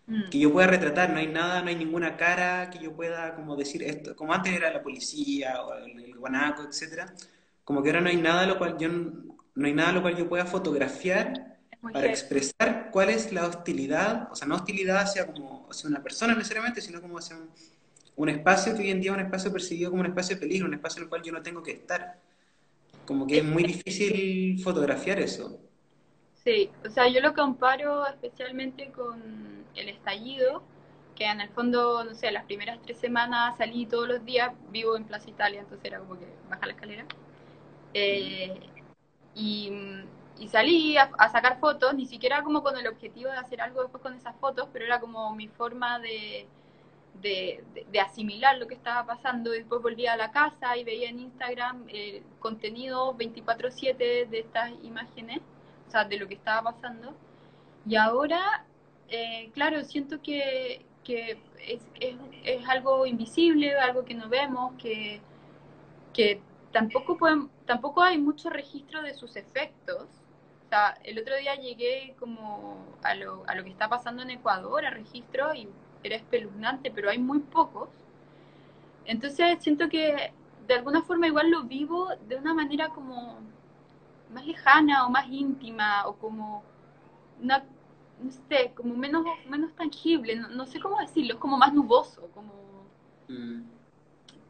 Mm. 0.08 0.22
que 0.30 0.38
yo 0.38 0.52
pueda 0.52 0.66
retratar, 0.66 1.10
no 1.10 1.18
hay 1.18 1.26
nada, 1.28 1.62
no 1.62 1.68
hay 1.68 1.76
ninguna 1.76 2.16
cara 2.16 2.70
que 2.70 2.78
yo 2.78 2.94
pueda 2.96 3.34
como 3.34 3.56
decir 3.56 3.82
esto, 3.82 4.16
como 4.16 4.32
antes 4.32 4.52
era 4.54 4.72
la 4.72 4.82
policía 4.82 5.62
o 5.62 5.74
el, 5.74 6.00
el 6.04 6.18
guanaco, 6.18 6.62
etcétera, 6.64 7.14
como 7.64 7.82
que 7.82 7.90
ahora 7.90 8.00
no 8.00 8.08
hay 8.08 8.16
nada 8.16 8.46
lo 8.46 8.58
cual 8.58 8.78
yo 8.78 8.88
no 8.90 9.66
hay 9.66 9.74
nada 9.74 9.92
lo 9.92 10.02
cual 10.02 10.16
yo 10.16 10.28
pueda 10.28 10.46
fotografiar 10.46 11.51
muy 11.82 11.92
para 11.92 12.06
expresar 12.06 12.90
cuál 12.90 13.10
es 13.10 13.32
la 13.32 13.46
hostilidad, 13.46 14.28
o 14.30 14.36
sea, 14.36 14.48
no 14.48 14.54
hostilidad 14.54 14.98
hacia 14.98 15.26
como 15.26 15.68
hacia 15.70 15.88
una 15.88 16.02
persona 16.02 16.34
necesariamente, 16.34 16.80
sino 16.80 17.02
como 17.02 17.18
hacia 17.18 17.36
un, 17.36 17.50
un 18.16 18.28
espacio 18.28 18.74
que 18.74 18.82
hoy 18.82 18.90
en 18.90 19.00
día 19.00 19.10
es 19.10 19.18
un 19.18 19.24
espacio 19.24 19.52
percibido 19.52 19.90
como 19.90 20.00
un 20.00 20.06
espacio 20.06 20.36
de 20.36 20.40
peligro, 20.40 20.66
un 20.66 20.74
espacio 20.74 21.00
en 21.00 21.04
el 21.04 21.08
cual 21.08 21.22
yo 21.22 21.32
no 21.32 21.42
tengo 21.42 21.62
que 21.62 21.72
estar. 21.72 22.18
Como 23.06 23.26
que 23.26 23.38
es 23.38 23.44
muy 23.44 23.64
difícil 23.64 24.62
fotografiar 24.62 25.18
eso. 25.18 25.58
Sí, 26.44 26.70
o 26.84 26.90
sea, 26.90 27.08
yo 27.08 27.20
lo 27.20 27.34
comparo 27.34 28.06
especialmente 28.06 28.90
con 28.90 29.64
el 29.74 29.88
estallido, 29.88 30.62
que 31.16 31.24
en 31.24 31.40
el 31.40 31.48
fondo, 31.50 32.04
no 32.04 32.14
sé, 32.14 32.32
las 32.32 32.44
primeras 32.44 32.80
tres 32.82 32.98
semanas 32.98 33.56
salí 33.58 33.86
todos 33.86 34.08
los 34.08 34.24
días, 34.24 34.52
vivo 34.70 34.96
en 34.96 35.04
Plaza 35.04 35.30
Italia, 35.30 35.60
entonces 35.60 35.84
era 35.84 35.98
como 36.00 36.18
que 36.18 36.26
baja 36.48 36.66
la 36.66 36.72
escalera. 36.72 37.06
Eh, 37.94 38.54
y, 39.34 39.70
y 40.38 40.48
salí 40.48 40.96
a, 40.96 41.10
sacar 41.30 41.58
fotos, 41.60 41.94
ni 41.94 42.06
siquiera 42.06 42.42
como 42.42 42.62
con 42.62 42.76
el 42.76 42.86
objetivo 42.88 43.30
de 43.30 43.36
hacer 43.38 43.60
algo 43.60 43.82
después 43.82 44.02
con 44.02 44.14
esas 44.14 44.36
fotos, 44.36 44.68
pero 44.72 44.84
era 44.84 45.00
como 45.00 45.34
mi 45.34 45.48
forma 45.48 45.98
de, 46.00 46.46
de, 47.20 47.64
de- 47.92 48.00
asimilar 48.00 48.58
lo 48.58 48.66
que 48.66 48.74
estaba 48.74 49.06
pasando. 49.06 49.50
Después 49.50 49.82
volví 49.82 50.06
a 50.06 50.16
la 50.16 50.32
casa 50.32 50.76
y 50.76 50.84
veía 50.84 51.08
en 51.10 51.20
Instagram 51.20 51.84
el 51.88 52.22
contenido 52.40 53.14
24/7 53.16 54.26
de 54.26 54.38
estas 54.40 54.70
imágenes, 54.82 55.40
o 55.88 55.90
sea, 55.90 56.04
de 56.04 56.16
lo 56.18 56.28
que 56.28 56.34
estaba 56.34 56.72
pasando. 56.72 57.14
Y 57.86 57.96
ahora, 57.96 58.64
eh, 59.08 59.50
claro, 59.54 59.82
siento 59.84 60.22
que, 60.22 60.84
que 61.04 61.38
es, 61.60 61.82
es, 62.00 62.16
es 62.44 62.68
algo 62.68 63.06
invisible, 63.06 63.74
algo 63.78 64.04
que 64.04 64.14
no 64.14 64.28
vemos, 64.28 64.74
que, 64.78 65.20
que 66.12 66.42
tampoco, 66.72 67.16
pueden, 67.16 67.50
tampoco 67.66 68.02
hay 68.02 68.18
mucho 68.18 68.50
registro 68.50 69.02
de 69.02 69.14
sus 69.14 69.36
efectos. 69.36 70.04
O 70.66 70.68
sea, 70.68 70.98
el 71.04 71.18
otro 71.18 71.36
día 71.36 71.54
llegué 71.56 72.14
como 72.18 72.78
a 73.02 73.14
lo, 73.14 73.44
a 73.46 73.54
lo 73.54 73.64
que 73.64 73.70
está 73.70 73.88
pasando 73.88 74.22
en 74.22 74.30
Ecuador, 74.30 74.84
a 74.86 74.90
registro, 74.90 75.54
y 75.54 75.68
era 76.02 76.16
espeluznante, 76.16 76.90
pero 76.90 77.10
hay 77.10 77.18
muy 77.18 77.40
pocos. 77.40 77.90
Entonces 79.04 79.62
siento 79.62 79.88
que 79.88 80.32
de 80.66 80.74
alguna 80.74 81.02
forma 81.02 81.26
igual 81.26 81.50
lo 81.50 81.64
vivo 81.64 82.08
de 82.28 82.36
una 82.36 82.54
manera 82.54 82.88
como 82.90 83.38
más 84.32 84.46
lejana 84.46 85.06
o 85.06 85.10
más 85.10 85.26
íntima 85.28 86.06
o 86.06 86.16
como 86.16 86.62
una, 87.42 87.64
no 88.20 88.30
sé, 88.48 88.72
como 88.76 88.94
menos, 88.96 89.24
menos 89.48 89.74
tangible, 89.74 90.36
no, 90.36 90.48
no 90.48 90.66
sé 90.66 90.80
cómo 90.80 90.98
decirlo, 91.00 91.34
es 91.34 91.40
como 91.40 91.58
más 91.58 91.72
nuboso, 91.74 92.28
como 92.34 92.52
Mm. 93.28 93.71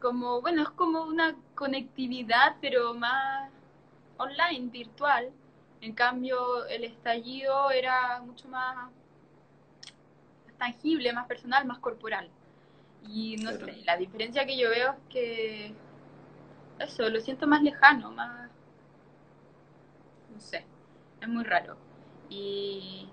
Como, 0.03 0.41
bueno, 0.41 0.63
es 0.63 0.69
como 0.71 1.03
una 1.05 1.35
conectividad, 1.55 2.57
pero 2.61 2.93
más 2.93 3.51
online, 4.17 4.69
virtual. 4.69 5.31
En 5.81 5.93
cambio, 5.93 6.65
el 6.67 6.83
estallido 6.85 7.71
era 7.71 8.21
mucho 8.21 8.47
más, 8.49 8.91
más 10.45 10.57
tangible, 10.57 11.13
más 11.13 11.27
personal, 11.27 11.65
más 11.65 11.79
corporal. 11.79 12.29
Y 13.03 13.37
no 13.37 13.51
Claro. 13.51 13.65
sé, 13.65 13.81
la 13.85 13.97
diferencia 13.97 14.45
que 14.45 14.57
yo 14.57 14.69
veo 14.69 14.91
es 14.93 14.99
que 15.09 15.75
eso, 16.79 17.09
lo 17.09 17.19
siento 17.21 17.47
más 17.47 17.61
lejano, 17.63 18.11
más, 18.11 18.49
no 20.33 20.39
sé, 20.39 20.65
es 21.21 21.27
muy 21.27 21.43
raro. 21.43 21.77
Y, 22.29 23.09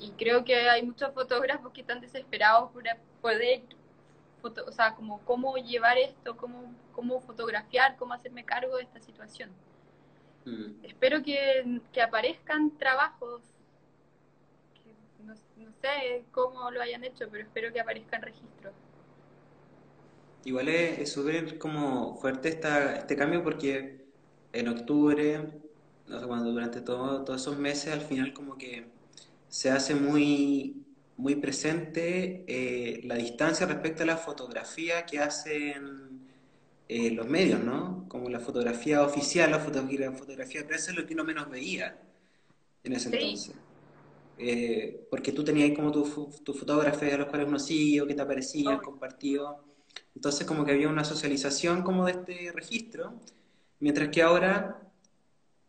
y 0.00 0.10
creo 0.12 0.44
que 0.44 0.68
hay 0.68 0.82
muchos 0.84 1.12
fotógrafos 1.14 1.72
que 1.72 1.82
están 1.82 2.00
desesperados 2.00 2.70
por 2.72 2.84
poder 3.22 3.62
foto, 4.40 4.64
o 4.66 4.72
sea, 4.72 4.94
como 4.94 5.20
cómo 5.24 5.56
llevar 5.56 5.98
esto, 5.98 6.36
cómo, 6.36 6.74
cómo 6.92 7.20
fotografiar, 7.20 7.96
cómo 7.96 8.14
hacerme 8.14 8.44
cargo 8.44 8.76
de 8.76 8.84
esta 8.84 9.00
situación. 9.00 9.50
Mm. 10.44 10.84
Espero 10.84 11.22
que, 11.22 11.80
que 11.92 12.02
aparezcan 12.02 12.76
trabajos, 12.78 13.42
que 14.74 15.24
no, 15.24 15.34
no 15.34 15.72
sé 15.80 16.24
cómo 16.32 16.70
lo 16.70 16.80
hayan 16.80 17.04
hecho, 17.04 17.28
pero 17.30 17.44
espero 17.44 17.72
que 17.72 17.80
aparezcan 17.80 18.22
registros. 18.22 18.74
Igual 20.44 20.68
es 20.68 21.12
súper 21.12 21.58
como 21.58 22.16
fuerte 22.16 22.48
esta, 22.48 22.96
este 22.96 23.16
cambio 23.16 23.42
porque 23.42 24.06
en 24.52 24.68
octubre, 24.68 25.60
no 26.06 26.20
sé, 26.20 26.26
cuando 26.26 26.52
durante 26.52 26.80
todo, 26.80 27.24
todos 27.24 27.42
esos 27.42 27.58
meses 27.58 27.92
al 27.92 28.00
final 28.00 28.32
como 28.32 28.56
que 28.56 28.86
se 29.48 29.70
hace 29.70 29.94
muy, 29.94 30.86
muy 31.18 31.34
presente 31.34 32.44
eh, 32.46 33.00
la 33.04 33.16
distancia 33.16 33.66
respecto 33.66 34.04
a 34.04 34.06
la 34.06 34.16
fotografía 34.16 35.04
que 35.04 35.18
hacen 35.18 36.28
eh, 36.88 37.10
los 37.10 37.26
medios, 37.26 37.62
¿no? 37.62 38.06
Como 38.08 38.30
la 38.30 38.38
fotografía 38.38 39.02
oficial, 39.02 39.50
la 39.50 39.58
fotografía, 39.58 40.10
la 40.10 40.16
fotografía 40.16 40.60
de 40.62 40.68
prensa 40.68 40.92
es 40.92 40.96
lo 40.96 41.04
que 41.04 41.14
uno 41.14 41.24
menos 41.24 41.50
veía 41.50 42.00
en 42.84 42.92
ese 42.92 43.10
Sí, 43.10 43.16
entonces. 43.16 43.56
Eh, 44.38 45.08
porque 45.10 45.32
tú 45.32 45.42
tenías 45.42 45.76
como 45.76 45.90
tus 45.90 46.44
tu 46.44 46.54
fotógrafos 46.54 47.02
a 47.02 47.16
los 47.16 47.26
cuales 47.26 47.48
uno 47.48 47.58
sigue 47.58 48.00
o 48.00 48.06
que 48.06 48.14
te 48.14 48.22
aparecían, 48.22 48.76
obvio. 48.76 48.82
compartido. 48.82 49.64
Entonces 50.14 50.46
como 50.46 50.64
que 50.64 50.70
había 50.70 50.88
una 50.88 51.02
socialización 51.02 51.82
como 51.82 52.06
de 52.06 52.12
este 52.12 52.52
registro, 52.52 53.14
mientras 53.80 54.08
que 54.10 54.22
ahora 54.22 54.88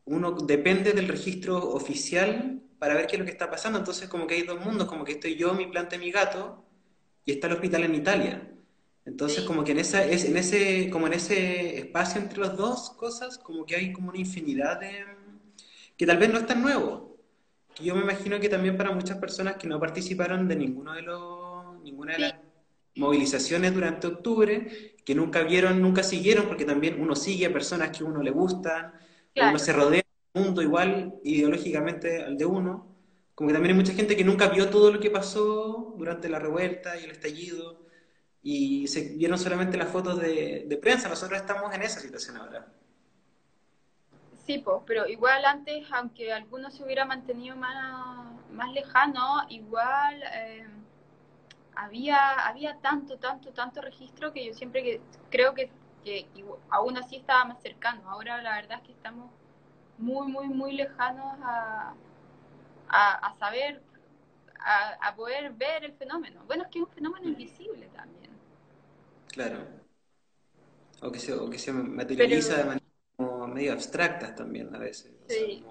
uno 0.06 0.32
depende 0.32 0.94
del 0.94 1.08
registro 1.08 1.58
oficial 1.72 2.62
para 2.80 2.96
ver 2.96 3.08
qué 3.08 3.16
es 3.16 3.20
lo 3.20 3.26
que 3.26 3.32
está 3.32 3.50
pasando. 3.50 3.80
Entonces 3.80 4.10
como 4.10 4.28
que 4.28 4.36
hay 4.36 4.44
dos 4.44 4.64
mundos, 4.64 4.88
como 4.88 5.04
que 5.06 5.14
estoy 5.14 5.36
yo, 5.36 5.54
mi 5.54 5.68
planta 5.68 5.96
y 5.98 6.00
mi 6.00 6.12
gato, 6.12 6.66
y 7.26 7.32
está 7.34 7.48
el 7.48 7.54
hospital 7.54 7.84
en 7.84 7.96
Italia. 7.96 8.52
Entonces 9.06 9.44
Sí, 9.44 9.46
como 9.46 9.64
que 9.64 9.72
en 9.74 9.80
esa, 9.80 10.06
es, 10.06 10.26
en 10.26 10.38
ese, 10.38 10.90
como 10.92 11.08
en 11.08 11.14
ese 11.14 11.78
espacio 11.80 12.22
entre 12.22 12.40
las 12.40 12.56
dos 12.58 12.92
cosas, 12.92 13.38
como 13.38 13.66
que 13.66 13.76
hay 13.76 13.92
como 13.94 14.10
una 14.10 14.20
infinidad 14.20 14.80
de 14.80 15.06
que 15.98 16.06
tal 16.06 16.18
vez 16.18 16.32
no 16.32 16.40
es 16.40 16.46
tan 16.46 16.62
nuevo. 16.62 17.18
Que 17.76 17.84
yo 17.86 17.96
me 17.96 18.02
imagino 18.02 18.40
que 18.40 18.50
también 18.50 18.78
para 18.78 18.92
muchas 18.92 19.18
personas 19.18 19.58
que 19.58 19.68
no 19.68 19.80
participaron 19.80 20.48
de 20.48 20.56
ninguno 20.56 20.94
de 20.94 21.02
los, 21.02 21.80
ninguna 21.82 22.14
de 22.14 22.20
sí, 22.20 22.22
las 22.22 22.36
movilizaciones 22.96 23.74
durante 23.74 24.08
octubre, 24.08 24.96
que 25.06 25.16
nunca 25.16 25.44
vieron, 25.44 25.82
nunca 25.82 26.04
siguieron, 26.04 26.48
porque 26.48 26.66
también 26.66 27.02
uno 27.02 27.16
sigue 27.16 27.46
a 27.48 27.54
personas 27.54 27.96
que 27.96 28.04
a 28.04 28.08
uno 28.08 28.22
le 28.24 28.32
gustan, 28.32 28.94
o 29.38 29.46
uno 29.48 29.58
claro. 29.58 29.60
se 29.60 29.74
rodea 29.74 30.04
mundo 30.34 30.62
igual 30.62 31.20
ideológicamente 31.24 32.24
al 32.24 32.38
de 32.38 32.46
uno, 32.46 32.96
como 33.36 33.48
que 33.48 33.54
también 33.54 33.76
hay 33.76 33.82
mucha 33.82 33.94
gente 33.94 34.18
que 34.18 34.24
nunca 34.24 34.50
vio 34.50 34.70
todo 34.70 34.92
lo 34.92 35.00
que 35.00 35.10
pasó 35.10 35.96
durante 35.98 36.30
la 36.30 36.40
revuelta 36.40 36.98
y 36.98 37.06
el 37.06 37.12
estallido, 37.12 37.80
y 38.42 38.88
se 38.88 39.16
vieron 39.16 39.38
solamente 39.38 39.78
las 39.78 39.90
fotos 39.90 40.20
de, 40.20 40.78
prensa, 40.82 41.10
nosotros 41.10 41.40
estamos 41.40 41.74
en 41.74 41.82
esa 41.82 42.00
situación 42.00 42.38
ahora. 42.38 42.68
Sí, 44.46 44.60
pues, 44.60 44.82
pero 44.86 45.08
igual 45.08 45.46
antes, 45.46 45.86
aunque 45.92 46.34
alguno 46.34 46.72
se 46.72 46.84
hubiera 46.84 47.06
mantenido 47.06 47.56
más, 47.56 48.32
más 48.52 48.72
lejano, 48.74 49.46
igual 49.50 50.24
eh, 50.34 50.66
había, 51.76 52.48
había 52.48 52.78
tanto, 52.78 53.18
tanto, 53.18 53.52
tanto 53.52 53.82
registro 53.82 54.34
que 54.34 54.46
yo 54.46 54.54
siempre 54.54 54.84
que, 54.84 55.02
creo 55.30 55.54
que, 55.54 55.70
que 56.04 56.28
aún 56.70 56.98
así 56.98 57.18
estaba 57.18 57.46
más 57.46 57.62
cercano. 57.62 58.10
Ahora 58.10 58.42
la 58.42 58.56
verdad 58.56 58.80
es 58.82 58.88
que 58.88 58.92
estamos 58.94 59.30
muy, 60.00 60.28
muy, 60.32 60.48
muy 60.48 60.74
lejanos 60.74 61.38
a, 61.44 61.94
a, 62.88 63.14
a 63.28 63.38
saber 63.38 63.82
a, 64.60 65.16
poder 65.16 65.54
ver 65.54 65.84
el 65.84 65.94
fenómeno. 65.94 66.42
Bueno, 66.48 66.64
es 66.64 66.70
que 66.70 66.80
es 66.80 66.86
un 66.86 66.92
fenómeno 66.92 67.28
invisible 67.28 67.88
también. 67.96 68.32
Claro. 69.28 69.60
O 71.02 71.12
que 71.12 71.20
se, 71.20 71.34
o 71.34 71.50
que 71.50 71.58
se 71.58 71.72
materializa 71.72 72.58
de 72.58 72.64
manera 72.66 72.86
como 73.16 73.48
medio 73.48 73.74
abstractas 73.74 74.36
también 74.36 74.74
a 74.76 74.80
veces. 74.80 75.12
Sí. 75.28 75.64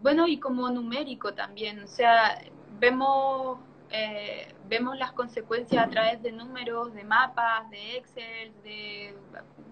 Bueno, 0.00 0.26
y 0.26 0.38
como 0.38 0.70
numérico 0.70 1.34
también. 1.34 1.82
O 1.82 1.88
sea, 1.88 2.40
vemos, 2.78 3.58
eh, 3.90 4.54
vemos 4.68 4.96
las 4.98 5.12
consecuencias 5.12 5.84
a 5.84 5.90
través 5.90 6.22
de 6.22 6.32
números, 6.32 6.94
de 6.94 7.04
mapas, 7.04 7.68
de 7.70 7.96
Excel, 7.96 8.52
de, 8.62 9.14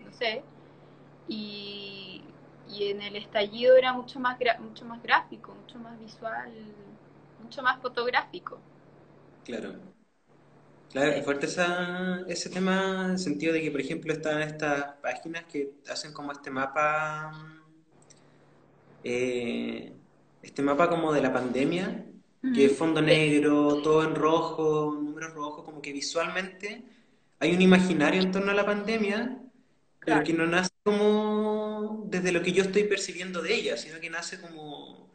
no 0.05 0.13
sé. 0.13 0.43
Y, 1.29 2.25
y 2.73 2.91
en 2.91 3.03
el 3.03 3.17
estallido 3.17 3.77
era 3.77 3.93
mucho 3.93 4.19
más, 4.21 4.39
mucho 4.61 4.85
más 4.85 5.03
gráfico, 5.03 5.55
mucho 5.55 5.79
más 5.79 5.99
visual, 6.01 6.51
mucho 7.43 7.63
más 7.63 7.81
fotográfico. 7.81 8.59
Claro. 9.45 9.75
Claro, 10.91 11.13
es 11.13 11.25
fuerte 11.25 11.47
esa, 11.47 12.21
ese 12.29 12.51
tema 12.51 13.07
en 13.07 13.11
el 13.13 13.19
sentido 13.19 13.55
de 13.55 13.63
que, 13.63 13.71
por 13.71 13.81
ejemplo, 13.81 14.13
están 14.13 14.43
estas 14.43 14.97
páginas 15.03 15.45
que 15.45 15.73
hacen 15.91 16.13
como 16.13 16.33
este 16.33 16.51
mapa, 16.51 17.33
eh, 19.03 19.95
este 20.43 20.63
mapa 20.63 20.91
como 20.91 21.13
de 21.13 21.23
la 21.23 21.33
pandemia, 21.33 22.07
que 22.55 22.67
es 22.67 22.77
fondo 22.77 23.01
negro, 23.01 23.81
todo 23.83 24.05
en 24.05 24.15
rojo, 24.15 24.99
números 25.01 25.33
rojos, 25.33 25.65
como 25.65 25.81
que 25.81 25.93
visualmente 25.93 26.85
hay 27.39 27.55
un 27.55 27.63
imaginario 27.63 28.21
en 28.21 28.31
torno 28.31 28.51
a 28.53 28.55
la 28.55 28.67
pandemia, 28.67 29.42
pero 30.05 30.25
que 30.25 30.33
no 30.33 30.47
nace 30.47 30.71
como 30.83 32.05
desde 32.07 32.33
lo 32.33 32.43
que 32.43 32.53
yo 32.53 32.63
estoy 32.63 32.85
percibiendo 32.85 33.41
de 33.43 33.55
ella, 33.55 33.77
sino 33.77 34.01
que 34.01 34.11
nace 34.11 34.41
como 34.41 35.09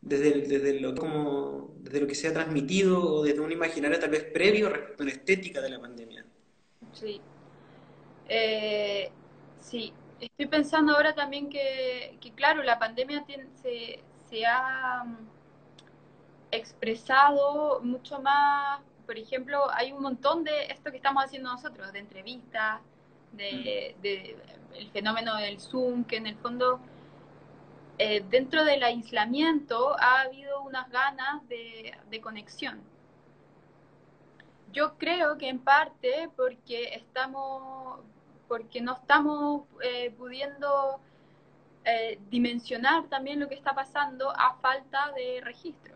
desde, 0.00 0.42
desde, 0.42 0.80
lo, 0.80 0.94
como, 0.94 1.74
desde 1.78 2.00
lo 2.00 2.06
que 2.06 2.14
se 2.14 2.28
ha 2.28 2.32
transmitido 2.32 3.02
o 3.02 3.22
desde 3.22 3.40
un 3.40 3.52
imaginario 3.52 3.98
tal 3.98 4.10
vez 4.10 4.24
previo 4.24 4.68
respecto 4.68 5.02
a 5.02 5.06
la 5.06 5.12
estética 5.12 5.60
de 5.60 5.70
la 5.70 5.80
pandemia. 5.80 6.24
Sí. 6.92 7.20
Eh, 8.28 9.10
sí, 9.60 9.92
estoy 10.20 10.46
pensando 10.46 10.94
ahora 10.94 11.14
también 11.14 11.48
que, 11.48 12.18
que 12.20 12.32
claro, 12.32 12.62
la 12.62 12.78
pandemia 12.78 13.24
se, 13.62 14.00
se 14.28 14.46
ha 14.46 15.04
mm, 15.04 15.16
expresado 16.50 17.80
mucho 17.80 18.20
más, 18.20 18.80
por 19.06 19.16
ejemplo, 19.16 19.70
hay 19.72 19.92
un 19.92 20.02
montón 20.02 20.44
de 20.44 20.66
esto 20.66 20.90
que 20.90 20.96
estamos 20.96 21.24
haciendo 21.24 21.50
nosotros, 21.50 21.92
de 21.92 22.00
entrevistas, 22.00 22.80
de, 23.32 23.94
mm. 23.98 24.02
de 24.02 24.36
el 24.74 24.90
fenómeno 24.90 25.36
del 25.36 25.60
Zoom, 25.60 26.04
que 26.04 26.16
en 26.16 26.26
el 26.26 26.36
fondo 26.36 26.80
eh, 27.98 28.24
dentro 28.30 28.64
del 28.64 28.82
aislamiento 28.82 29.96
ha 29.98 30.22
habido 30.22 30.62
unas 30.62 30.90
ganas 30.90 31.46
de, 31.48 32.20
conexión. 32.20 32.80
Yo 34.72 34.96
creo 34.96 35.36
que 35.38 35.48
en 35.48 35.58
parte 35.58 36.30
porque 36.36 36.94
estamos, 36.94 38.00
porque 38.48 38.80
no 38.80 38.94
estamos 38.94 39.64
eh, 39.82 40.10
pudiendo 40.16 41.00
eh, 41.84 42.18
dimensionar 42.30 43.08
también 43.08 43.40
lo 43.40 43.48
que 43.48 43.54
está 43.54 43.74
pasando 43.74 44.30
a 44.30 44.56
falta 44.60 45.12
de 45.12 45.40
registro. 45.42 45.94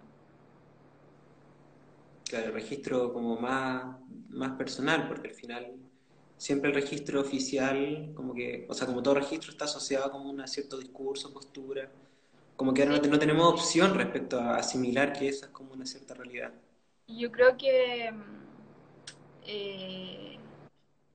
Claro, 2.29 2.53
registro 2.53 3.13
como 3.13 3.39
más, 3.39 3.97
más 4.31 4.53
personal, 4.53 5.07
porque 5.09 5.29
al 5.29 5.35
final 5.35 5.86
siempre 6.37 6.71
el 6.71 6.75
registro 6.75 7.21
oficial, 7.21 8.13
como 8.15 8.35
que, 8.35 8.67
o 8.69 8.75
sea, 8.75 8.87
como 8.87 9.03
todo 9.03 9.15
registro 9.15 9.51
está 9.51 9.65
asociado 9.65 10.11
como 10.11 10.31
un 10.31 10.47
cierto 10.47 10.79
discurso, 10.79 11.33
postura, 11.33 11.89
como 12.57 12.73
que 12.73 12.87
no, 12.87 12.97
no, 12.97 13.19
tenemos 13.19 13.53
opción 13.53 13.95
respecto 13.95 14.41
a 14.41 14.57
asimilar 14.57 15.13
que 15.13 15.29
esa 15.29 15.47
es 15.47 15.53
como 15.53 15.73
una 15.73 15.87
cierta 15.87 16.15
realidad. 16.15 16.53
Yo 17.07 17.31
creo 17.31 17.57
que 17.57 18.13
eh, 19.47 20.39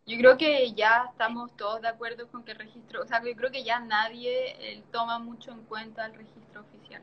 yo 0.06 0.18
creo 0.18 0.38
que 0.38 0.74
ya 0.74 1.06
estamos 1.12 1.56
todos 1.58 1.82
de 1.82 1.88
acuerdo 1.88 2.28
con 2.28 2.44
que 2.44 2.52
el 2.52 2.60
registro, 2.60 3.02
o 3.02 3.08
sea, 3.08 3.24
yo 3.24 3.36
creo 3.36 3.52
que 3.52 3.64
ya 3.64 3.80
nadie 3.80 4.56
eh, 4.60 4.84
toma 4.92 5.20
mucho 5.20 5.52
en 5.52 5.62
cuenta 5.64 6.06
el 6.06 6.14
registro 6.14 6.62
oficial. 6.62 7.02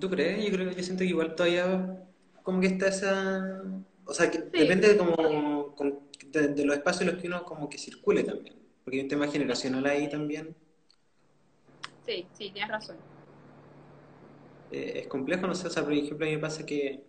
¿Tú 0.00 0.10
crees? 0.10 0.44
Yo 0.44 0.52
creo 0.52 0.68
que 0.68 0.76
yo 0.76 0.82
siento 0.82 1.00
que 1.00 1.10
igual 1.10 1.34
todavía 1.34 2.06
como 2.42 2.60
que 2.60 2.66
está 2.66 2.88
esa 2.88 3.62
o 4.06 4.14
sea, 4.14 4.30
que 4.30 4.38
depende 4.38 4.88
de, 4.88 4.96
como, 4.96 5.74
de, 6.32 6.64
los 6.64 6.76
espacios 6.76 7.02
en 7.02 7.06
los 7.08 7.20
que 7.20 7.28
uno 7.28 7.44
como 7.44 7.68
que 7.68 7.78
circule 7.78 8.22
también. 8.22 8.56
Porque 8.84 8.98
hay 8.98 9.02
un 9.02 9.08
tema 9.08 9.28
generacional 9.28 9.84
ahí 9.86 10.08
también. 10.08 10.54
Sí, 12.06 12.26
sí, 12.32 12.50
tienes 12.50 12.70
razón. 12.70 12.96
Eh, 14.70 15.00
es 15.00 15.06
complejo, 15.08 15.46
no 15.46 15.54
sé, 15.54 15.66
o 15.66 15.70
sea, 15.70 15.82
por 15.82 15.92
ejemplo, 15.92 16.24
a 16.24 16.28
mí 16.28 16.36
me 16.36 16.40
pasa 16.40 16.64
que 16.64 17.04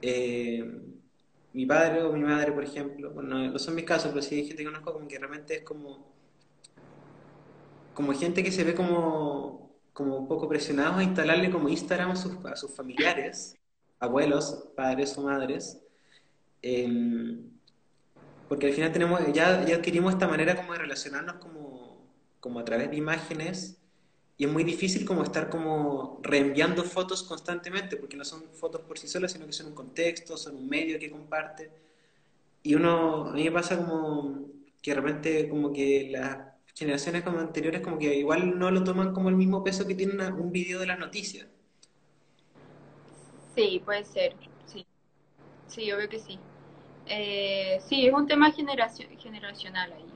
eh, 0.00 0.64
mi 1.52 1.66
padre 1.66 2.02
o 2.02 2.12
mi 2.12 2.20
madre, 2.20 2.52
por 2.52 2.64
ejemplo, 2.64 3.10
bueno, 3.10 3.48
no 3.48 3.58
son 3.58 3.74
mis 3.74 3.84
casos, 3.84 4.10
pero 4.10 4.22
sí 4.22 4.36
hay 4.36 4.46
gente 4.46 4.62
que 4.62 4.70
conozco 4.70 4.92
como 4.92 5.08
que 5.08 5.18
realmente 5.18 5.56
es 5.56 5.62
como 5.62 6.12
como 7.94 8.12
gente 8.14 8.42
que 8.42 8.52
se 8.52 8.64
ve 8.64 8.74
como, 8.74 9.70
como 9.92 10.16
un 10.16 10.28
poco 10.28 10.48
presionados 10.48 10.96
a 10.98 11.02
instalarle 11.02 11.50
como 11.50 11.68
Instagram 11.68 12.12
a 12.12 12.16
sus, 12.16 12.44
a 12.46 12.56
sus 12.56 12.74
familiares 12.74 13.56
abuelos, 14.02 14.68
padres 14.76 15.16
o 15.16 15.22
madres, 15.22 15.80
em, 16.60 17.50
porque 18.48 18.66
al 18.66 18.72
final 18.74 18.92
tenemos, 18.92 19.20
ya, 19.32 19.64
ya 19.64 19.76
adquirimos 19.76 20.12
esta 20.12 20.28
manera 20.28 20.56
como 20.56 20.72
de 20.72 20.78
relacionarnos 20.80 21.36
como, 21.36 22.06
como 22.40 22.60
a 22.60 22.64
través 22.64 22.90
de 22.90 22.96
imágenes 22.96 23.78
y 24.36 24.44
es 24.44 24.50
muy 24.50 24.64
difícil 24.64 25.04
como 25.04 25.22
estar 25.22 25.48
como 25.48 26.20
reenviando 26.22 26.82
fotos 26.84 27.22
constantemente, 27.22 27.96
porque 27.96 28.16
no 28.16 28.24
son 28.24 28.42
fotos 28.52 28.82
por 28.82 28.98
sí 28.98 29.06
solas, 29.06 29.32
sino 29.32 29.46
que 29.46 29.52
son 29.52 29.68
un 29.68 29.74
contexto, 29.74 30.36
son 30.36 30.56
un 30.56 30.68
medio 30.68 30.98
que 30.98 31.10
comparte. 31.10 31.70
Y 32.62 32.74
uno, 32.74 33.26
a 33.28 33.32
mí 33.32 33.44
me 33.44 33.52
pasa 33.52 33.76
como 33.76 34.48
que 34.82 34.90
de 34.92 35.00
repente 35.00 35.48
como 35.48 35.72
que 35.72 36.08
las 36.10 36.38
generaciones 36.74 37.22
como 37.22 37.38
anteriores 37.38 37.82
como 37.82 37.98
que 37.98 38.16
igual 38.16 38.58
no 38.58 38.70
lo 38.70 38.82
toman 38.84 39.12
como 39.12 39.28
el 39.28 39.36
mismo 39.36 39.62
peso 39.62 39.86
que 39.86 39.94
tiene 39.94 40.28
un 40.32 40.50
video 40.52 40.80
de 40.80 40.86
las 40.86 40.98
noticias. 40.98 41.46
Sí, 43.54 43.80
puede 43.84 44.04
ser, 44.04 44.36
sí. 44.64 44.86
Sí, 45.68 45.86
yo 45.86 45.96
veo 45.98 46.08
que 46.08 46.18
sí. 46.20 46.40
Eh, 47.06 47.78
sí, 47.82 48.06
es 48.06 48.14
un 48.14 48.26
tema 48.28 48.52
generacional 48.52 49.92
ahí. 49.92 50.06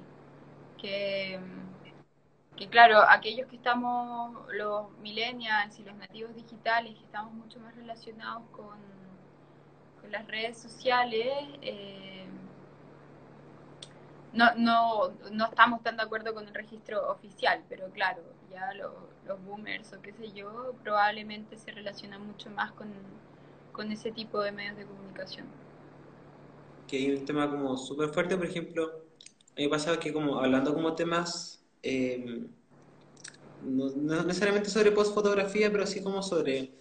Que, 0.78 1.40
que 2.56 2.68
claro, 2.68 2.98
aquellos 3.08 3.46
que 3.48 3.56
estamos, 3.56 4.34
los 4.54 4.90
millennials 4.98 5.78
y 5.78 5.84
los 5.84 5.94
nativos 5.96 6.34
digitales, 6.34 6.96
que 6.96 7.04
estamos 7.04 7.32
mucho 7.34 7.60
más 7.60 7.74
relacionados 7.76 8.42
con, 8.50 8.78
con 10.00 10.10
las 10.12 10.26
redes 10.26 10.58
sociales, 10.58 11.26
eh, 11.62 12.26
no, 14.32 14.54
no, 14.56 15.08
no 15.32 15.46
estamos 15.46 15.82
tan 15.82 15.96
de 15.96 16.02
acuerdo 16.02 16.34
con 16.34 16.46
el 16.46 16.54
registro 16.54 17.10
oficial, 17.10 17.62
pero 17.68 17.90
claro, 17.90 18.22
ya 18.50 18.72
los 19.26 19.42
boomers 19.44 19.92
o 19.92 20.00
qué 20.00 20.12
sé 20.12 20.32
yo, 20.32 20.74
probablemente 20.82 21.56
se 21.56 21.70
relacionan 21.72 22.26
mucho 22.26 22.50
más 22.50 22.72
con 22.72 22.88
con 23.76 23.92
ese 23.92 24.10
tipo 24.10 24.40
de 24.42 24.52
medios 24.52 24.76
de 24.78 24.86
comunicación. 24.86 25.46
Que 26.88 26.96
hay 26.96 27.10
un 27.12 27.26
tema 27.26 27.50
como 27.50 27.76
súper 27.76 28.08
fuerte, 28.08 28.36
por 28.36 28.46
ejemplo, 28.46 28.84
a 28.84 29.58
mí 29.58 29.64
me 29.64 29.68
pasa 29.68 30.00
que 30.00 30.12
como 30.12 30.38
hablando 30.38 30.72
como 30.72 30.94
temas, 30.94 31.62
em, 31.82 32.48
no, 33.60 33.90
necesariamente 34.24 34.70
sobre 34.70 34.92
postfotografía, 34.92 35.70
pero 35.70 35.86
sí 35.86 36.02
como 36.02 36.22
sobre 36.22 36.72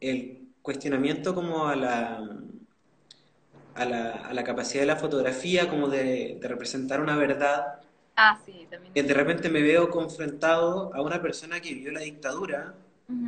el 0.00 0.48
cuestionamiento 0.62 1.34
como 1.34 1.66
a 1.68 1.76
la, 1.76 2.38
a 3.74 3.84
la, 3.86 4.10
a 4.10 4.34
la 4.34 4.44
capacidad 4.44 4.82
de 4.82 4.86
la 4.86 4.96
fotografía, 4.96 5.70
como 5.70 5.88
de, 5.88 6.38
de 6.40 6.48
representar 6.48 7.00
una 7.00 7.16
verdad. 7.16 7.80
Ah, 8.16 8.40
sí, 8.44 8.66
también. 8.70 8.92
De 8.94 9.14
repente 9.14 9.48
me 9.50 9.62
veo 9.62 9.90
confrontado 9.90 10.92
a 10.94 11.02
una 11.02 11.20
persona 11.20 11.60
que 11.60 11.74
vivió 11.74 11.92
la 11.92 12.00
dictadura 12.00 12.74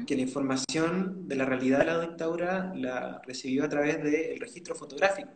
que 0.07 0.17
la 0.17 0.23
información 0.23 1.29
de 1.29 1.37
la 1.37 1.45
realidad 1.45 1.79
de 1.79 1.85
la 1.85 2.01
dictadura 2.01 2.73
la 2.75 3.23
recibió 3.25 3.65
a 3.65 3.69
través 3.69 4.03
del 4.03 4.41
registro 4.41 4.75
fotográfico. 4.75 5.31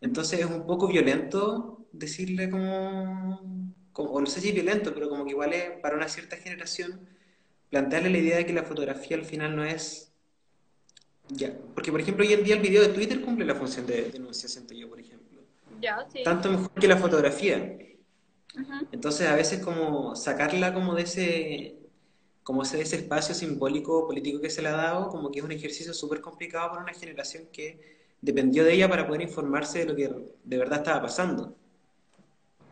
Entonces 0.00 0.40
es 0.40 0.46
un 0.46 0.66
poco 0.66 0.88
violento 0.88 1.86
decirle 1.92 2.50
como, 2.50 3.40
o 3.94 4.20
no 4.20 4.26
sé 4.26 4.40
si 4.40 4.48
es 4.48 4.54
violento, 4.54 4.92
pero 4.92 5.08
como 5.08 5.24
que 5.24 5.30
igual 5.30 5.52
es 5.52 5.70
para 5.80 5.96
una 5.96 6.08
cierta 6.08 6.36
generación 6.36 7.08
plantearle 7.70 8.10
la 8.10 8.18
idea 8.18 8.36
de 8.38 8.46
que 8.46 8.52
la 8.52 8.64
fotografía 8.64 9.16
al 9.16 9.24
final 9.24 9.54
no 9.54 9.64
es... 9.64 10.12
Ya, 11.28 11.52
porque 11.74 11.92
por 11.92 12.00
ejemplo 12.00 12.24
hoy 12.24 12.32
en 12.32 12.42
día 12.42 12.56
el 12.56 12.62
video 12.62 12.82
de 12.82 12.88
Twitter 12.88 13.20
cumple 13.20 13.44
la 13.44 13.54
función 13.54 13.86
de 13.86 14.10
denuncia, 14.10 14.48
siento 14.48 14.74
yo, 14.74 14.88
por 14.88 14.98
ejemplo. 14.98 15.42
Ya, 15.80 16.04
sí. 16.10 16.22
Tanto 16.24 16.50
mejor 16.50 16.72
que 16.72 16.88
la 16.88 16.96
fotografía. 16.96 17.78
Entonces 18.92 19.28
a 19.28 19.34
veces 19.34 19.64
como 19.64 20.16
sacarla 20.16 20.74
como 20.74 20.94
de 20.94 21.02
ese 21.02 21.74
como 22.42 22.62
ese, 22.62 22.80
ese 22.80 22.96
espacio 22.96 23.34
simbólico 23.34 24.06
político 24.06 24.40
que 24.40 24.48
se 24.48 24.62
le 24.62 24.68
ha 24.68 24.72
dado, 24.72 25.08
como 25.08 25.30
que 25.30 25.40
es 25.40 25.44
un 25.44 25.52
ejercicio 25.52 25.92
súper 25.92 26.22
complicado 26.22 26.70
para 26.70 26.82
una 26.82 26.94
generación 26.94 27.44
que 27.52 27.98
dependió 28.22 28.64
de 28.64 28.72
ella 28.72 28.88
para 28.88 29.06
poder 29.06 29.20
informarse 29.20 29.80
de 29.80 29.84
lo 29.84 29.94
que 29.94 30.08
de 30.44 30.58
verdad 30.58 30.78
estaba 30.78 31.02
pasando. 31.02 31.54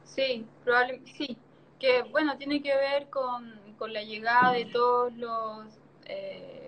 Sí, 0.05 0.47
probablemente 0.65 1.13
sí. 1.13 1.37
Que 1.79 2.03
bueno, 2.05 2.39
tiene 2.39 2.63
que 2.63 2.75
ver 2.75 3.11
con, 3.11 3.53
con 3.77 3.93
la 3.93 4.03
llegada 4.03 4.53
de 4.53 4.65
todos 4.65 5.15
los, 5.15 5.67
eh, 6.07 6.67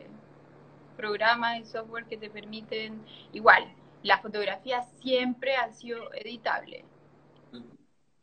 programas 0.99 1.61
y 1.61 1.65
software 1.65 2.05
que 2.07 2.17
te 2.19 2.29
permiten, 2.29 3.01
igual, 3.33 3.73
la 4.03 4.19
fotografía 4.19 4.83
siempre 5.01 5.55
ha 5.55 5.73
sido 5.73 6.13
editable, 6.13 6.85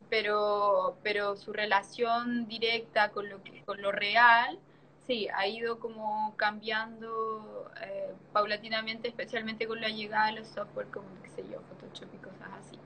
pero, 0.10 0.98
pero 1.04 1.36
su 1.36 1.54
relación 1.54 2.48
directa 2.48 3.10
con 3.10 3.30
lo, 3.30 3.44
que, 3.44 3.64
con 3.64 3.82
lo 3.82 3.92
real, 3.92 4.60
sí, 5.06 5.28
ha 5.36 5.48
ido 5.48 5.80
como 5.80 6.34
cambiando 6.38 7.72
eh, 7.82 8.14
paulatinamente, 8.34 9.08
especialmente 9.08 9.68
con 9.68 9.82
la 9.82 9.90
llegada 9.90 10.28
de 10.28 10.40
los 10.40 10.48
software 10.48 10.88
como, 10.88 11.08
qué 11.24 11.30
sé 11.30 11.44
yo, 11.52 11.60
Photoshop 11.62 12.14
y 12.14 12.18
cosas 12.18 12.50
así. 12.60 12.78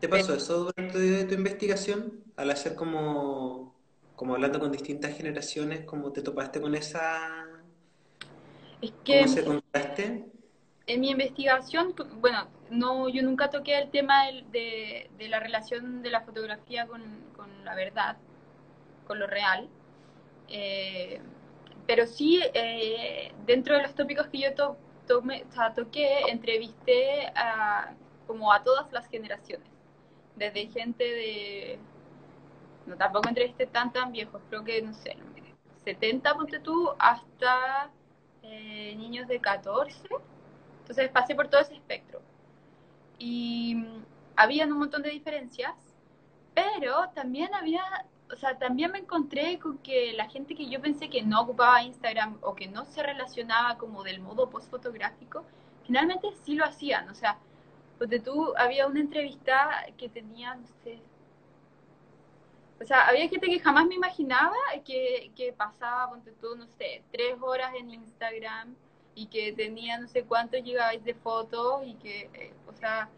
¿Te 0.00 0.08
pasó 0.08 0.34
eso 0.34 0.72
durante 0.72 1.24
tu 1.24 1.34
investigación? 1.34 2.24
Al 2.36 2.50
hacer 2.50 2.74
como, 2.74 3.74
como 4.16 4.34
hablando 4.34 4.58
con 4.58 4.72
distintas 4.72 5.16
generaciones, 5.16 5.84
¿cómo 5.84 6.12
te 6.12 6.22
topaste 6.22 6.60
con 6.60 6.74
esa... 6.74 7.46
Es 8.80 8.92
que... 9.04 9.20
¿Cómo 9.20 9.28
se 9.32 9.44
contraste? 9.44 10.24
En 10.86 11.00
mi 11.00 11.10
investigación, 11.10 11.94
bueno, 12.20 12.48
no, 12.70 13.08
yo 13.08 13.22
nunca 13.22 13.50
toqué 13.50 13.78
el 13.78 13.90
tema 13.90 14.26
de, 14.50 15.10
de, 15.18 15.28
la 15.28 15.40
relación 15.40 16.02
de 16.02 16.10
la 16.10 16.20
fotografía 16.22 16.86
con, 16.86 17.02
con, 17.36 17.64
la 17.64 17.74
verdad, 17.74 18.16
con 19.06 19.18
lo 19.18 19.26
real. 19.26 19.68
Eh, 20.48 21.20
pero 21.86 22.06
sí, 22.06 22.40
eh, 22.54 23.32
dentro 23.46 23.76
de 23.76 23.82
los 23.82 23.94
tópicos 23.94 24.28
que 24.28 24.38
yo 24.38 24.54
to, 24.54 24.76
o 25.08 25.52
sea, 25.52 25.74
toqué, 25.74 26.20
entrevisté 26.28 27.26
a, 27.34 27.92
como 28.26 28.52
a 28.52 28.62
todas 28.62 28.92
las 28.92 29.08
generaciones, 29.08 29.68
desde 30.36 30.68
gente 30.68 31.02
de, 31.04 31.78
no 32.86 32.96
tampoco 32.96 33.28
entrevisté 33.28 33.66
tan 33.66 33.92
tan 33.92 34.12
viejos, 34.12 34.40
creo 34.48 34.62
que, 34.64 34.80
no 34.82 34.94
sé, 34.94 35.16
70, 35.84 36.34
ponte 36.34 36.60
tú, 36.60 36.90
hasta 36.98 37.90
eh, 38.42 38.94
niños 38.96 39.26
de 39.28 39.40
14. 39.40 40.08
Entonces 40.82 41.10
pasé 41.10 41.34
por 41.34 41.48
todo 41.48 41.60
ese 41.60 41.74
espectro 41.74 42.20
y 43.20 43.76
habían 44.34 44.72
un 44.72 44.78
montón 44.78 45.02
de 45.02 45.10
diferencias, 45.10 45.74
pero 46.54 47.10
también 47.14 47.54
había, 47.54 47.84
o 48.32 48.36
sea, 48.36 48.58
también 48.58 48.90
me 48.90 48.98
encontré 48.98 49.58
con 49.58 49.78
que 49.78 50.14
la 50.14 50.28
gente 50.28 50.54
que 50.56 50.68
yo 50.68 50.80
pensé 50.80 51.10
que 51.10 51.22
no 51.22 51.42
ocupaba 51.42 51.82
Instagram 51.82 52.38
o 52.40 52.56
que 52.56 52.66
no 52.66 52.86
se 52.86 53.02
relacionaba 53.02 53.76
como 53.78 54.02
del 54.02 54.20
modo 54.20 54.48
post 54.48 54.70
fotográfico, 54.70 55.44
finalmente 55.86 56.28
sí 56.42 56.54
lo 56.54 56.64
hacían, 56.64 57.08
o 57.10 57.14
sea, 57.14 57.38
donde 57.98 58.18
tú 58.18 58.54
había 58.56 58.86
una 58.86 59.00
entrevista 59.00 59.86
que 59.98 60.08
tenía, 60.08 60.54
no 60.54 60.66
sé, 60.82 60.98
o 62.80 62.84
sea, 62.86 63.06
había 63.06 63.28
gente 63.28 63.46
que 63.48 63.60
jamás 63.60 63.86
me 63.86 63.96
imaginaba 63.96 64.56
que, 64.86 65.30
que 65.36 65.52
pasaba, 65.52 66.08
ponte 66.08 66.32
tú, 66.40 66.56
no 66.56 66.66
sé, 66.66 67.02
tres 67.12 67.36
horas 67.42 67.74
en 67.74 67.90
Instagram 67.90 68.74
y 69.14 69.26
que 69.26 69.52
tenía 69.52 69.98
no 69.98 70.08
sé 70.08 70.24
cuántos 70.24 70.62
gigabytes 70.62 71.04
de 71.04 71.14
fotos 71.14 71.82
y 71.86 71.94
que, 71.94 72.30
eh, 72.34 72.54
o 72.68 72.72
sea, 72.74 73.08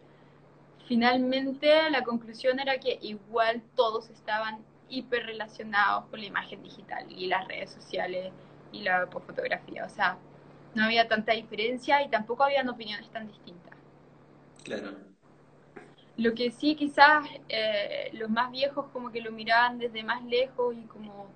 finalmente 0.87 1.89
la 1.89 2.03
conclusión 2.03 2.59
era 2.59 2.79
que 2.79 2.99
igual 3.01 3.61
todos 3.75 4.09
estaban 4.09 4.59
hiper 4.89 5.25
relacionados 5.25 6.05
con 6.05 6.19
la 6.19 6.25
imagen 6.25 6.61
digital 6.61 7.05
y 7.11 7.27
las 7.27 7.47
redes 7.47 7.71
sociales 7.71 8.31
y 8.71 8.81
la 8.81 9.07
fotografía. 9.07 9.85
O 9.85 9.89
sea, 9.89 10.17
no 10.75 10.83
había 10.83 11.07
tanta 11.07 11.33
diferencia 11.33 12.03
y 12.03 12.09
tampoco 12.09 12.43
habían 12.43 12.69
opiniones 12.69 13.09
tan 13.09 13.27
distintas. 13.27 13.73
Claro. 14.63 14.91
Lo 16.17 16.33
que 16.33 16.51
sí, 16.51 16.75
quizás 16.75 17.25
eh, 17.49 18.09
los 18.13 18.29
más 18.29 18.51
viejos 18.51 18.85
como 18.93 19.11
que 19.11 19.21
lo 19.21 19.31
miraban 19.31 19.79
desde 19.79 20.03
más 20.03 20.23
lejos 20.23 20.75
y 20.75 20.83
como 20.83 21.27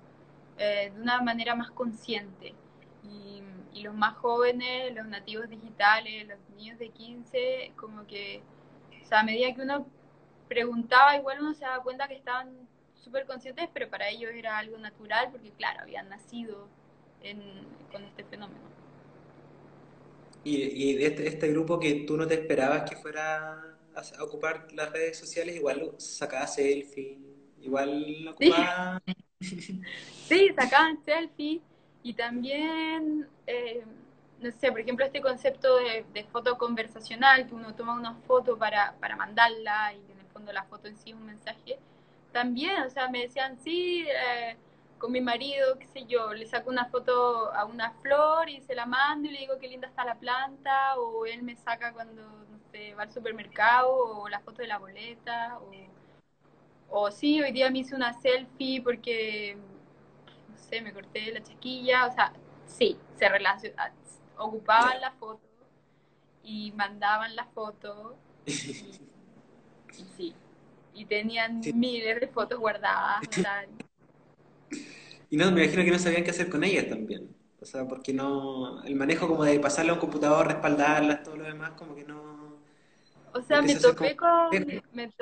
eh, 0.56 0.92
de 0.94 1.00
una 1.00 1.20
manera 1.20 1.54
más 1.54 1.70
consciente. 1.70 2.54
Y 3.02 3.42
y 3.78 3.82
los 3.82 3.94
más 3.94 4.16
jóvenes, 4.16 4.92
los 4.94 5.06
nativos 5.06 5.48
digitales, 5.48 6.26
los 6.26 6.38
niños 6.56 6.78
de 6.78 6.88
15, 6.88 7.72
como 7.76 8.06
que, 8.06 8.42
o 9.02 9.06
sea, 9.06 9.20
a 9.20 9.22
medida 9.22 9.54
que 9.54 9.62
uno 9.62 9.86
preguntaba, 10.48 11.16
igual 11.16 11.38
uno 11.40 11.54
se 11.54 11.64
daba 11.64 11.82
cuenta 11.84 12.08
que 12.08 12.14
estaban 12.14 12.68
súper 12.94 13.24
conscientes, 13.26 13.68
pero 13.72 13.88
para 13.88 14.08
ellos 14.08 14.32
era 14.34 14.58
algo 14.58 14.78
natural, 14.78 15.28
porque 15.30 15.52
claro, 15.52 15.82
habían 15.82 16.08
nacido 16.08 16.68
con 17.92 18.04
este 18.04 18.24
fenómeno. 18.24 18.66
Y, 20.42 20.56
y 20.56 21.04
este, 21.04 21.28
este, 21.28 21.48
grupo 21.48 21.78
que 21.78 22.04
tú 22.06 22.16
no 22.16 22.26
te 22.26 22.34
esperabas 22.34 22.88
que 22.88 22.96
fuera 22.96 23.78
a, 23.94 24.24
ocupar 24.24 24.66
las 24.72 24.90
redes 24.90 25.18
sociales, 25.18 25.54
igual 25.54 25.92
sacaba 25.98 26.46
selfie, 26.48 27.18
igual 27.60 28.28
ocupaba... 28.28 29.02
Sí, 29.40 29.80
sí 30.28 30.50
sacaban 30.56 30.98
selfie 31.04 31.62
y 32.02 32.14
también, 32.14 33.28
eh, 33.46 33.84
no 34.40 34.50
sé, 34.52 34.70
por 34.70 34.80
ejemplo, 34.80 35.04
este 35.04 35.20
concepto 35.20 35.76
de, 35.78 36.24
foto 36.32 36.58
conversacional, 36.58 37.46
que 37.46 37.54
uno 37.54 37.74
toma 37.74 37.94
una 37.94 38.14
foto 38.26 38.56
para, 38.56 38.94
para 39.00 39.16
mandarla 39.16 39.92
y 39.94 40.12
en 40.12 40.20
el 40.20 40.26
fondo 40.32 40.52
la 40.52 40.64
foto 40.64 40.88
en 40.88 40.96
sí 40.96 41.10
es 41.10 41.16
un 41.16 41.26
mensaje, 41.26 41.78
también, 42.32 42.82
o 42.82 42.90
sea, 42.90 43.08
me 43.08 43.22
decían, 43.22 43.58
sí, 43.58 44.06
eh, 44.08 44.56
con 44.98 45.12
mi 45.12 45.20
marido, 45.20 45.78
qué 45.78 45.86
sé 45.86 46.04
yo, 46.06 46.32
le 46.34 46.46
saco 46.46 46.70
una 46.70 46.86
foto 46.86 47.52
a 47.54 47.64
una 47.64 47.92
flor 48.02 48.48
y 48.48 48.60
se 48.60 48.74
la 48.74 48.86
mando 48.86 49.28
y 49.28 49.32
le 49.32 49.40
digo 49.40 49.58
qué 49.58 49.68
linda 49.68 49.88
está 49.88 50.04
la 50.04 50.16
planta, 50.16 50.98
o 50.98 51.24
él 51.26 51.42
me 51.42 51.56
saca 51.56 51.92
cuando, 51.92 52.22
no 52.22 52.58
sé, 52.70 52.94
va 52.94 53.04
al 53.04 53.12
supermercado, 53.12 53.90
o 53.90 54.28
la 54.28 54.40
foto 54.40 54.62
de 54.62 54.68
la 54.68 54.78
boleta, 54.78 55.58
o, 55.58 57.00
o 57.00 57.10
sí, 57.10 57.40
hoy 57.40 57.52
día 57.52 57.70
me 57.70 57.80
hice 57.80 57.94
una 57.94 58.12
selfie 58.14 58.82
porque 58.82 59.56
me 60.82 60.92
corté 60.92 61.32
la 61.32 61.42
chaquilla, 61.42 62.06
o 62.06 62.12
sea, 62.12 62.32
sí, 62.66 62.98
se 63.18 63.28
relaciona, 63.28 63.92
ocupaban 64.36 65.00
la 65.00 65.12
foto 65.12 65.40
y 66.42 66.72
mandaban 66.72 67.34
la 67.36 67.44
foto 67.46 68.16
y, 68.46 68.52
sí, 70.16 70.34
y 70.94 71.04
tenían 71.04 71.60
miles 71.74 72.20
de 72.20 72.28
fotos 72.28 72.58
guardadas. 72.58 73.20
y 75.30 75.36
no, 75.36 75.50
me 75.50 75.64
imagino 75.64 75.84
que 75.84 75.90
no 75.90 75.98
sabían 75.98 76.24
qué 76.24 76.30
hacer 76.30 76.48
con 76.48 76.64
ellas 76.64 76.88
también. 76.88 77.28
O 77.60 77.64
sea, 77.64 77.86
porque 77.86 78.12
no. 78.12 78.82
El 78.84 78.94
manejo 78.94 79.26
como 79.26 79.44
de 79.44 79.58
pasarla 79.58 79.90
a 79.92 79.94
un 79.94 80.00
computador, 80.00 80.46
respaldarlas, 80.46 81.24
todo 81.24 81.36
lo 81.36 81.44
demás, 81.44 81.72
como 81.72 81.94
que 81.94 82.04
no. 82.04 82.56
O 83.34 83.42
sea, 83.42 83.60
me 83.60 83.74
topé, 83.74 84.16
con, 84.16 84.50
me, 84.92 85.12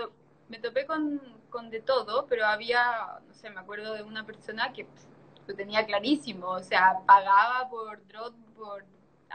me 0.49 0.59
topé 0.59 0.87
con, 0.87 1.21
con 1.51 1.71
de 1.71 1.81
todo, 1.81 2.27
pero 2.27 2.47
había, 2.47 3.21
no 3.27 3.35
sé, 3.35 3.51
me 3.51 3.61
acuerdo 3.61 3.95
de 3.95 4.03
una 4.03 4.25
persona 4.25 4.73
que 4.73 4.85
pues, 4.85 5.07
lo 5.47 5.55
tenía 5.55 5.85
clarísimo, 5.87 6.49
o 6.49 6.63
sea, 6.63 6.99
pagaba 7.07 7.69
por 7.69 8.05
Drop, 8.09 8.35
por 8.57 8.85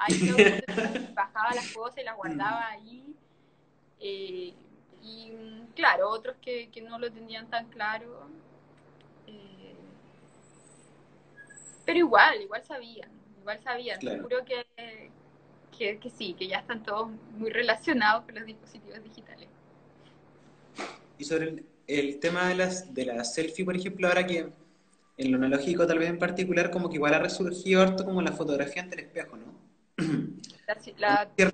iCloud, 0.09 0.63
bajaba 1.13 1.53
las 1.53 1.71
cosas 1.71 1.99
y 1.99 2.03
las 2.03 2.15
guardaba 2.15 2.67
ahí. 2.67 3.15
Eh, 3.99 4.53
y 5.03 5.31
claro, 5.75 6.09
otros 6.09 6.35
que, 6.41 6.69
que, 6.69 6.81
no 6.81 6.99
lo 6.99 7.11
tenían 7.11 7.49
tan 7.49 7.67
claro. 7.69 8.27
Eh, 9.27 9.75
pero 11.85 11.99
igual, 11.99 12.41
igual 12.41 12.63
sabían, 12.63 13.09
igual 13.39 13.59
sabían. 13.63 14.01
Seguro 14.01 14.43
que, 14.45 14.65
que, 15.77 15.99
que, 15.99 16.09
sí, 16.09 16.33
que 16.33 16.47
ya 16.47 16.59
están 16.59 16.83
todos 16.83 17.09
muy 17.37 17.49
relacionados 17.49 18.25
con 18.25 18.35
los 18.35 18.45
dispositivos 18.45 19.03
digitales. 19.03 19.47
Y 21.17 21.23
sobre 21.23 21.49
el, 21.49 21.65
el 21.87 22.19
tema 22.19 22.47
de 22.47 22.55
las, 22.55 22.93
de 22.93 23.05
las 23.05 23.33
selfie, 23.33 23.65
por 23.65 23.75
ejemplo, 23.75 24.07
ahora 24.07 24.25
que 24.25 24.49
en 25.21 25.31
lo 25.31 25.37
analógico 25.37 25.85
tal 25.87 25.99
vez 25.99 26.09
en 26.09 26.19
particular, 26.19 26.71
como 26.71 26.89
que 26.89 26.95
igual 26.95 27.13
ha 27.13 27.19
resurgido 27.19 27.81
harto 27.81 28.05
como 28.05 28.21
la 28.21 28.31
fotografía 28.31 28.81
ante 28.81 28.95
el 28.95 29.05
espejo, 29.07 29.37
¿no? 29.37 29.61
La, 30.97 31.29
¿Qué? 31.35 31.51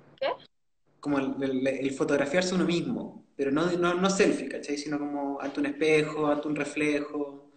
Como 1.00 1.18
el, 1.18 1.90
fotografiarse 1.92 2.54
uno 2.54 2.64
mismo, 2.64 3.24
pero 3.36 3.50
no, 3.50 3.66
no, 3.72 3.94
no 3.94 4.10
selfie, 4.10 4.48
¿cachai? 4.48 4.76
Sino 4.76 4.98
como 4.98 5.40
ante 5.40 5.60
un 5.60 5.66
espejo, 5.66 6.28
ante 6.28 6.46
un 6.46 6.54
reflejo. 6.54 7.50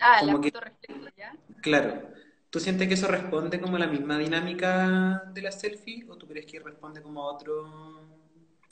Ah, 0.00 0.22
la 0.22 0.32
foto 0.32 0.60
reflejo, 0.60 1.06
¿ya? 1.16 1.36
Claro. 1.62 2.08
¿Tú 2.50 2.60
sientes 2.60 2.88
que 2.88 2.94
eso 2.94 3.06
responde 3.06 3.60
como 3.60 3.76
a 3.76 3.80
la 3.80 3.86
misma 3.86 4.18
dinámica 4.18 5.22
de 5.32 5.42
la 5.42 5.52
selfie 5.52 6.06
o 6.08 6.16
tú 6.16 6.26
crees 6.26 6.46
que 6.46 6.58
responde 6.58 7.02
como 7.02 7.22
a 7.22 7.32
otro, 7.32 8.00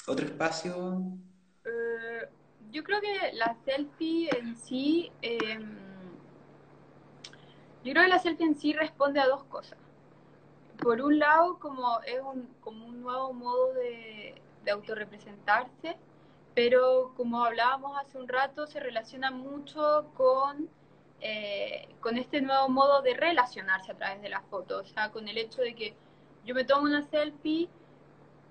otro 0.07 0.27
espacio? 0.27 1.03
Eh, 1.65 2.29
yo 2.71 2.83
creo 2.83 3.01
que 3.01 3.33
la 3.35 3.57
selfie 3.65 4.31
en 4.37 4.57
sí... 4.57 5.13
Eh, 5.23 5.59
yo 7.85 7.93
creo 7.93 8.05
que 8.05 8.09
la 8.09 8.19
selfie 8.19 8.47
en 8.47 8.55
sí 8.57 8.73
responde 8.73 9.21
a 9.21 9.27
dos 9.29 9.45
cosas. 9.45 9.79
Por 10.83 11.01
un 11.03 11.19
lado, 11.19 11.59
como 11.59 12.01
es 12.01 12.21
un, 12.21 12.49
como 12.61 12.87
un 12.87 13.03
nuevo 13.03 13.33
modo 13.33 13.75
de, 13.75 14.35
de 14.65 14.71
autorrepresentarse, 14.71 15.97
pero 16.55 17.13
como 17.17 17.45
hablábamos 17.45 17.97
hace 17.99 18.19
un 18.19 18.29
rato, 18.29 18.67
se 18.67 18.81
relaciona 18.81 19.31
mucho 19.31 20.07
con, 20.15 20.69
eh, 21.21 21.89
con 22.01 22.17
este 22.17 22.41
nuevo 22.41 22.69
modo 22.69 23.03
de 23.03 23.15
relacionarse 23.15 23.93
a 23.93 23.97
través 23.97 24.23
de 24.23 24.29
la 24.29 24.41
foto, 24.43 24.79
o 24.81 24.85
sea, 24.85 25.11
con 25.11 25.29
el 25.29 25.39
hecho 25.39 25.63
de 25.63 25.75
que 25.75 25.95
yo 26.45 26.55
me 26.55 26.65
tomo 26.65 26.83
una 26.83 27.03
selfie, 27.03 27.69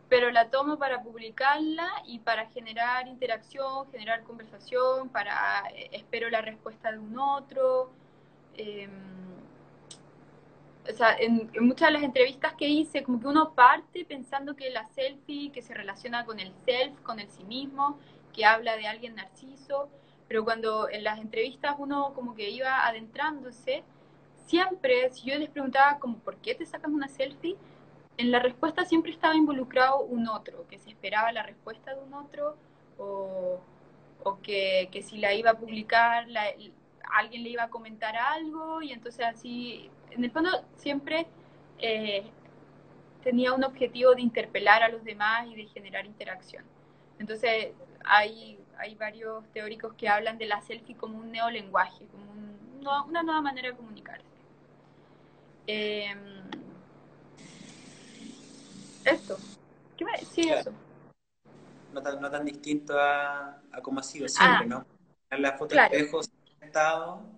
pero 0.09 0.31
la 0.31 0.49
tomo 0.49 0.77
para 0.77 1.01
publicarla 1.01 1.87
y 2.05 2.19
para 2.19 2.47
generar 2.47 3.07
interacción, 3.07 3.89
generar 3.91 4.23
conversación, 4.23 5.09
para 5.09 5.63
eh, 5.73 5.89
espero 5.91 6.29
la 6.29 6.41
respuesta 6.41 6.91
de 6.91 6.99
un 6.99 7.17
otro. 7.17 7.89
Em, 8.55 8.91
o 10.89 10.93
sea, 10.93 11.15
en, 11.17 11.49
muchas 11.61 11.89
de 11.89 11.93
las 11.93 12.03
entrevistas 12.03 12.53
que 12.55 12.67
hice, 12.67 13.03
como 13.03 13.19
que 13.19 13.27
uno 13.27 13.53
parte 13.53 14.05
pensando 14.05 14.55
que 14.55 14.69
la 14.69 14.85
selfie, 14.85 15.51
que 15.51 15.61
se 15.61 15.73
relaciona 15.73 16.25
con 16.25 16.39
el 16.39 16.51
self, 16.65 16.99
con 17.01 17.19
el 17.19 17.29
sí 17.29 17.43
mismo, 17.45 17.97
que 18.33 18.45
habla 18.45 18.75
de 18.75 18.87
alguien 18.87 19.15
narciso, 19.15 19.89
pero 20.27 20.43
cuando 20.43 20.89
en 20.89 21.03
las 21.03 21.19
entrevistas 21.19 21.75
uno 21.77 22.13
como 22.13 22.35
que 22.35 22.49
iba 22.49 22.85
adentrándose, 22.85 23.83
siempre, 24.45 25.09
si 25.11 25.29
yo 25.29 25.37
les 25.37 25.49
preguntaba 25.49 25.99
como, 25.99 26.17
¿por 26.19 26.37
qué 26.37 26.55
te 26.55 26.65
sacas 26.65 26.91
una 26.91 27.07
selfie? 27.07 27.55
En 28.17 28.31
la 28.31 28.39
respuesta 28.39 28.85
siempre 28.85 29.11
estaba 29.11 29.35
involucrado 29.35 30.01
un 30.01 30.27
otro, 30.27 30.67
que 30.67 30.79
se 30.79 30.89
esperaba 30.89 31.31
la 31.31 31.43
respuesta 31.43 31.95
de 31.95 32.01
un 32.01 32.13
otro, 32.13 32.57
o, 32.97 33.59
o 34.23 34.41
que, 34.41 34.89
que, 34.91 35.01
si 35.01 35.17
la 35.17 35.33
iba 35.33 35.51
a 35.51 35.57
publicar, 35.57 36.27
la, 36.27 36.43
alguien 37.13 37.43
le 37.43 37.49
iba 37.49 37.63
a 37.63 37.69
comentar 37.69 38.15
algo, 38.15 38.81
y 38.81 38.91
entonces 38.91 39.25
así 39.25 39.89
en 40.11 40.23
el 40.23 40.31
fondo 40.31 40.49
siempre 40.75 41.25
eh, 41.79 42.23
tenía 43.23 43.53
un 43.53 43.63
objetivo 43.63 44.13
de 44.13 44.21
interpelar 44.21 44.83
a 44.83 44.89
los 44.89 45.03
demás 45.03 45.47
y 45.47 45.55
de 45.55 45.65
generar 45.65 46.05
interacción. 46.05 46.63
Entonces 47.19 47.73
hay, 48.03 48.59
hay 48.77 48.95
varios 48.95 49.45
teóricos 49.53 49.93
que 49.93 50.09
hablan 50.09 50.37
de 50.37 50.45
la 50.45 50.61
selfie 50.61 50.95
como 50.95 51.17
un 51.17 51.31
neolenguaje, 51.31 52.05
como 52.07 52.31
una 53.07 53.23
nueva 53.23 53.41
manera 53.41 53.69
de 53.69 53.75
comunicarse. 53.75 54.27
Eh, 55.67 56.13
esto. 59.05 59.37
¿Qué 59.97 60.05
me 60.05 60.11
decir 60.13 60.51
eso? 60.51 60.71
No 61.93 62.01
tan, 62.01 62.19
no 62.19 62.29
tan 62.29 62.45
distinto 62.45 62.99
a, 62.99 63.61
a 63.71 63.81
como 63.81 63.99
ha 63.99 64.03
sido 64.03 64.27
siempre, 64.27 64.63
ah, 64.63 64.65
¿no? 64.65 64.85
En 65.29 65.41
la 65.41 65.53
foto 65.53 65.75
claro. 65.75 65.93
espejos 65.93 66.29
estado 66.73 67.33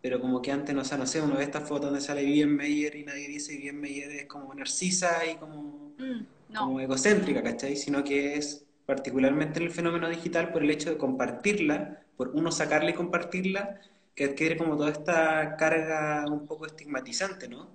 pero 0.00 0.20
como 0.20 0.42
que 0.42 0.50
antes, 0.50 0.74
no, 0.74 0.84
sé, 0.84 0.98
no 0.98 1.06
sé, 1.06 1.20
uno 1.20 1.36
ve 1.36 1.44
estas 1.44 1.62
fotos 1.62 1.86
donde 1.86 2.00
sale 2.00 2.24
bien 2.24 2.56
Meyer 2.56 2.96
y 2.96 3.04
nadie 3.04 3.28
dice 3.28 3.56
bien 3.56 3.80
Meyer 3.80 4.10
es 4.10 4.26
como 4.26 4.52
narcisa 4.52 5.24
y 5.24 5.36
como, 5.36 5.94
mm, 5.96 6.52
como 6.52 6.80
egocéntrica, 6.80 7.40
¿cachai? 7.40 7.76
Sino 7.76 8.02
que 8.02 8.34
es 8.34 8.66
particularmente 8.84 9.60
en 9.60 9.66
el 9.66 9.70
fenómeno 9.70 10.08
digital 10.08 10.50
por 10.50 10.64
el 10.64 10.70
hecho 10.70 10.90
de 10.90 10.98
compartirla, 10.98 12.02
por 12.16 12.30
uno 12.30 12.50
sacarla 12.50 12.90
y 12.90 12.94
compartirla, 12.94 13.80
que 14.16 14.24
adquiere 14.24 14.56
como 14.56 14.76
toda 14.76 14.90
esta 14.90 15.56
carga 15.56 16.24
un 16.28 16.48
poco 16.48 16.66
estigmatizante, 16.66 17.46
¿no? 17.48 17.70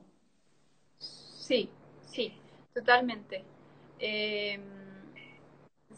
Sí, 1.00 1.70
sí, 2.12 2.34
totalmente. 2.74 3.42
Eh 4.00 4.60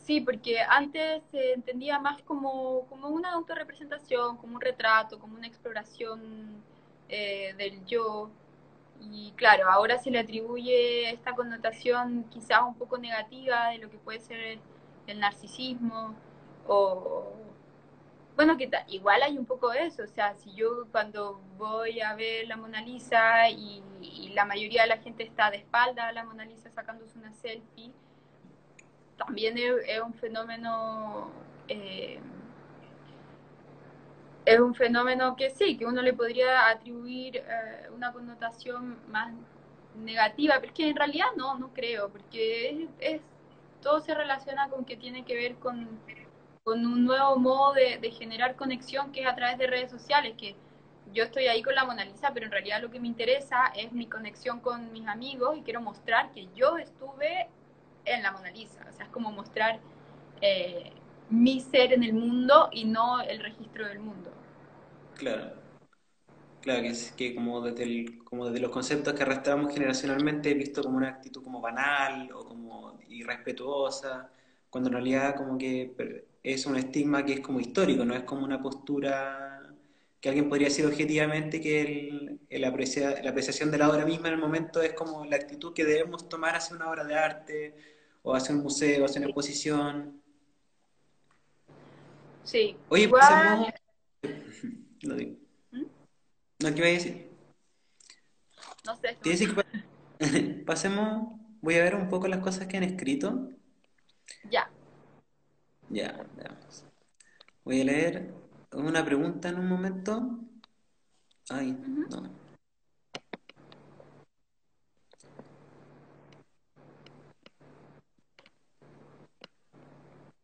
Sí, 0.10 0.22
porque 0.22 0.60
antes 0.60 1.22
se 1.30 1.54
entendía 1.54 2.00
más 2.00 2.20
como, 2.24 2.88
como 2.90 3.10
una 3.10 3.32
autorrepresentación, 3.34 4.38
como 4.38 4.56
un 4.56 4.62
retrato, 4.62 5.20
como 5.20 5.36
una 5.38 5.46
exploración 5.46 6.64
eh, 7.10 7.54
del 7.60 7.86
yo. 7.86 8.32
Y 9.00 9.34
claro, 9.36 9.70
ahora 9.70 10.00
se 10.00 10.10
le 10.10 10.18
atribuye 10.18 11.12
esta 11.12 11.36
connotación 11.36 12.26
quizás 12.32 12.62
un 12.64 12.74
poco 12.74 12.98
negativa 12.98 13.70
de 13.70 13.78
lo 13.78 13.92
que 13.92 14.00
puede 14.00 14.20
ser 14.20 14.60
el, 15.06 15.20
narcisismo 15.20 16.16
o... 16.68 17.32
Bueno, 18.36 18.58
que 18.58 18.68
igual 18.88 19.22
hay 19.22 19.38
un 19.38 19.46
poco 19.46 19.70
de 19.70 19.86
eso, 19.86 20.04
o 20.04 20.08
sea, 20.08 20.34
si 20.38 20.52
yo 20.56 20.88
cuando 20.92 21.40
voy 21.58 22.02
a 22.02 22.16
ver 22.16 22.48
la 22.48 22.58
Mona 22.58 22.82
Lisa 22.82 23.48
y, 23.50 23.84
y 24.02 24.30
la 24.34 24.46
mayoría 24.46 24.84
de 24.84 24.90
la 24.90 24.98
gente 24.98 25.24
está 25.24 25.52
de 25.52 25.58
espalda 25.58 26.08
a 26.08 26.14
la 26.14 26.24
Mona 26.24 26.46
Lisa 26.46 26.72
sacándose 26.72 27.20
una 27.20 27.34
selfie, 27.34 27.92
también 29.20 29.58
es, 29.58 30.02
un 30.02 30.14
fenómeno 30.16 31.30
eh, 31.68 32.20
es 34.46 34.60
un 34.60 34.74
fenómeno 34.74 35.36
que 35.36 35.52
sí, 35.52 35.78
que 35.78 35.86
uno 35.86 36.02
le 36.02 36.14
podría 36.14 36.70
atribuir 36.70 37.38
eh, 37.38 37.90
una 37.94 38.12
connotación 38.12 38.98
más 39.12 39.32
negativa, 39.96 40.58
pero 40.60 40.74
que 40.74 40.90
en 40.90 40.96
realidad 40.96 41.28
no, 41.36 41.60
no 41.60 41.72
creo, 41.74 42.10
porque 42.10 42.88
es, 43.00 43.22
todo 43.82 44.00
se 44.00 44.16
relaciona 44.16 44.70
con 44.70 44.86
que 44.86 44.98
tiene 44.98 45.24
que 45.24 45.36
ver 45.36 45.56
con, 45.56 45.88
con 46.64 46.86
un 46.86 47.06
nuevo 47.06 47.38
modo 47.38 47.74
de, 47.74 48.00
de, 48.00 48.12
generar 48.12 48.56
conexión 48.56 49.12
que 49.12 49.22
es 49.22 49.28
a 49.28 49.36
través 49.36 49.58
de 49.58 49.68
redes 49.68 49.92
sociales, 49.92 50.36
que 50.38 50.56
yo 51.14 51.24
estoy 51.24 51.48
ahí 51.48 51.62
con 51.62 51.76
la 51.76 51.86
Mona 51.86 52.06
Lisa, 52.06 52.32
pero 52.34 52.46
en 52.46 52.52
realidad 52.52 52.82
lo 52.82 52.90
que 52.90 53.00
me 53.00 53.08
interesa 53.08 53.72
es 53.76 53.92
mi 53.92 54.08
conexión 54.08 54.60
con 54.62 54.92
mis 54.92 55.08
amigos 55.08 55.58
y 55.58 55.62
quiero 55.62 55.82
mostrar 55.82 56.32
que 56.32 56.48
yo 56.56 56.78
estuve 56.78 57.50
en 58.16 58.24
la 58.24 58.32
Mona 58.32 58.52
Lisa. 58.52 58.86
O 58.90 58.94
sea, 58.94 59.06
es 59.06 59.12
como 59.12 59.32
mostrar 59.32 59.80
eh, 60.42 60.92
mi 61.30 61.60
ser 61.62 61.94
en 61.94 62.04
el 62.04 62.14
mundo 62.14 62.70
y 62.72 62.86
no 62.86 63.22
el 63.22 63.40
registro 63.40 63.88
del 63.88 64.00
mundo. 64.00 64.32
Claro. 65.16 65.60
Claro, 66.62 66.82
que 66.82 66.90
es 66.90 67.12
que 67.14 67.34
como 67.36 67.62
desde, 67.62 67.84
el, 67.84 68.24
como 68.26 68.48
desde 68.48 68.60
los 68.60 68.72
conceptos 68.72 69.14
que 69.14 69.24
arrastramos 69.24 69.74
generacionalmente, 69.74 70.54
visto 70.54 70.84
como 70.84 70.98
una 70.98 71.10
actitud 71.10 71.42
como 71.42 71.62
banal 71.62 72.32
o 72.34 72.44
como 72.46 73.00
irrespetuosa, 73.08 74.30
cuando 74.70 74.90
en 74.90 74.94
realidad 74.94 75.36
como 75.36 75.58
que 75.58 75.96
es 76.44 76.66
un 76.66 76.76
estigma 76.76 77.24
que 77.26 77.34
es 77.34 77.40
como 77.40 77.60
histórico, 77.62 78.04
no 78.04 78.14
es 78.14 78.24
como 78.24 78.44
una 78.44 78.62
postura 78.62 79.74
que 80.20 80.30
alguien 80.30 80.50
podría 80.50 80.68
decir 80.68 80.86
objetivamente 80.86 81.62
que 81.62 81.82
el, 81.82 82.40
el 82.50 82.64
aprecia, 82.66 83.22
la 83.24 83.30
apreciación 83.30 83.72
de 83.72 83.78
la 83.78 83.90
obra 83.90 84.06
misma 84.06 84.28
en 84.28 84.34
el 84.34 84.40
momento 84.40 84.82
es 84.82 84.94
como 84.94 85.24
la 85.26 85.38
actitud 85.38 85.74
que 85.74 85.86
debemos 85.86 86.28
tomar 86.28 86.56
hacia 86.56 86.76
una 86.76 86.90
obra 86.90 87.06
de 87.06 87.16
arte 87.16 87.76
o 88.22 88.36
hacia 88.36 88.56
un 88.56 88.62
museo, 88.62 89.06
hacia 89.06 89.20
una 89.20 89.28
exposición. 89.28 90.22
Sí. 92.44 92.78
Oye, 92.90 93.04
Igual... 93.04 93.22
pasemos... 93.22 93.68
No 95.04 95.16
digo. 95.16 95.38
¿Mm? 95.72 95.86
¿No 96.60 96.74
qué 96.74 96.78
iba 96.78 96.88
a 96.88 96.92
decir? 96.92 97.30
No 98.86 98.96
sé. 98.98 99.18
¿Te 99.22 99.30
decir 99.30 99.56
que 99.56 100.64
pasemos... 100.66 101.40
Voy 101.62 101.76
a 101.76 101.84
ver 101.84 101.96
un 101.96 102.10
poco 102.10 102.28
las 102.28 102.40
cosas 102.40 102.68
que 102.68 102.78
han 102.78 102.84
escrito. 102.84 103.50
Ya. 104.50 104.72
Ya, 105.90 106.26
veamos. 106.38 106.86
Voy 107.66 107.82
a 107.82 107.86
leer 107.86 108.34
una 108.74 109.04
pregunta 109.04 109.50
en 109.50 109.60
un 109.60 109.68
momento. 109.68 110.40
Ay, 111.50 111.72
no. 111.72 112.39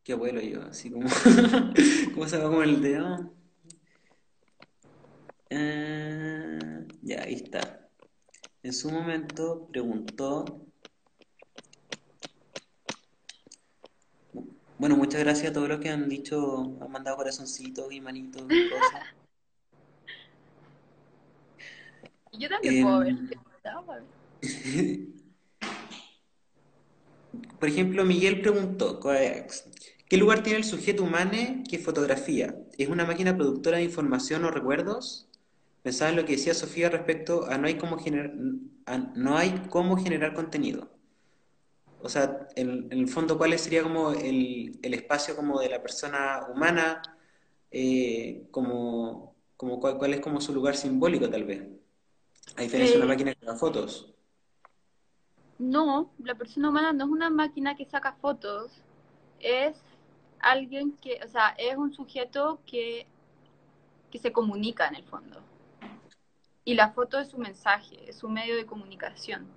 Qué 0.06 0.14
abuelo 0.14 0.40
yo, 0.40 0.62
así 0.62 0.92
como. 0.92 1.10
¿Cómo 2.14 2.28
se 2.28 2.38
va 2.38 2.48
con 2.52 2.64
el 2.64 2.80
dedo? 2.80 3.34
Eh, 5.50 6.60
ya, 7.02 7.24
ahí 7.24 7.34
está. 7.34 7.90
En 8.62 8.72
su 8.72 8.92
momento 8.92 9.68
preguntó. 9.72 10.62
Bueno, 14.78 14.96
muchas 14.96 15.22
gracias 15.22 15.50
a 15.50 15.54
todos 15.54 15.70
los 15.70 15.80
que 15.80 15.90
han 15.90 16.08
dicho, 16.08 16.78
han 16.80 16.92
mandado 16.92 17.18
corazoncitos 17.18 17.92
y 17.92 18.00
manitos 18.00 18.44
y 18.44 18.70
cosas. 18.70 19.02
Yo 22.34 22.48
también 22.48 22.84
puedo 22.84 23.00
ver. 23.00 23.16
Por 27.60 27.70
ejemplo, 27.70 28.06
Miguel 28.06 28.42
preguntó, 28.42 29.00
¿Qué 30.08 30.18
lugar 30.18 30.44
tiene 30.44 30.60
el 30.60 30.66
sujeto 30.66 31.04
humano 31.04 31.64
que 31.68 31.80
fotografía? 31.80 32.56
¿Es 32.78 32.90
una 32.90 33.06
máquina 33.06 33.36
productora 33.36 33.78
de 33.78 33.84
información 33.84 34.46
o 34.46 34.52
recuerdos? 34.52 35.28
Pensaba 35.82 36.12
en 36.12 36.18
lo 36.18 36.26
que 36.26 36.34
decía 36.34 36.54
Sofía 36.54 36.90
respecto 36.90 37.46
a 37.48 37.58
no 37.58 37.68
hay 37.68 37.76
cómo 37.76 37.98
generar, 37.98 38.34
no 39.16 39.38
hay 39.38 39.64
cómo 39.70 39.98
generar 39.98 40.34
contenido. 40.34 40.90
O 42.02 42.10
sea, 42.10 42.48
en, 42.56 42.88
el 42.92 43.08
fondo, 43.08 43.36
¿cuál 43.36 43.58
sería 43.58 43.82
como 43.82 44.12
el, 44.12 44.80
espacio 44.84 45.36
como 45.36 45.60
de 45.60 45.70
la 45.70 45.82
persona 45.82 46.46
humana? 46.54 47.02
Eh, 47.72 48.48
como, 48.52 49.36
como 49.58 49.80
cuál, 49.80 50.14
es 50.14 50.20
como 50.20 50.40
su 50.40 50.54
lugar 50.54 50.76
simbólico 50.76 51.30
tal 51.30 51.46
vez? 51.46 51.64
A 52.58 52.62
diferencia 52.62 52.98
de 52.98 53.04
una 53.04 53.12
máquina 53.12 53.34
que 53.34 53.40
saca 53.40 53.58
fotos. 53.58 54.14
No, 55.58 56.14
la 56.20 56.36
persona 56.36 56.70
humana 56.70 56.94
no 56.94 57.06
es 57.06 57.10
una 57.10 57.32
máquina 57.32 57.76
que 57.76 57.86
saca 57.86 58.14
fotos, 58.14 58.72
es 59.40 59.76
alguien 60.40 60.94
que, 61.02 61.20
o 61.24 61.28
sea, 61.28 61.56
es 61.58 61.76
un 61.78 61.94
sujeto 61.94 62.60
que, 62.66 63.08
que 64.12 64.20
se 64.20 64.32
comunica 64.32 64.88
en 64.88 64.96
el 64.96 65.04
fondo. 65.04 65.42
Y 66.64 66.74
la 66.74 66.92
foto 66.92 67.20
es 67.20 67.30
su 67.30 67.38
mensaje, 67.38 68.10
es 68.10 68.18
su 68.18 68.30
medio 68.30 68.56
de 68.56 68.66
comunicación. 68.66 69.48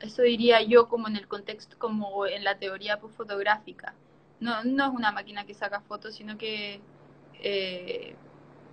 Eso 0.00 0.22
diría 0.22 0.62
yo 0.62 0.88
como 0.88 1.08
en 1.08 1.16
el 1.16 1.26
contexto, 1.26 1.78
como 1.78 2.26
en 2.26 2.44
la 2.44 2.58
teoría 2.58 2.98
fotográfica. 2.98 3.94
No, 4.40 4.62
no 4.64 4.86
es 4.86 4.92
una 4.92 5.12
máquina 5.12 5.46
que 5.46 5.54
saca 5.54 5.80
fotos, 5.80 6.14
sino 6.14 6.36
que 6.36 6.80
eh, 7.40 8.14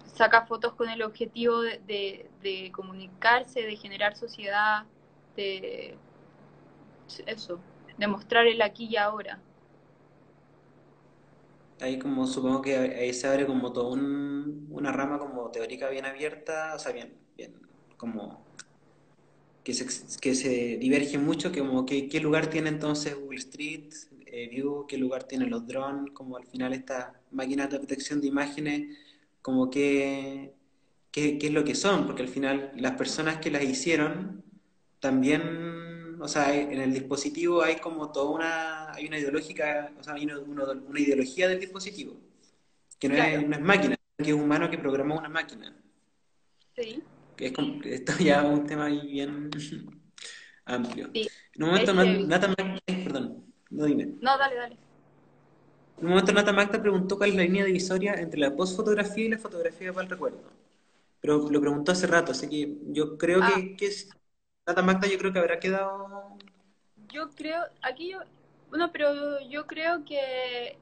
saca 0.05 0.45
fotos 0.45 0.74
con 0.74 0.89
el 0.89 1.01
objetivo 1.01 1.61
de, 1.61 2.30
de, 2.41 2.71
comunicarse, 2.74 3.61
de 3.61 3.76
generar 3.78 4.15
sociedad, 4.15 4.84
de 5.36 5.97
eso, 7.26 7.59
de 7.97 8.07
mostrar 8.07 8.45
el 8.47 8.61
aquí 8.61 8.86
y 8.86 8.97
ahora 8.97 9.39
ahí 11.84 11.99
como 11.99 12.25
supongo 12.27 12.61
que 12.61 12.77
ahí 12.77 13.13
se 13.13 13.27
abre 13.27 13.45
como 13.45 13.73
toda 13.73 13.93
una 13.93 14.91
rama 14.91 15.19
como 15.19 15.51
teórica 15.51 15.89
bien 15.89 16.05
abierta, 16.05 16.73
o 16.75 16.79
sea, 16.79 16.91
bien, 16.91 17.13
bien 17.38 17.53
como 17.97 18.43
que 19.63 19.73
se, 19.73 19.86
que 20.19 20.36
se 20.36 20.77
diverge 20.77 21.17
mucho, 21.17 21.51
que 21.51 21.59
como 21.59 21.86
que, 21.86 22.09
qué 22.09 22.19
lugar 22.19 22.47
tiene 22.47 22.69
entonces 22.69 23.15
Google 23.15 23.39
Street 23.39 23.93
eh, 24.25 24.49
View, 24.49 24.86
qué 24.88 24.97
lugar 24.97 25.23
tienen 25.23 25.49
los 25.49 25.65
drones, 25.65 26.11
como 26.13 26.38
al 26.38 26.45
final 26.45 26.73
estas 26.73 27.13
máquinas 27.31 27.69
de 27.69 27.79
detección 27.79 28.19
de 28.19 28.27
imágenes, 28.27 28.97
como 29.41 29.69
qué, 29.69 30.53
qué, 31.11 31.38
qué 31.38 31.47
es 31.47 31.53
lo 31.53 31.63
que 31.63 31.75
son, 31.75 32.05
porque 32.05 32.23
al 32.23 32.29
final 32.29 32.71
las 32.75 32.93
personas 32.93 33.38
que 33.38 33.51
las 33.51 33.63
hicieron 33.63 34.43
también, 34.99 36.21
o 36.21 36.27
sea, 36.27 36.53
en 36.55 36.81
el 36.81 36.93
dispositivo 36.93 37.61
hay 37.61 37.77
como 37.77 38.11
toda 38.11 38.31
una, 38.31 38.82
hay 38.93 39.07
una 39.07 39.19
ideológica, 39.19 39.91
o 39.99 40.03
sea, 40.03 40.13
hay 40.13 40.25
una, 40.25 40.39
una 40.39 40.99
ideología 40.99 41.47
del 41.47 41.59
dispositivo, 41.59 42.15
que 42.99 43.09
no, 43.09 43.15
es, 43.15 43.47
no 43.47 43.55
es 43.55 43.61
máquina, 43.61 43.95
que 44.17 44.29
es 44.29 44.33
humano 44.33 44.69
que 44.69 44.77
programa 44.77 45.15
una 45.17 45.29
máquina. 45.29 45.75
Sí. 46.75 47.03
Que 47.35 47.47
es 47.47 47.53
esto 47.85 48.13
ya 48.19 48.41
es 48.43 48.49
un 48.59 48.65
tema 48.65 48.87
bien 48.87 49.49
amplio. 50.65 51.09
Sí. 51.13 51.27
En 51.55 51.63
un 51.63 51.69
momento, 51.69 51.91
Es 51.91 51.97
Nat- 51.97 52.05
heavy. 52.05 52.27
Nata 52.27 52.47
Mac- 52.47 52.83
perdón, 52.85 53.45
no 53.69 53.85
dime. 53.85 54.05
No, 54.21 54.37
dale, 54.37 54.55
dale. 54.55 54.77
En 55.97 56.05
un 56.05 56.09
momento 56.09 56.31
Nata 56.33 56.51
Magda 56.53 56.81
preguntó 56.81 57.17
cuál 57.17 57.29
es 57.31 57.35
la 57.35 57.43
línea 57.43 57.65
divisoria 57.65 58.15
entre 58.15 58.39
la 58.39 58.55
postfotografía 58.55 59.25
y 59.25 59.29
la 59.29 59.37
fotografía 59.37 59.93
para 59.93 60.05
el 60.05 60.09
recuerdo. 60.09 60.41
Pero 61.21 61.49
lo 61.49 61.61
preguntó 61.61 61.91
hace 61.93 62.07
rato, 62.07 62.31
así 62.31 62.49
que 62.49 62.77
yo 62.87 63.17
creo 63.17 63.39
Ah. 63.41 63.51
que, 63.55 63.75
que 63.75 63.85
es... 63.87 64.09
Nata 64.65 64.81
Magda 64.81 65.07
yo 65.07 65.17
creo 65.17 65.31
que 65.31 65.39
habrá 65.39 65.59
quedado... 65.59 66.37
Yo 67.13 67.29
creo, 67.35 67.61
aquí 67.81 68.11
yo, 68.11 68.19
bueno, 68.74 68.91
pero 68.91 69.39
yo 69.41 69.67
creo 69.67 70.03
que 70.03 70.80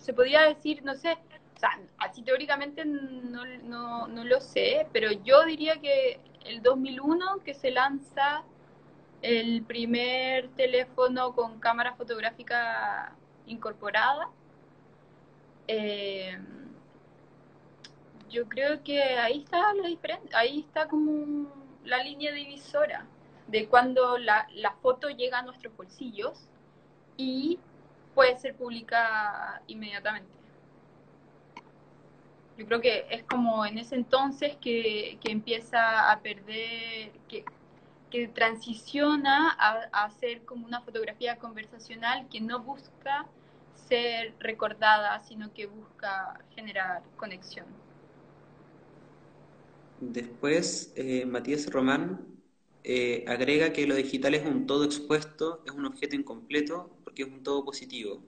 se 0.00 0.12
podría 0.14 0.42
decir, 0.42 0.84
no 0.84 0.94
sé, 0.94 1.18
o 1.56 1.58
sea, 1.58 1.80
así 1.98 2.22
teóricamente 2.22 2.84
no, 2.84 3.44
no, 3.64 4.06
no 4.06 4.24
lo 4.24 4.40
sé, 4.40 4.86
pero 4.92 5.10
yo 5.10 5.44
diría 5.46 5.80
que 5.80 6.20
el 6.44 6.62
2001 6.62 7.38
que 7.44 7.54
se 7.54 7.72
lanza 7.72 8.44
el 9.20 9.64
primer 9.64 10.50
teléfono 10.50 11.34
con 11.34 11.58
cámara 11.58 11.94
fotográfica 11.94 13.16
incorporada, 13.46 14.28
eh, 15.66 16.38
yo 18.30 18.48
creo 18.48 18.84
que 18.84 19.02
ahí 19.02 19.40
está 19.42 19.74
la 19.74 19.88
ahí 20.34 20.60
está 20.60 20.86
como 20.86 21.52
la 21.82 22.00
línea 22.04 22.30
divisora 22.30 23.08
de 23.48 23.66
cuando 23.66 24.18
la, 24.18 24.46
la 24.54 24.72
foto 24.82 25.08
llega 25.08 25.38
a 25.38 25.42
nuestros 25.42 25.76
bolsillos 25.76 26.48
y 27.16 27.58
puede 28.14 28.36
ser 28.38 28.54
publicada 28.54 29.62
inmediatamente. 29.66 30.30
Yo 32.56 32.66
creo 32.66 32.80
que 32.80 33.06
es 33.10 33.22
como 33.24 33.64
en 33.64 33.78
ese 33.78 33.94
entonces 33.94 34.56
que, 34.56 35.18
que 35.22 35.30
empieza 35.32 36.10
a 36.10 36.20
perder, 36.20 37.12
que, 37.28 37.44
que 38.10 38.28
transiciona 38.28 39.50
a, 39.52 40.04
a 40.04 40.10
ser 40.10 40.44
como 40.44 40.66
una 40.66 40.80
fotografía 40.80 41.36
conversacional 41.38 42.28
que 42.28 42.40
no 42.40 42.60
busca 42.60 43.26
ser 43.74 44.34
recordada, 44.40 45.20
sino 45.22 45.52
que 45.54 45.66
busca 45.66 46.38
generar 46.54 47.02
conexión. 47.16 47.66
Después, 50.00 50.92
eh, 50.96 51.24
Matías 51.26 51.66
Román 51.70 52.37
eh, 52.84 53.24
agrega 53.28 53.72
que 53.72 53.86
lo 53.86 53.94
digital 53.94 54.34
es 54.34 54.46
un 54.46 54.66
todo 54.66 54.84
expuesto, 54.84 55.62
es 55.66 55.72
un 55.72 55.86
objeto 55.86 56.16
incompleto, 56.16 56.96
porque 57.04 57.22
es 57.24 57.28
un 57.28 57.42
todo 57.42 57.64
positivo. 57.64 58.22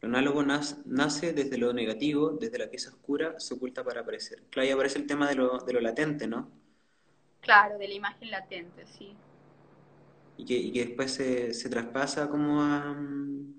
Lo 0.00 0.08
análogo 0.08 0.42
nace 0.44 1.32
desde 1.32 1.58
lo 1.58 1.72
negativo, 1.72 2.30
desde 2.30 2.58
la 2.58 2.70
pieza 2.70 2.90
oscura, 2.90 3.40
se 3.40 3.54
oculta 3.54 3.84
para 3.84 4.02
aparecer. 4.02 4.42
Claro, 4.50 4.66
ahí 4.66 4.72
aparece 4.72 4.98
el 4.98 5.06
tema 5.06 5.28
de 5.28 5.36
lo, 5.36 5.58
de 5.60 5.72
lo 5.72 5.80
latente, 5.80 6.26
¿no? 6.26 6.50
Claro, 7.40 7.78
de 7.78 7.86
la 7.86 7.94
imagen 7.94 8.28
latente, 8.32 8.86
sí. 8.88 9.16
y 10.36 10.44
que, 10.44 10.54
y 10.54 10.72
que 10.72 10.84
después 10.86 11.12
se, 11.12 11.54
se 11.54 11.68
traspasa 11.68 12.28
como 12.30 12.62
a... 12.62 12.92
mm, 12.94 13.54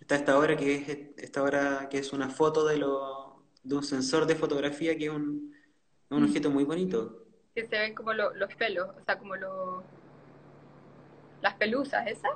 Está 0.00 0.14
esta 0.16 0.38
obra 0.38 0.56
que 0.56 0.74
es 0.76 0.88
esta 1.16 1.42
obra 1.42 1.88
que 1.90 1.98
es 1.98 2.12
una 2.12 2.28
foto 2.30 2.64
de, 2.66 2.76
lo, 2.78 3.44
de 3.64 3.74
un 3.76 3.82
sensor 3.82 4.26
de 4.26 4.36
fotografía 4.36 4.96
que 4.96 5.06
es 5.06 5.10
un, 5.10 5.52
un 6.10 6.22
Mm. 6.22 6.24
objeto 6.24 6.50
muy 6.50 6.64
bonito. 6.64 7.25
Que 7.56 7.66
se 7.66 7.76
ven 7.76 7.92
como 7.92 8.12
lo- 8.12 8.32
los 8.34 8.54
pelos, 8.54 8.88
o 8.96 9.04
sea, 9.04 9.18
como 9.18 9.34
lo, 9.34 9.82
las 11.40 11.54
pelusas, 11.54 12.06
¿esas? 12.06 12.30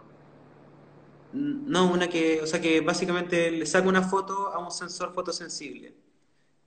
Mm, 1.32 1.70
No, 1.70 1.90
una 1.92 2.08
que, 2.08 2.40
o 2.42 2.46
sea, 2.46 2.60
que 2.60 2.80
básicamente 2.80 3.50
le 3.50 3.66
saca 3.66 3.88
una 3.88 4.02
foto 4.02 4.48
a 4.52 4.58
un 4.58 4.70
sensor 4.70 5.12
fotosensible, 5.14 5.94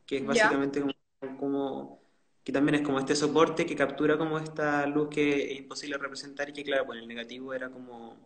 que 0.06 0.18
es 0.20 0.26
básicamente 0.26 0.82
como, 0.82 0.94
como- 1.40 2.04
que 2.44 2.52
también 2.54 2.76
es 2.78 2.82
como 2.84 3.00
este 3.00 3.16
soporte 3.16 3.66
que 3.66 3.76
captura 3.76 4.18
como 4.18 4.38
esta 4.40 4.86
luz 4.88 5.10
que 5.10 5.54
es 5.54 5.60
imposible 5.60 5.98
representar 5.98 6.50
y 6.50 6.54
que 6.54 6.64
claro, 6.64 6.86
pues 6.86 6.98
en 6.98 7.04
el 7.04 7.10
negativo 7.10 7.54
era 7.54 7.70
como 7.72 8.18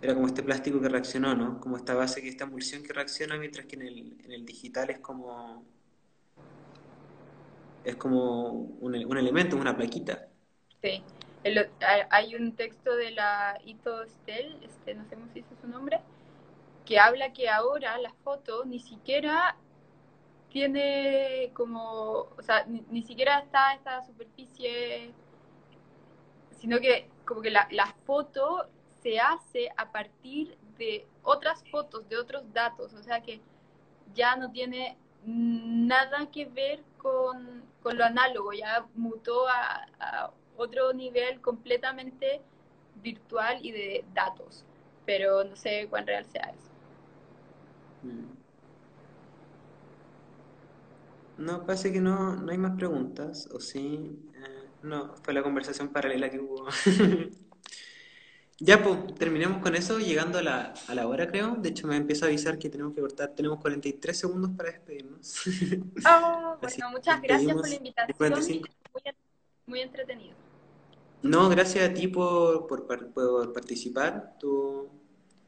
era 0.00 0.14
como 0.14 0.26
este 0.26 0.42
plástico 0.42 0.80
que 0.80 0.88
reaccionó, 0.88 1.34
¿no? 1.34 1.60
Como 1.60 1.76
esta 1.76 1.94
base, 1.94 2.22
que 2.22 2.28
esta 2.28 2.44
emulsión 2.44 2.82
que 2.82 2.92
reacciona, 2.92 3.38
mientras 3.38 3.66
que 3.66 3.76
en 3.76 3.82
el, 3.82 4.16
en 4.24 4.32
el 4.32 4.44
digital 4.46 4.90
es 4.90 4.98
como 5.00 5.64
es 7.86 7.96
como 7.96 8.50
un, 8.50 8.94
un 9.06 9.18
elemento, 9.18 9.56
una 9.56 9.76
plaquita. 9.76 10.28
Sí. 10.82 11.02
El- 11.42 11.70
hay- 12.10 12.34
un 12.34 12.54
texto 12.56 12.96
de 12.96 13.10
la 13.12 13.58
Ito 13.64 14.04
Stel, 14.06 14.58
este, 14.62 14.94
no 14.94 15.04
sé 15.04 15.14
cómo 15.14 15.28
se 15.28 15.34
dice 15.40 15.54
su 15.60 15.68
nombre, 15.68 16.00
que 16.86 16.98
habla 16.98 17.32
que 17.32 17.48
ahora 17.48 17.98
la 17.98 18.12
foto 18.24 18.64
ni 18.64 18.80
siquiera 18.80 19.56
tiene 20.50 21.52
como, 21.54 22.28
o 22.38 22.42
sea, 22.42 22.64
ni, 22.66 22.82
ni 22.90 23.02
siquiera 23.02 23.40
está 23.40 23.74
esta 23.74 24.02
superficie, 24.04 25.14
sino 26.50 26.80
que 26.80 27.08
como 27.26 27.40
que 27.42 27.50
la, 27.50 27.68
la 27.70 27.86
foto 28.04 28.68
se 29.02 29.18
hace 29.20 29.68
a 29.76 29.92
partir 29.92 30.56
de 30.78 31.06
otras 31.22 31.64
fotos, 31.70 32.08
de 32.08 32.18
otros 32.18 32.52
datos, 32.52 32.92
o 32.94 33.02
sea 33.02 33.22
que 33.22 33.40
ya 34.14 34.36
no 34.36 34.50
tiene 34.50 34.96
nada 35.26 36.30
que 36.30 36.46
ver 36.46 36.82
con, 36.98 37.62
con 37.82 37.98
lo 37.98 38.04
análogo, 38.04 38.52
ya 38.52 38.86
mutó 38.94 39.48
a, 39.48 39.86
a 40.00 40.30
otro 40.56 40.92
nivel 40.92 41.40
completamente 41.40 42.40
virtual 43.02 43.58
y 43.62 43.72
de 43.72 44.04
datos, 44.14 44.64
pero 45.04 45.44
no 45.44 45.56
sé 45.56 45.86
cuán 45.88 46.06
real 46.06 46.24
sea 46.26 46.50
eso. 46.50 46.70
Mm. 48.02 48.36
No, 51.38 51.66
parece 51.66 51.92
que 51.92 52.00
no, 52.00 52.36
no 52.36 52.50
hay 52.50 52.58
más 52.58 52.76
preguntas, 52.76 53.48
¿o 53.52 53.60
sí? 53.60 54.18
Eh, 54.34 54.70
no, 54.82 55.14
fue 55.22 55.34
la 55.34 55.42
conversación 55.42 55.88
paralela 55.88 56.30
que 56.30 56.40
hubo. 56.40 56.66
Ya, 58.58 58.82
pues, 58.82 59.14
terminemos 59.16 59.60
con 59.62 59.74
eso, 59.76 59.98
llegando 59.98 60.38
a 60.38 60.42
la, 60.42 60.72
a 60.86 60.94
la 60.94 61.06
hora, 61.06 61.26
creo. 61.28 61.56
De 61.56 61.68
hecho, 61.70 61.86
me 61.86 61.96
empieza 61.96 62.24
a 62.26 62.28
avisar 62.28 62.58
que 62.58 62.70
tenemos 62.70 62.94
que 62.94 63.00
cortar. 63.02 63.34
Tenemos 63.34 63.60
43 63.60 64.18
segundos 64.18 64.52
para 64.56 64.70
despedirnos. 64.72 65.34
Así 66.60 66.80
bueno, 66.80 66.90
muchas 66.90 67.20
gracias 67.22 67.56
por 67.56 67.68
la 67.68 67.76
invitación, 67.76 68.16
45. 68.16 68.68
muy, 68.92 69.02
muy 69.66 69.80
entretenido. 69.80 70.36
No, 71.22 71.48
gracias 71.48 71.90
a 71.90 71.94
ti 71.94 72.08
por, 72.08 72.66
por, 72.66 72.86
por 73.12 73.52
participar, 73.52 74.30
estuvo 74.34 75.02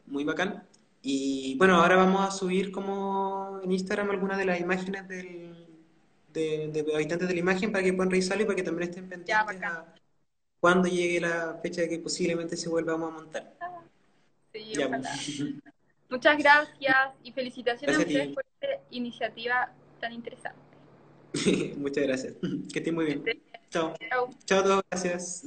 muy 0.07 0.25
bacán. 0.25 0.69
Y 1.03 1.57
bueno, 1.59 1.77
ahora 1.77 1.97
vamos 1.97 2.23
a 2.27 2.31
subir 2.33 2.73
como 2.73 3.61
en 3.63 3.71
Instagram 3.73 4.11
algunas 4.11 4.39
de 4.39 4.45
las 4.47 4.61
imágenes 4.61 5.07
del, 5.09 5.69
de, 6.29 6.69
de 6.73 6.95
habitantes 6.95 7.29
de 7.29 7.35
la 7.35 7.41
imagen 7.41 7.71
para 7.73 7.85
que 7.85 7.93
puedan 7.93 8.11
revisarlo 8.11 8.43
y 8.43 8.47
para 8.47 8.57
que 8.57 8.63
también 8.65 8.91
estén 8.91 9.09
Ya, 9.25 9.45
pendientes 9.45 9.47
bacán. 9.47 9.77
a 9.77 9.95
cuando 10.61 10.89
llegue 10.89 11.21
la 11.21 11.59
fecha 11.63 11.83
de 11.83 11.89
que 11.89 11.99
posiblemente 11.99 12.57
se 12.57 12.69
volvamos 12.69 13.11
a 13.11 13.15
montar. 13.15 13.55
Sí, 14.53 14.73
Ya, 14.75 14.87
ojalá. 14.87 15.11
pues. 15.11 15.43
Muchas 16.11 16.39
gracias 16.39 16.97
y 17.23 17.33
felicitaciones 17.33 17.97
Gracias 17.99 18.17
a 18.21 18.23
ustedes 18.23 18.35
por 18.35 18.45
esta 18.61 18.83
iniciativa 18.91 19.73
tan 20.01 20.13
interesante. 20.13 20.59
Muchas 21.77 22.05
gracias. 22.07 22.35
Que 22.73 22.79
estés 22.79 22.93
muy 22.95 23.05
bien. 23.05 23.25
Chao. 23.71 23.95
Chao 24.47 24.61
a 24.61 24.63
todos, 24.65 24.83
gracias. 24.91 25.45